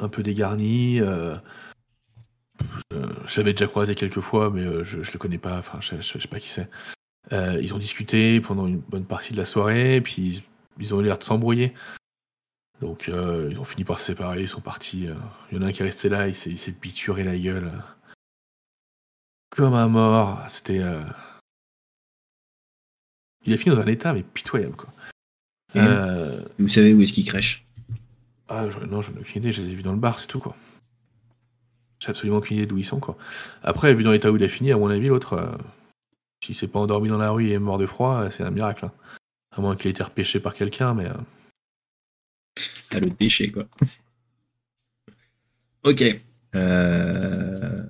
un 0.00 0.08
peu 0.08 0.22
dégarni. 0.24 1.00
euh, 1.00 1.36
je 3.26 3.40
l'avais 3.40 3.52
déjà 3.52 3.66
croisé 3.68 3.94
quelques 3.94 4.20
fois, 4.20 4.50
mais 4.50 4.62
je, 4.84 5.02
je 5.02 5.12
le 5.12 5.18
connais 5.18 5.38
pas. 5.38 5.58
Enfin, 5.58 5.78
je, 5.80 5.96
je- 6.00 6.14
je 6.14 6.18
sais 6.18 6.28
pas 6.28 6.40
qui 6.40 6.48
c'est. 6.50 6.68
Euh, 7.30 7.58
ils 7.62 7.72
ont 7.72 7.78
discuté 7.78 8.40
pendant 8.40 8.66
une 8.66 8.78
bonne 8.80 9.04
partie 9.04 9.32
de 9.32 9.38
la 9.38 9.44
soirée, 9.44 10.00
puis 10.00 10.22
ils, 10.22 10.42
ils 10.80 10.92
ont 10.94 11.00
eu 11.00 11.04
l'air 11.04 11.18
de 11.18 11.22
s'embrouiller. 11.24 11.72
Donc, 12.80 13.08
euh, 13.08 13.48
ils 13.50 13.58
ont 13.60 13.64
fini 13.64 13.84
par 13.84 14.00
se 14.00 14.06
séparer, 14.06 14.42
ils 14.42 14.48
sont 14.48 14.60
partis. 14.60 15.06
euh. 15.06 15.14
Il 15.50 15.56
y 15.56 15.60
en 15.60 15.62
a 15.62 15.68
un 15.68 15.72
qui 15.72 15.82
est 15.82 15.84
resté 15.84 16.08
là, 16.08 16.26
il 16.26 16.34
s'est 16.34 16.72
bituré 16.72 17.22
la 17.22 17.38
gueule. 17.38 17.70
comme 19.50 19.74
un 19.74 19.86
mort. 19.88 20.42
C'était. 20.48 20.80
euh, 20.80 21.02
Il 23.44 23.52
a 23.52 23.56
fini 23.56 23.74
dans 23.74 23.82
un 23.82 23.86
état, 23.86 24.12
mais 24.14 24.22
pitoyable, 24.22 24.76
quoi. 24.76 24.88
Vous 26.58 26.68
savez 26.68 26.92
où 26.94 27.00
est-ce 27.02 27.12
qu'il 27.12 27.24
crèche? 27.24 27.66
Ah, 28.48 28.68
je- 28.70 28.78
non, 28.80 29.00
j'en 29.02 29.12
ai 29.14 29.18
aucune 29.20 29.42
idée, 29.42 29.52
je 29.52 29.62
les 29.62 29.70
ai 29.70 29.74
vus 29.74 29.82
dans 29.82 29.92
le 29.92 29.98
bar, 29.98 30.18
c'est 30.20 30.26
tout, 30.26 30.38
quoi. 30.40 30.54
J'ai 32.00 32.10
absolument 32.10 32.38
aucune 32.38 32.56
idée 32.56 32.66
d'où 32.66 32.78
ils 32.78 32.84
sont, 32.84 33.00
quoi. 33.00 33.16
Après, 33.62 33.94
vu 33.94 34.02
dans 34.04 34.10
l'état 34.12 34.30
où 34.32 34.36
il 34.36 34.42
a 34.44 34.48
fini, 34.48 34.72
à 34.72 34.76
mon 34.76 34.88
avis, 34.90 35.06
l'autre, 35.08 35.34
euh, 35.34 35.52
s'il 36.44 36.54
s'est 36.54 36.68
pas 36.68 36.80
endormi 36.80 37.08
dans 37.08 37.18
la 37.18 37.30
rue 37.30 37.48
et 37.48 37.52
est 37.52 37.58
mort 37.58 37.78
de 37.78 37.86
froid, 37.86 38.22
euh, 38.22 38.30
c'est 38.30 38.42
un 38.42 38.50
miracle. 38.50 38.86
hein. 38.86 38.92
À 39.56 39.60
moins 39.60 39.76
qu'il 39.76 39.88
ait 39.88 39.90
été 39.90 40.02
repêché 40.02 40.40
par 40.40 40.54
quelqu'un, 40.54 40.94
mais. 40.94 41.06
euh, 41.06 41.12
Ah, 42.90 43.00
le 43.00 43.10
déchet, 43.10 43.50
quoi. 43.50 43.64
ok. 45.84 46.20
Euh, 46.54 47.82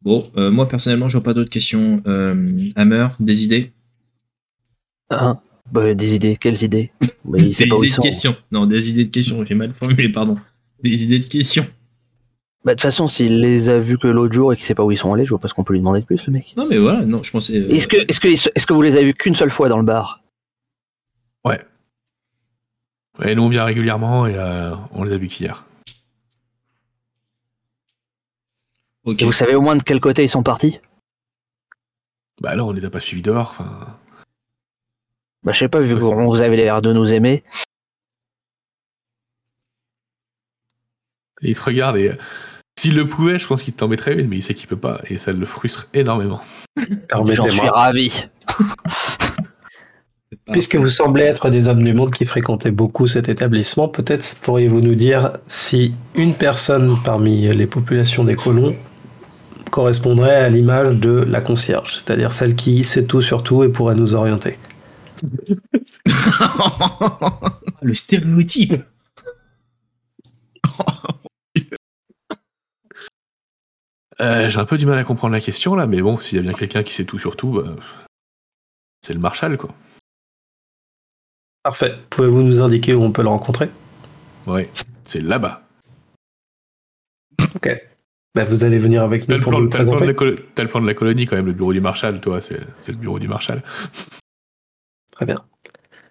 Bon, 0.00 0.30
euh, 0.36 0.50
moi 0.50 0.68
personnellement, 0.68 1.08
je 1.08 1.14
vois 1.18 1.24
pas 1.24 1.34
d'autres 1.34 1.50
questions. 1.50 2.00
Euh, 2.06 2.70
Hammer, 2.76 3.08
des 3.18 3.44
idées? 3.44 3.72
Hein 5.10 5.40
bah, 5.72 5.92
des 5.94 6.14
idées, 6.14 6.36
quelles 6.36 6.62
idées? 6.62 6.92
Bah, 7.24 7.36
Des 7.38 7.50
idées 7.50 7.66
de 7.66 7.84
sont. 7.92 8.02
questions. 8.02 8.36
Non, 8.52 8.64
des 8.64 8.88
idées 8.88 9.04
de 9.04 9.10
questions, 9.10 9.44
j'ai 9.44 9.54
mal 9.54 9.74
formulé, 9.74 10.08
pardon. 10.10 10.38
Des 10.82 11.04
idées 11.04 11.18
de 11.18 11.26
questions. 11.26 11.66
Bah, 12.64 12.72
de 12.72 12.76
toute 12.76 12.82
façon, 12.82 13.06
s'il 13.08 13.40
les 13.40 13.68
a 13.68 13.78
vus 13.78 13.98
que 13.98 14.08
l'autre 14.08 14.34
jour 14.34 14.52
et 14.52 14.56
qu'il 14.56 14.64
sait 14.66 14.74
pas 14.74 14.82
où 14.84 14.90
ils 14.90 14.98
sont 14.98 15.12
allés, 15.14 15.24
je 15.24 15.30
vois 15.30 15.38
pas 15.38 15.48
ce 15.48 15.54
qu'on 15.54 15.64
peut 15.64 15.72
lui 15.74 15.80
demander 15.80 16.00
de 16.00 16.06
plus, 16.06 16.26
le 16.26 16.32
mec. 16.32 16.54
Non, 16.56 16.66
mais 16.68 16.76
voilà, 16.78 17.02
non, 17.02 17.22
je 17.22 17.30
pensais. 17.30 17.56
euh, 17.56 17.68
Est-ce 17.70 17.86
que, 17.88 17.96
est-ce 18.08 18.20
que, 18.20 18.28
est-ce 18.28 18.66
que 18.66 18.72
vous 18.72 18.82
les 18.82 18.96
avez 18.96 19.04
vus 19.04 19.14
qu'une 19.14 19.34
seule 19.36 19.50
fois 19.50 19.68
dans 19.68 19.78
le 19.78 19.84
bar? 19.84 20.22
Ouais, 23.20 23.34
nous, 23.34 23.42
on 23.42 23.48
vient 23.48 23.64
régulièrement 23.64 24.26
et 24.28 24.36
euh, 24.36 24.76
on 24.92 25.02
les 25.02 25.12
a 25.12 25.18
vus 25.18 25.26
qu'hier. 25.26 25.64
Ok. 29.04 29.22
Et 29.22 29.24
vous 29.24 29.32
savez 29.32 29.56
au 29.56 29.60
moins 29.60 29.74
de 29.74 29.82
quel 29.82 30.00
côté 30.00 30.22
ils 30.22 30.28
sont 30.28 30.44
partis? 30.44 30.78
Bah 32.40 32.54
là, 32.54 32.64
on 32.64 32.70
les 32.70 32.84
a 32.84 32.90
pas 32.90 33.00
suivis 33.00 33.22
dehors, 33.22 33.56
enfin. 33.58 33.98
Bah, 35.42 35.50
je 35.50 35.58
sais 35.58 35.68
pas, 35.68 35.80
vu 35.80 35.94
Ouais, 35.94 36.00
qu'on 36.00 36.28
vous 36.28 36.40
avez 36.42 36.56
l'air 36.56 36.80
de 36.80 36.92
nous 36.92 37.12
aimer. 37.12 37.42
Et 41.42 41.50
il 41.50 41.54
te 41.54 41.62
regarde 41.62 41.96
et. 41.96 42.10
euh, 42.10 42.14
S'il 42.78 42.94
le 42.94 43.06
pouvait, 43.06 43.38
je 43.38 43.46
pense 43.46 43.62
qu'il 43.62 43.74
t'en 43.74 43.88
mettrait 43.88 44.18
une, 44.18 44.28
mais 44.28 44.36
il 44.36 44.42
sait 44.42 44.54
qu'il 44.54 44.68
peut 44.68 44.76
pas, 44.76 45.00
et 45.08 45.18
ça 45.18 45.32
le 45.32 45.46
frustre 45.46 45.88
énormément. 45.94 46.40
J'en 47.10 47.48
suis 47.48 47.68
ravi. 47.68 48.26
Puisque 50.52 50.76
vous 50.76 50.88
semblez 50.88 51.24
être 51.24 51.50
des 51.50 51.68
hommes 51.68 51.82
du 51.82 51.92
monde 51.92 52.12
qui 52.12 52.24
fréquentaient 52.24 52.70
beaucoup 52.70 53.06
cet 53.06 53.28
établissement, 53.28 53.88
peut-être 53.88 54.38
pourriez-vous 54.42 54.80
nous 54.80 54.94
dire 54.94 55.32
si 55.48 55.94
une 56.14 56.34
personne 56.34 56.96
parmi 57.04 57.48
les 57.48 57.66
populations 57.66 58.24
des 58.24 58.36
colons 58.36 58.76
correspondrait 59.70 60.36
à 60.36 60.48
l'image 60.48 60.94
de 60.96 61.10
la 61.10 61.40
concierge, 61.40 61.94
c'est-à-dire 61.96 62.32
celle 62.32 62.54
qui 62.54 62.84
sait 62.84 63.04
tout 63.04 63.20
sur 63.22 63.42
tout 63.42 63.64
et 63.64 63.68
pourrait 63.68 63.94
nous 63.96 64.14
orienter. 64.14 64.58
Le 67.82 67.94
stéréotype. 67.94 68.74
Euh, 74.20 74.48
J'ai 74.48 74.58
un 74.58 74.64
peu 74.64 74.78
du 74.78 74.86
mal 74.86 74.98
à 74.98 75.04
comprendre 75.04 75.32
la 75.32 75.40
question 75.40 75.74
là, 75.76 75.86
mais 75.86 76.02
bon, 76.02 76.18
s'il 76.18 76.36
y 76.36 76.38
a 76.40 76.42
bien 76.42 76.52
quelqu'un 76.52 76.82
qui 76.82 76.92
sait 76.92 77.04
tout 77.04 77.18
sur 77.18 77.36
tout, 77.36 77.52
bah, 77.52 77.74
c'est 79.02 79.12
le 79.12 79.20
Marshal, 79.20 79.56
quoi. 79.56 79.74
Parfait. 81.62 81.94
Pouvez-vous 82.10 82.42
nous 82.42 82.60
indiquer 82.60 82.94
où 82.94 83.02
on 83.02 83.12
peut 83.12 83.22
le 83.22 83.28
rencontrer? 83.28 83.70
Ouais, 84.46 84.70
c'est 85.04 85.20
là-bas. 85.20 85.62
Ok. 87.54 87.68
Ben, 88.34 88.44
vous 88.44 88.64
allez 88.64 88.78
venir 88.78 89.02
avec 89.02 89.28
nous 89.28 89.40
pour 89.40 89.50
plan, 89.50 89.58
nous 89.60 89.64
le 89.66 89.70
t'as 89.70 89.78
le 89.78 89.84
plan 89.84 89.94
de 89.94 90.12
présenter. 90.12 90.42
t'as 90.54 90.62
le 90.62 90.68
plan 90.68 90.80
de 90.80 90.86
la 90.86 90.94
colonie 90.94 91.26
quand 91.26 91.36
même, 91.36 91.46
le 91.46 91.52
bureau 91.52 91.72
du 91.72 91.80
Marshal, 91.80 92.20
toi, 92.20 92.40
c'est 92.40 92.60
le 92.86 92.94
bureau 92.94 93.18
du 93.18 93.28
Marshal. 93.28 93.62
Très 95.12 95.26
bien. 95.26 95.38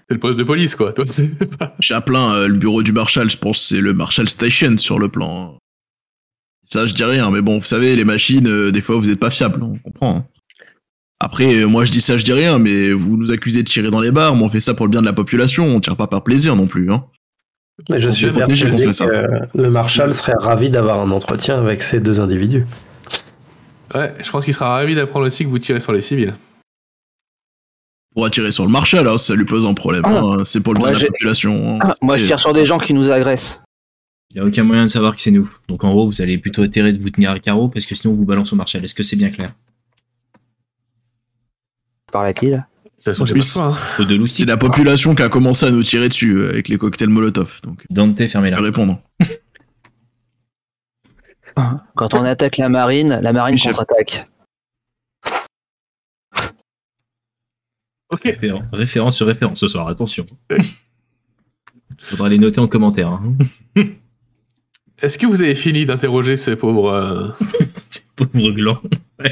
C'est 0.08 0.14
le 0.14 0.20
poste 0.20 0.38
de 0.38 0.44
police, 0.44 0.76
quoi. 0.76 0.94
Toi, 0.94 1.06
Chaplin, 1.80 2.34
euh, 2.34 2.48
le 2.48 2.56
bureau 2.56 2.84
du 2.84 2.92
Marshal, 2.92 3.30
je 3.30 3.38
pense 3.38 3.60
que 3.60 3.66
c'est 3.76 3.82
le 3.82 3.94
Marshal 3.94 4.28
Station 4.30 4.78
sur 4.78 5.00
le 5.00 5.10
plan. 5.10 5.58
Ça, 6.70 6.86
je 6.86 6.94
dis 6.94 7.04
rien, 7.06 7.32
mais 7.32 7.42
bon, 7.42 7.60
vous 7.60 7.66
savez, 7.66 7.96
les 7.96 8.04
machines, 8.04 8.46
euh, 8.48 8.72
des 8.72 8.82
fois, 8.82 8.98
vous 8.98 9.10
êtes 9.10 9.20
pas 9.22 9.30
fiables, 9.30 9.64
on 9.64 9.78
comprend. 9.78 10.18
hein. 10.18 10.26
Après, 11.20 11.62
euh, 11.62 11.66
moi, 11.66 11.86
je 11.86 11.92
dis 11.94 12.02
ça, 12.02 12.18
je 12.18 12.26
dis 12.26 12.34
rien, 12.34 12.60
mais 12.60 12.92
vous 12.92 13.16
nous 13.16 13.32
accusez 13.32 13.64
de 13.64 13.70
tirer 13.70 13.90
dans 13.90 14.02
les 14.02 14.12
bars, 14.12 14.36
mais 14.36 14.44
on 14.44 14.50
fait 14.50 14.60
ça 14.60 14.74
pour 14.74 14.86
le 14.86 14.90
bien 14.92 15.00
de 15.00 15.06
la 15.06 15.14
population, 15.14 15.66
on 15.66 15.80
tire 15.80 15.96
pas 15.96 16.08
par 16.08 16.24
plaisir 16.26 16.56
non 16.58 16.68
plus, 16.68 16.92
hein. 16.92 17.06
Mais 17.90 18.02
je 18.02 18.10
On 18.10 18.12
suis 18.12 18.28
protéger 18.32 18.66
persuadé 18.66 18.92
ça. 18.94 19.06
que 19.08 19.58
le 19.62 19.70
Marshal 19.70 20.14
serait 20.14 20.34
ravi 20.38 20.70
d'avoir 20.70 21.00
un 21.00 21.10
entretien 21.12 21.58
avec 21.60 21.82
ces 21.84 22.00
deux 22.02 22.20
individus. 22.20 22.66
Ouais, 23.96 24.14
je 24.22 24.30
pense 24.30 24.44
qu'il 24.46 24.54
sera 24.54 24.70
ravi 24.72 24.94
d'apprendre 24.96 25.28
aussi 25.28 25.44
que 25.46 25.50
vous 25.50 25.60
tirez 25.60 25.80
sur 25.80 25.94
les 25.94 26.02
civils. 26.02 26.34
Pour 28.14 28.26
attirer 28.26 28.52
sur 28.52 28.66
le 28.66 28.72
Marshal, 28.72 29.08
hein, 29.08 29.18
ça 29.18 29.36
lui 29.36 29.46
pose 29.46 29.66
un 29.66 29.74
problème. 29.76 30.02
Ah. 30.06 30.20
hein, 30.22 30.44
C'est 30.44 30.62
pour 30.62 30.74
le 30.74 30.80
bien 30.80 30.88
Moi, 30.88 30.90
de 30.90 30.94
la 30.96 31.00
j'ai- 31.02 31.08
population. 31.08 31.76
hein. 31.76 31.80
Ah, 31.82 31.94
moi, 32.02 32.18
je 32.18 32.26
tire 32.26 32.40
sur 32.40 32.52
des 32.54 32.66
gens 32.66 32.80
qui 32.80 32.94
nous 32.94 33.10
agressent. 33.12 33.60
Il 34.38 34.42
n'y 34.42 34.46
a 34.46 34.50
aucun 34.50 34.64
moyen 34.64 34.84
de 34.84 34.88
savoir 34.88 35.16
que 35.16 35.20
c'est 35.20 35.32
nous. 35.32 35.50
Donc 35.68 35.84
en 35.84 35.90
gros, 35.92 36.06
vous 36.06 36.22
allez 36.22 36.38
plutôt 36.38 36.62
intérêt 36.62 36.94
de 36.94 37.02
vous 37.02 37.10
tenir 37.10 37.32
à 37.32 37.40
carreau 37.40 37.70
parce 37.70 37.88
que 37.88 37.96
sinon 37.96 38.14
on 38.14 38.18
vous 38.18 38.24
balance 38.26 38.54
au 38.54 38.56
Marshal. 38.56 38.84
Est-ce 38.86 38.94
que 38.94 39.02
c'est 39.02 39.16
bien 39.16 39.32
clair? 39.32 39.52
Par 42.12 42.22
à 42.22 42.34
qui, 42.36 42.52
là? 42.52 42.68
De 42.84 42.90
toute 42.92 43.02
façon, 43.04 43.24
hein. 43.64 43.76
C'est 44.28 44.46
la 44.46 44.58
population 44.58 45.16
qui 45.16 45.24
a 45.24 45.30
commencé 45.30 45.66
à 45.66 45.72
nous 45.72 45.82
tirer 45.82 46.08
dessus 46.08 46.34
euh, 46.38 46.50
avec 46.52 46.68
les 46.68 46.78
cocktails 46.78 47.10
Molotov. 47.10 47.62
Donc, 47.64 47.84
Dante, 47.90 48.20
je 48.22 48.28
fermez-la. 48.28 48.58
vais 48.58 48.66
répondre. 48.68 49.02
Quand 51.96 52.14
on 52.14 52.24
attaque 52.24 52.58
la 52.58 52.70
marine, 52.70 53.20
la 53.20 53.34
marine 53.34 53.58
contre-attaque. 53.60 54.30
Ok. 58.12 58.22
Référen- 58.26 58.70
Référence 58.72 59.16
sur 59.18 59.26
référence 59.26 59.60
ce 59.62 59.68
soir, 59.68 59.88
attention. 59.88 60.28
Faudra 61.98 62.30
les 62.30 62.38
noter 62.38 62.60
en 62.60 62.68
commentaire. 62.68 63.10
hein. 63.10 63.36
Est-ce 65.02 65.18
que 65.18 65.26
vous 65.28 65.42
avez 65.42 65.56
fini 65.56 65.86
d'interroger 65.86 66.38
ces 66.38 66.56
pauvres, 66.56 66.92
euh, 66.92 67.28
Pauvre 68.16 68.52
gland. 68.52 68.80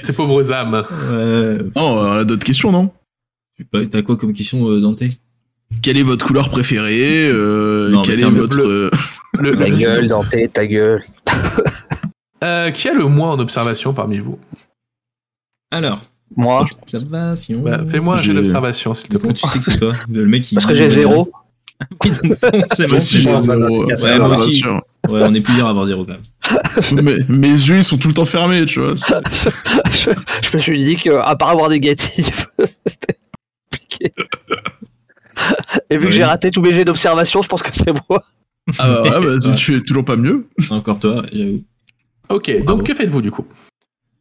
ces 0.03 0.13
pauvres 0.13 0.51
âmes? 0.51 0.83
Ouais. 1.11 1.57
Non, 1.75 1.97
on 1.97 2.11
a 2.11 2.23
d'autres 2.23 2.43
questions, 2.45 2.71
non? 2.71 2.91
T'as 3.91 4.01
quoi 4.03 4.15
comme 4.17 4.33
question, 4.33 4.69
euh, 4.69 4.79
Dante? 4.79 4.99
Quelle 5.81 5.97
est 5.97 6.03
votre 6.03 6.25
couleur 6.25 6.49
préférée 6.49 7.27
euh, 7.29 7.89
Non, 7.89 8.01
mais 8.01 8.07
Quel 8.07 8.19
est 8.19 8.23
le 8.23 8.29
votre. 8.29 8.55
bleu. 8.55 8.65
euh, 8.65 8.89
Le- 9.39 9.55
Ta 9.57 9.67
le- 9.67 9.77
gueule, 9.77 10.07
Dante, 10.07 10.35
ta 10.53 10.67
gueule. 10.67 11.03
Euh, 12.43 12.69
Qui 12.69 12.89
a 12.89 12.93
le 12.93 13.05
moins 13.05 13.31
en 13.31 13.39
observation 13.39 13.93
parmi 13.93 14.19
vous? 14.19 14.37
Alors, 15.71 16.01
Moi, 16.35 16.61
observation. 16.83 17.61
Bah, 17.61 17.79
Fais-moi 17.89 18.17
un 18.17 18.21
jet 18.21 18.33
J'ai- 18.33 18.33
d'observation, 18.41 18.93
s'il 18.93 19.07
te 19.09 19.17
plaît. 19.17 19.33
tu 19.33 19.47
sais 19.47 19.57
que 19.57 19.65
c'est 19.65 19.77
toi? 19.77 19.93
Le 20.11 20.25
mec 20.27 20.51
il 20.51 20.55
parce 20.55 20.67
que 20.67 20.73
j'ai 20.75 20.89
zéro. 20.89 21.31
c'est 22.71 22.87
Moi 22.91 22.97
aussi, 22.97 24.63
Ouais, 25.09 25.21
on 25.23 25.33
est 25.33 25.41
plusieurs 25.41 25.67
à 25.67 25.69
avoir 25.71 25.85
zéro 25.85 26.05
quand 26.05 26.13
même. 26.13 27.03
mes, 27.03 27.17
mes 27.27 27.47
yeux 27.49 27.77
ils 27.77 27.83
sont 27.83 27.97
tout 27.97 28.07
le 28.07 28.13
temps 28.13 28.25
fermés, 28.25 28.65
tu 28.65 28.79
vois. 28.79 28.95
je, 28.95 30.09
je 30.43 30.57
me 30.57 30.61
suis 30.61 30.83
dit 30.83 30.95
que, 30.97 31.09
à 31.11 31.35
part 31.35 31.49
avoir 31.49 31.69
négatif, 31.69 32.47
c'était 32.85 33.17
compliqué. 33.71 34.13
Et 35.89 35.97
vu 35.97 36.05
que 36.07 36.11
j'ai 36.11 36.23
raté 36.23 36.51
tous 36.51 36.61
mes 36.61 36.73
jets 36.73 36.85
d'observation, 36.85 37.41
je 37.41 37.47
pense 37.47 37.61
que 37.63 37.69
c'est 37.73 37.91
moi. 38.09 38.23
Ah 38.79 38.87
bah 38.87 39.01
ouais, 39.19 39.37
bah, 39.39 39.47
Ouais. 39.49 39.55
tu 39.55 39.75
es 39.75 39.81
toujours 39.81 40.05
pas 40.05 40.15
mieux. 40.15 40.47
Encore 40.71 40.99
toi, 40.99 41.23
j'avoue. 41.31 41.63
Ok, 42.29 42.49
donc 42.57 42.65
Bravo. 42.65 42.83
que 42.83 42.93
faites-vous 42.95 43.21
du 43.21 43.29
coup? 43.31 43.45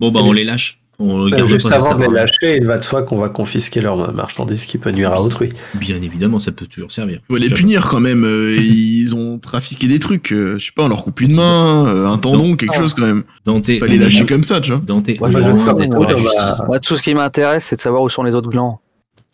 Bon, 0.00 0.10
bah, 0.10 0.20
on 0.22 0.32
les 0.32 0.44
lâche. 0.44 0.80
On 0.98 1.28
garde 1.28 1.48
Juste 1.48 1.68
pas 1.68 1.80
ça, 1.80 1.94
avant 1.94 2.04
de 2.06 2.08
les 2.10 2.14
lâcher, 2.20 2.56
il 2.56 2.66
va 2.66 2.78
de 2.78 2.82
soi 2.84 3.02
qu'on 3.02 3.18
va 3.18 3.28
confisquer 3.28 3.80
leur 3.80 4.14
marchandise 4.14 4.64
qui 4.64 4.78
peut 4.78 4.90
nuire 4.92 5.12
à 5.12 5.20
autrui. 5.20 5.48
Bien 5.74 5.96
évidemment, 6.00 6.38
ça 6.38 6.52
peut 6.52 6.66
toujours 6.66 6.92
servir. 6.92 7.18
Faut 7.28 7.36
les 7.36 7.50
punir 7.50 7.88
quand 7.88 7.98
même. 8.00 8.24
euh, 8.24 8.56
ils 8.60 9.14
ont 9.16 9.38
trafiqué 9.38 9.88
des 9.88 9.98
trucs. 9.98 10.32
euh, 10.32 10.56
je 10.58 10.66
sais 10.66 10.72
pas, 10.74 10.84
on 10.84 10.88
leur 10.88 11.02
coupe 11.04 11.20
une 11.20 11.34
main, 11.34 11.86
euh, 11.88 12.06
un 12.06 12.18
tendon, 12.18 12.54
quelque 12.56 12.76
chose 12.76 12.94
quand 12.94 13.02
même. 13.06 13.24
Dante, 13.44 13.66
Faut 13.66 13.72
les 13.72 13.80
on 13.80 13.86
est 13.86 13.98
lâcher 13.98 14.26
comme 14.26 14.44
ça, 14.44 14.60
tu 14.60 14.70
vois. 14.70 14.80
Dante, 14.86 15.08
Moi, 15.18 15.30
je. 15.30 16.66
Moi, 16.66 16.78
tout 16.80 16.96
ce 16.96 17.02
qui 17.02 17.12
m'intéresse, 17.14 17.64
c'est 17.64 17.76
de 17.76 17.80
savoir 17.80 18.02
où 18.02 18.08
sont 18.08 18.22
les 18.22 18.34
autres 18.34 18.50
glands. 18.50 18.80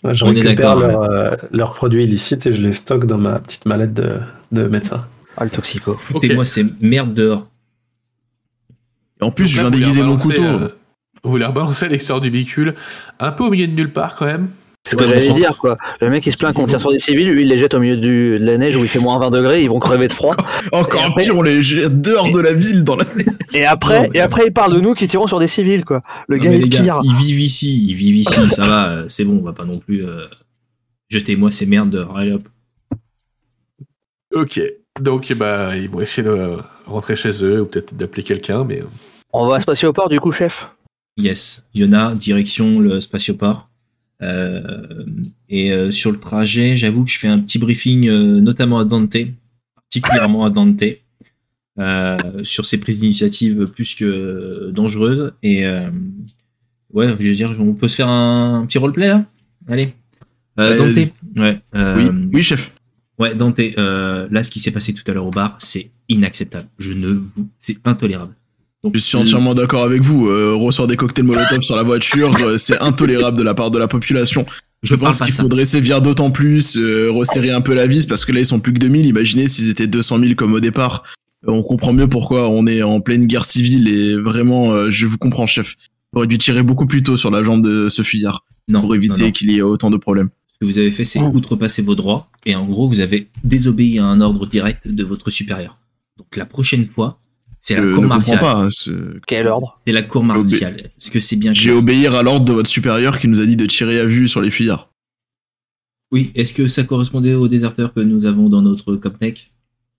Ouais, 0.03 0.15
Je 0.15 0.25
On 0.25 0.29
est 0.35 0.41
récupère 0.41 0.77
d'accord, 0.77 0.81
leurs 0.81 1.03
euh, 1.03 1.37
leurs 1.53 1.75
produits 1.75 2.05
illicites 2.05 2.47
et 2.47 2.55
je 2.55 2.61
les 2.63 2.73
stocke 2.73 3.05
dans 3.05 3.19
ma 3.19 3.39
petite 3.39 3.67
mallette 3.67 3.93
de, 3.93 4.15
de 4.51 4.63
médecin. 4.67 5.07
Ah, 5.37 5.45
le 5.45 5.51
toxico. 5.51 5.95
Foutez-moi 5.95 6.47
ces 6.47 6.65
merdes 6.83 7.13
dehors. 7.13 7.47
Et 9.21 9.25
en 9.25 9.31
plus, 9.31 9.45
Donc 9.45 9.51
je 9.53 9.61
viens 9.61 9.71
les 9.71 9.79
déguiser 9.79 10.03
mon 10.03 10.17
couteau. 10.17 10.43
euh, 10.43 10.69
vous 11.25 11.37
les 11.37 11.45
rebalancez 11.45 11.87
à 11.87 11.89
l'extérieur 11.89 12.21
du 12.21 12.31
véhicule, 12.31 12.75
un 13.19 13.33
peu 13.33 13.45
au 13.45 13.51
milieu 13.51 13.67
de 13.67 13.73
nulle 13.73 13.93
part 13.93 14.15
quand 14.17 14.27
même. 14.27 14.51
C'est 14.85 14.93
ce 14.93 14.97
que 14.97 15.07
j'allais 15.07 15.33
dire, 15.35 15.59
quoi. 15.59 15.77
Le 16.01 16.09
mec, 16.09 16.25
il 16.27 16.33
se 16.33 16.39
plaint 16.39 16.55
qu'on 16.55 16.67
tire 16.67 16.81
sur 16.81 16.91
des 16.91 16.99
civils, 16.99 17.29
lui, 17.31 17.43
il 17.43 17.49
les 17.49 17.59
jette 17.59 17.75
au 17.75 17.81
milieu 17.81 17.99
du, 17.99 18.39
de 18.39 18.45
la 18.47 18.57
neige 18.57 18.77
où 18.77 18.83
il 18.83 18.89
fait 18.89 18.99
moins 18.99 19.19
20 19.19 19.31
degrés, 19.31 19.63
ils 19.63 19.69
vont 19.69 19.79
crever 19.79 20.09
de 20.09 20.13
froid. 20.15 20.35
Encore 20.73 21.05
après- 21.05 21.25
pire, 21.25 21.37
on 21.37 21.43
les 21.43 21.61
jette 21.61 22.01
dehors 22.01 22.33
de 22.33 22.41
la 22.41 22.55
ville 22.55 22.83
dans 22.83 22.97
la. 22.97 23.05
Et 23.53 23.67
après, 23.67 24.05
Non, 24.05 24.09
et 24.15 24.21
après, 24.21 24.47
il 24.47 24.53
parle 24.53 24.73
de 24.75 24.81
nous 24.81 24.95
qui 24.95 25.07
tirons 25.09 25.27
sur 25.27 25.39
des 25.41 25.49
civils, 25.49 25.85
quoi. 25.85 26.03
Le 26.29 26.39
Non, 26.39 26.45
gars 26.45 26.53
est 26.53 26.61
gars, 26.69 26.83
pire. 26.83 27.01
ils 27.03 27.15
vivent 27.17 27.41
ici, 27.41 27.85
ils 27.89 27.95
vivent 27.95 28.17
ici, 28.17 28.49
ça 28.49 28.65
va, 28.65 28.89
euh, 28.91 29.05
c'est 29.09 29.25
bon, 29.25 29.39
on 29.41 29.45
va 29.45 29.53
pas 29.53 29.65
non 29.67 29.79
plus. 29.81 30.07
euh, 30.07 30.27
Jetez-moi 31.11 31.51
ces 31.51 31.67
merdes 31.67 31.91
dehors. 31.91 32.17
Allez 32.17 32.33
hop. 32.33 32.43
Ok, 34.35 34.61
donc 35.01 35.33
bah, 35.35 35.77
ils 35.77 35.89
vont 35.91 36.01
essayer 36.01 36.23
de 36.27 36.57
rentrer 36.87 37.17
chez 37.17 37.43
eux 37.45 37.63
ou 37.63 37.67
peut-être 37.67 37.95
d'appeler 37.95 38.23
quelqu'un, 38.23 38.65
mais 38.65 38.83
On 39.33 39.49
va 39.49 39.59
se 39.61 39.67
passer 39.67 39.87
au 39.87 39.93
port, 39.93 40.09
du 40.09 40.21
coup, 40.21 40.31
chef. 40.33 40.69
Yes, 41.21 41.65
Yona, 41.75 42.15
direction 42.15 42.81
le 42.81 43.01
spatioport. 43.01 43.69
Euh, 44.23 44.83
et 45.49 45.73
euh, 45.73 45.91
sur 45.91 46.13
le 46.13 46.19
trajet, 46.19 46.77
j'avoue 46.77 47.05
que 47.05 47.11
je 47.11 47.19
fais 47.19 47.29
un 47.29 47.39
petit 47.39 47.59
briefing, 47.59 48.09
euh, 48.09 48.41
notamment 48.41 48.79
à 48.79 48.85
Dante, 48.85 49.17
particulièrement 49.75 50.45
à 50.45 50.51
Dante, 50.51 50.85
sur 52.43 52.67
ses 52.67 52.79
prises 52.79 53.01
d'initiative 53.01 53.65
plus 53.75 53.95
que 53.95 54.71
dangereuses. 54.71 55.33
Et 55.43 55.65
ouais, 56.93 57.09
je 57.09 57.29
veux 57.29 57.35
dire, 57.35 57.57
on 57.59 57.75
peut 57.75 57.89
se 57.89 57.97
faire 57.97 58.09
un, 58.09 58.67
petit 58.67 58.79
roleplay 58.79 59.09
là? 59.09 59.25
Allez. 59.69 59.95
Allez, 60.57 60.77
Dante, 60.77 61.13
ouais, 61.37 61.61
Oui, 61.75 62.05
oui, 62.33 62.43
chef. 62.43 62.73
ouais, 63.19 63.35
Dante, 63.35 63.61
là, 63.77 64.43
ce 64.43 64.51
qui 64.51 64.59
s'est 64.59 64.71
passé 64.71 64.93
tout 64.93 65.09
à 65.11 65.15
l'heure 65.15 65.27
au 65.27 65.31
bar, 65.31 65.57
c'est 65.59 65.91
inacceptable. 66.09 66.69
Je 66.79 66.93
ne 66.93 67.09
vous, 67.09 67.49
c'est 67.59 67.79
intolérable. 67.87 68.35
Donc, 68.83 68.95
Je 68.95 69.01
suis 69.01 69.17
entièrement 69.17 69.55
d'accord 69.55 69.83
avec 69.83 70.01
vous. 70.03 70.29
Euh, 70.29 70.55
recevoir 70.55 70.89
des 70.89 70.97
cocktails 70.97 71.25
Molotov 71.25 71.61
sur 71.61 71.77
la 71.77 71.83
voiture, 71.83 72.35
euh, 72.41 72.57
c'est 72.57 72.79
intolérable 72.81 73.37
de 73.37 73.43
la 73.43 73.55
part 73.55 73.71
de 73.71 73.79
la 73.79 73.89
population. 73.89 74.47
Je, 74.83 74.95
pense 74.95 75.21
qu'il 75.21 75.35
faudrait 75.35 75.67
sévir 75.67 76.01
d'autant 76.01 76.31
plus, 76.31 76.77
euh, 76.79 77.11
resserrer 77.11 77.51
un 77.51 77.61
peu 77.61 77.75
la 77.75 77.87
vis, 77.87 78.07
parce 78.07 78.25
que 78.25 78.33
là, 78.33 78.41
ils 78.41 78.47
sont 78.47 78.61
plus 78.61 78.73
que 78.73 78.79
2000. 78.79 79.07
Imaginez 79.07 79.47
s'ils 79.49 79.69
étaient 79.69 79.87
200 79.87 80.21
000 80.21 80.35
comme 80.35 80.55
au 80.55 80.61
départ. 80.61 81.03
Euh, 81.47 81.53
on 81.53 81.63
comprend 81.63 81.93
mieux 81.93 82.09
pourquoi 82.09 82.49
on 82.49 82.67
est 82.67 82.83
en 82.83 83.01
pleine 83.01 83.27
guerre 83.27 83.45
civile 83.45 83.89
et 83.89 84.17
vraiment, 84.17 84.73
euh, 84.73 84.91
je 84.91 85.07
vous 85.07 85.19
comprends, 85.19 85.47
chef. 85.47 85.77
J'aurais 86.15 86.27
dû 86.27 86.39
tirer 86.39 86.63
beaucoup 86.63 86.87
plus 86.87 87.03
tôt 87.03 87.17
sur 87.17 87.31
la 87.31 87.43
jambe 87.43 87.63
de 87.63 87.89
ce 87.89 88.03
fuyard 88.03 88.45
non, 88.69 88.81
pour 88.81 88.95
éviter 88.95 89.33
qu'il 89.33 89.51
y 89.53 89.59
ait 89.59 89.63
autant 89.63 89.91
de 89.91 89.97
problèmes. 89.97 90.31
Ce 90.53 90.59
que 90.61 90.65
vous 90.65 90.79
avez 90.79 90.91
fait, 90.91 91.05
c'est 91.05 91.21
outrepasser 91.21 91.83
vos 91.83 91.95
droits, 91.95 92.29
et 92.47 92.55
en 92.55 92.65
gros, 92.65 92.89
vous 92.89 93.01
avez 93.01 93.29
désobéi 93.45 93.99
à 93.99 94.07
un 94.07 94.21
ordre 94.21 94.47
direct 94.47 94.89
de 94.89 95.05
votre 95.05 95.31
supérieur. 95.31 95.79
Donc 96.19 96.37
la 96.37 96.47
prochaine 96.47 96.85
fois, 96.85 97.21
c'est 97.61 97.77
Je 97.77 97.83
la 97.83 97.95
cour 97.95 98.05
martiale. 98.05 98.41
pas. 98.41 98.55
hein, 98.55 98.69
ce- 98.71 99.19
Quel 99.27 99.47
ordre 99.47 99.75
C'est 99.87 99.93
la 99.93 100.03
cour 100.03 100.25
martiale. 100.25 100.77
Est-ce 100.97 101.11
que 101.11 101.21
c'est 101.21 101.37
bien 101.37 101.53
J'ai 101.55 101.71
obéir 101.73 102.15
à 102.15 102.23
l'ordre 102.23 102.45
de 102.47 102.53
votre 102.53 102.71
supérieur 102.71 103.19
qui 103.19 103.29
nous 103.29 103.41
a 103.41 103.47
dit 103.47 103.57
de 103.57 103.67
tirer 103.67 104.01
à 104.01 104.07
vue 104.07 104.29
sur 104.29 104.41
les 104.41 104.51
fuyards. 104.51 104.91
Oui, 106.13 106.33
est-ce 106.35 106.55
que 106.55 106.67
ça 106.69 106.83
correspondait 106.85 107.35
aux 107.35 107.47
déserteurs 107.49 107.93
que 107.93 108.01
nous 108.01 108.27
avons 108.27 108.49
dans 108.49 108.63
notre 108.63 108.97
Copnec 108.97 109.53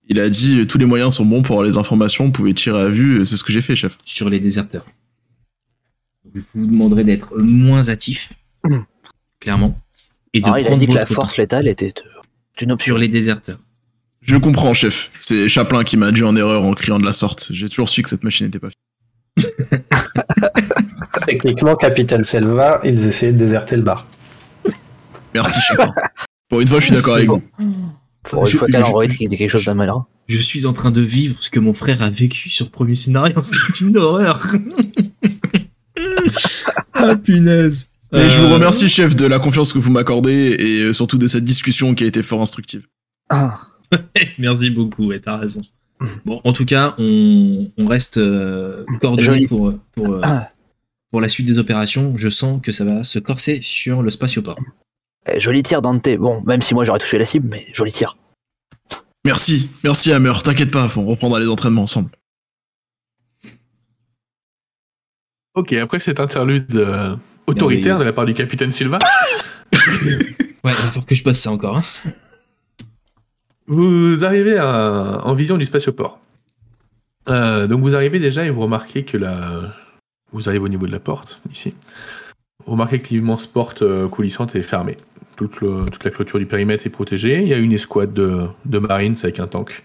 Il 0.10 0.20
a 0.20 0.30
dit 0.30 0.68
tous 0.68 0.78
les 0.78 0.86
moyens 0.86 1.14
sont 1.16 1.26
bons 1.26 1.42
pour 1.42 1.56
avoir 1.56 1.68
les 1.70 1.78
informations, 1.78 2.26
vous 2.26 2.32
pouvez 2.32 2.54
tirer 2.54 2.82
à 2.82 2.90
vue, 2.90 3.26
c'est 3.26 3.38
ce 3.38 3.44
que 3.44 3.54
j'ai 3.54 3.62
fait, 3.62 3.76
chef. 3.78 3.98
sur 4.04 4.30
les 4.30 4.40
déserteurs 4.42 4.86
Je 6.36 6.42
vous 6.56 6.66
demanderai 6.68 7.04
d'être 7.04 7.38
moins 7.38 7.88
hâtif, 7.90 8.34
Mm. 8.64 8.80
clairement, 9.40 9.80
et 10.34 10.40
de 10.42 10.46
Alors, 10.46 10.56
Ah, 10.58 10.62
il 10.62 10.68
a 10.68 10.76
dit 10.78 10.88
que 10.88 10.94
la 10.94 11.06
force 11.06 11.34
temps 11.36 11.42
létale 11.42 11.68
était 11.68 11.94
euh, 11.98 12.22
une 12.62 12.72
option. 12.74 12.86
sur 12.94 12.98
les 12.98 13.08
déserteurs. 13.08 13.58
Je 14.22 14.38
comprends, 14.38 14.74
chef. 14.74 15.10
C'est 15.20 15.50
Chaplin 15.50 15.84
qui 15.84 15.98
m'a 15.98 16.08
induit 16.08 16.24
en 16.24 16.36
erreur 16.36 16.64
en 16.64 16.74
criant 16.74 17.00
de 17.00 17.06
la 17.06 17.14
sorte. 17.14 17.48
J'ai 17.52 17.70
toujours 17.70 17.90
su 17.90 18.02
que 18.04 18.10
cette 18.10 18.24
machine 18.24 18.46
n'était 18.46 18.60
pas 18.60 18.70
finie. 18.70 19.48
Techniquement, 21.26 21.76
Capitaine 21.76 22.24
Selva, 22.24 22.80
ils 22.84 23.06
essayaient 23.08 23.32
de 23.34 23.38
déserter 23.38 23.76
le 23.76 23.82
bar. 23.82 24.06
Merci, 25.34 25.60
Chaplin. 25.68 25.94
Pour 26.50 26.62
une 26.62 26.68
fois, 26.68 26.80
je 26.80 26.86
suis 26.88 26.96
d'accord 26.96 27.16
avec 27.16 27.28
bon. 27.28 27.42
vous. 27.58 27.74
Pour 28.24 28.42
une 28.46 28.52
Je- 28.52 28.58
fois 28.58 28.68
qu'un 28.68 28.80
je- 28.80 28.84
androïde 28.84 29.18
qui 29.18 29.28
dit 29.28 29.38
quelque 29.38 29.50
chose 29.50 29.66
d'amalin. 29.66 30.06
Je 30.28 30.38
suis 30.38 30.66
en 30.66 30.74
train 30.74 30.92
de 30.92 31.02
vivre 31.02 31.36
ce 31.40 31.50
que 31.50 31.60
mon 31.60 31.74
frère 31.74 32.02
a 32.04 32.10
vécu 32.10 32.50
sur 32.50 32.66
le 32.66 32.72
premier 32.72 32.96
scénario. 32.96 33.36
C'est 33.44 33.82
une 33.82 33.98
horreur. 33.98 34.46
ah 36.94 37.16
punaise. 37.16 37.90
Et 38.14 38.30
je 38.30 38.42
vous 38.42 38.48
Euh, 38.48 38.54
remercie, 38.56 38.90
chef, 38.90 39.16
de 39.16 39.26
la 39.26 39.40
confiance 39.40 39.72
que 39.74 39.80
vous 39.80 39.90
m'accordez 39.92 40.56
et 40.60 40.94
surtout 40.94 41.18
de 41.18 41.28
cette 41.28 41.46
discussion 41.46 41.96
qui 41.96 42.04
a 42.04 42.08
été 42.08 42.22
fort 42.22 42.42
instructive. 42.42 42.86
Ah. 43.30 43.60
Merci 44.38 44.70
beaucoup, 44.70 45.08
ouais, 45.08 45.20
t'as 45.20 45.38
raison. 45.38 45.62
Bon, 46.26 46.42
en 46.44 46.54
tout 46.54 46.66
cas, 46.66 46.96
on, 46.98 47.68
on 47.78 47.86
reste 47.88 48.18
euh, 48.18 48.84
coordonnés 49.00 49.26
Joli. 49.26 49.48
pour, 49.48 49.74
pour, 49.92 50.14
euh, 50.16 50.22
Ah. 50.24 50.50
pour 51.12 51.22
la 51.22 51.30
suite 51.30 51.46
des 51.46 51.60
opérations. 51.60 52.18
Je 52.18 52.30
sens 52.30 52.60
que 52.62 52.72
ça 52.72 52.84
va 52.86 53.04
se 53.04 53.20
corser 53.20 53.62
sur 53.62 54.02
le 54.02 54.10
spatioport. 54.10 54.58
Eh, 55.28 55.40
Joli 55.40 55.62
tir, 55.62 55.82
Dante. 55.82 56.10
Bon, 56.18 56.42
même 56.44 56.62
si 56.64 56.74
moi 56.74 56.84
j'aurais 56.86 57.00
touché 57.00 57.18
la 57.20 57.26
cible, 57.26 57.48
mais 57.50 57.68
joli 57.74 57.92
tir. 57.92 58.18
Merci, 59.24 59.70
merci 59.84 60.12
Hammer, 60.12 60.34
t'inquiète 60.44 60.72
pas, 60.72 60.90
on 60.96 61.06
reprendra 61.06 61.40
les 61.40 61.48
entraînements 61.48 61.84
ensemble. 61.84 62.10
ok, 65.54 65.74
après 65.74 66.00
cet 66.00 66.20
interlude 66.20 66.76
euh, 66.76 67.16
autoritaire 67.46 67.98
de 68.00 68.04
la 68.04 68.14
part 68.14 68.26
du 68.26 68.34
capitaine 68.34 68.72
Silva, 68.72 68.98
Ouais, 69.74 69.78
il 70.64 70.70
va 70.70 70.74
falloir 70.74 71.06
que 71.06 71.14
je 71.16 71.24
passe 71.24 71.40
ça 71.40 71.52
encore. 71.52 71.78
hein. 71.78 71.84
Vous 73.72 74.26
arrivez 74.26 74.60
en 74.60 75.34
vision 75.34 75.58
du 75.58 75.64
spatioport. 75.64 76.20
Euh, 77.30 77.68
donc 77.68 77.80
vous 77.80 77.96
arrivez 77.96 78.20
déjà 78.20 78.46
et 78.46 78.50
vous 78.50 78.60
remarquez 78.60 79.06
que 79.06 79.16
la... 79.16 79.74
Vous 80.34 80.50
arrivez 80.50 80.66
au 80.66 80.68
niveau 80.68 80.88
de 80.88 80.92
la 80.92 81.00
porte, 81.00 81.42
ici. 81.50 81.74
Vous 82.66 82.74
remarquez 82.74 83.02
que 83.02 83.08
l'immense 83.08 83.48
porte 83.48 83.82
euh, 83.82 84.10
coulissante 84.10 84.58
est 84.58 84.62
fermée. 84.62 84.98
Toute, 85.38 85.62
la 85.62 86.12
clôture 86.12 86.38
du 86.38 86.46
périmètre 86.46 86.86
est 86.86 86.90
protégée. 86.90 87.42
Il 87.42 87.48
y 87.48 87.54
a 87.54 87.60
une 87.60 87.72
escouade 87.72 88.14
de, 88.14 88.78
marines 88.78 89.16
avec 89.24 89.40
un 89.40 89.48
tank. 89.48 89.84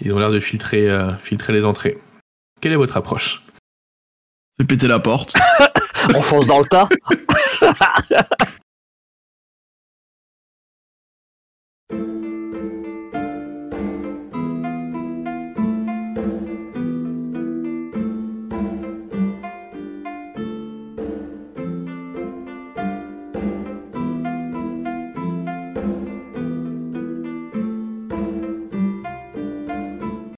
Ils 0.00 0.10
ont 0.14 0.18
l'air 0.18 0.30
de 0.30 0.40
filtrer, 0.40 0.90
euh, 0.90 1.14
filtrer 1.18 1.52
les 1.52 1.66
entrées. 1.66 1.98
Quelle 2.62 2.72
est 2.72 2.76
votre 2.76 2.96
approche? 2.96 3.44
Fais 4.58 4.64
péter 4.64 4.88
la 4.88 5.00
porte. 5.00 5.34
On 6.14 6.22
fonce 6.22 6.46
dans 6.46 6.60
le 6.60 6.64
tas. 6.64 6.88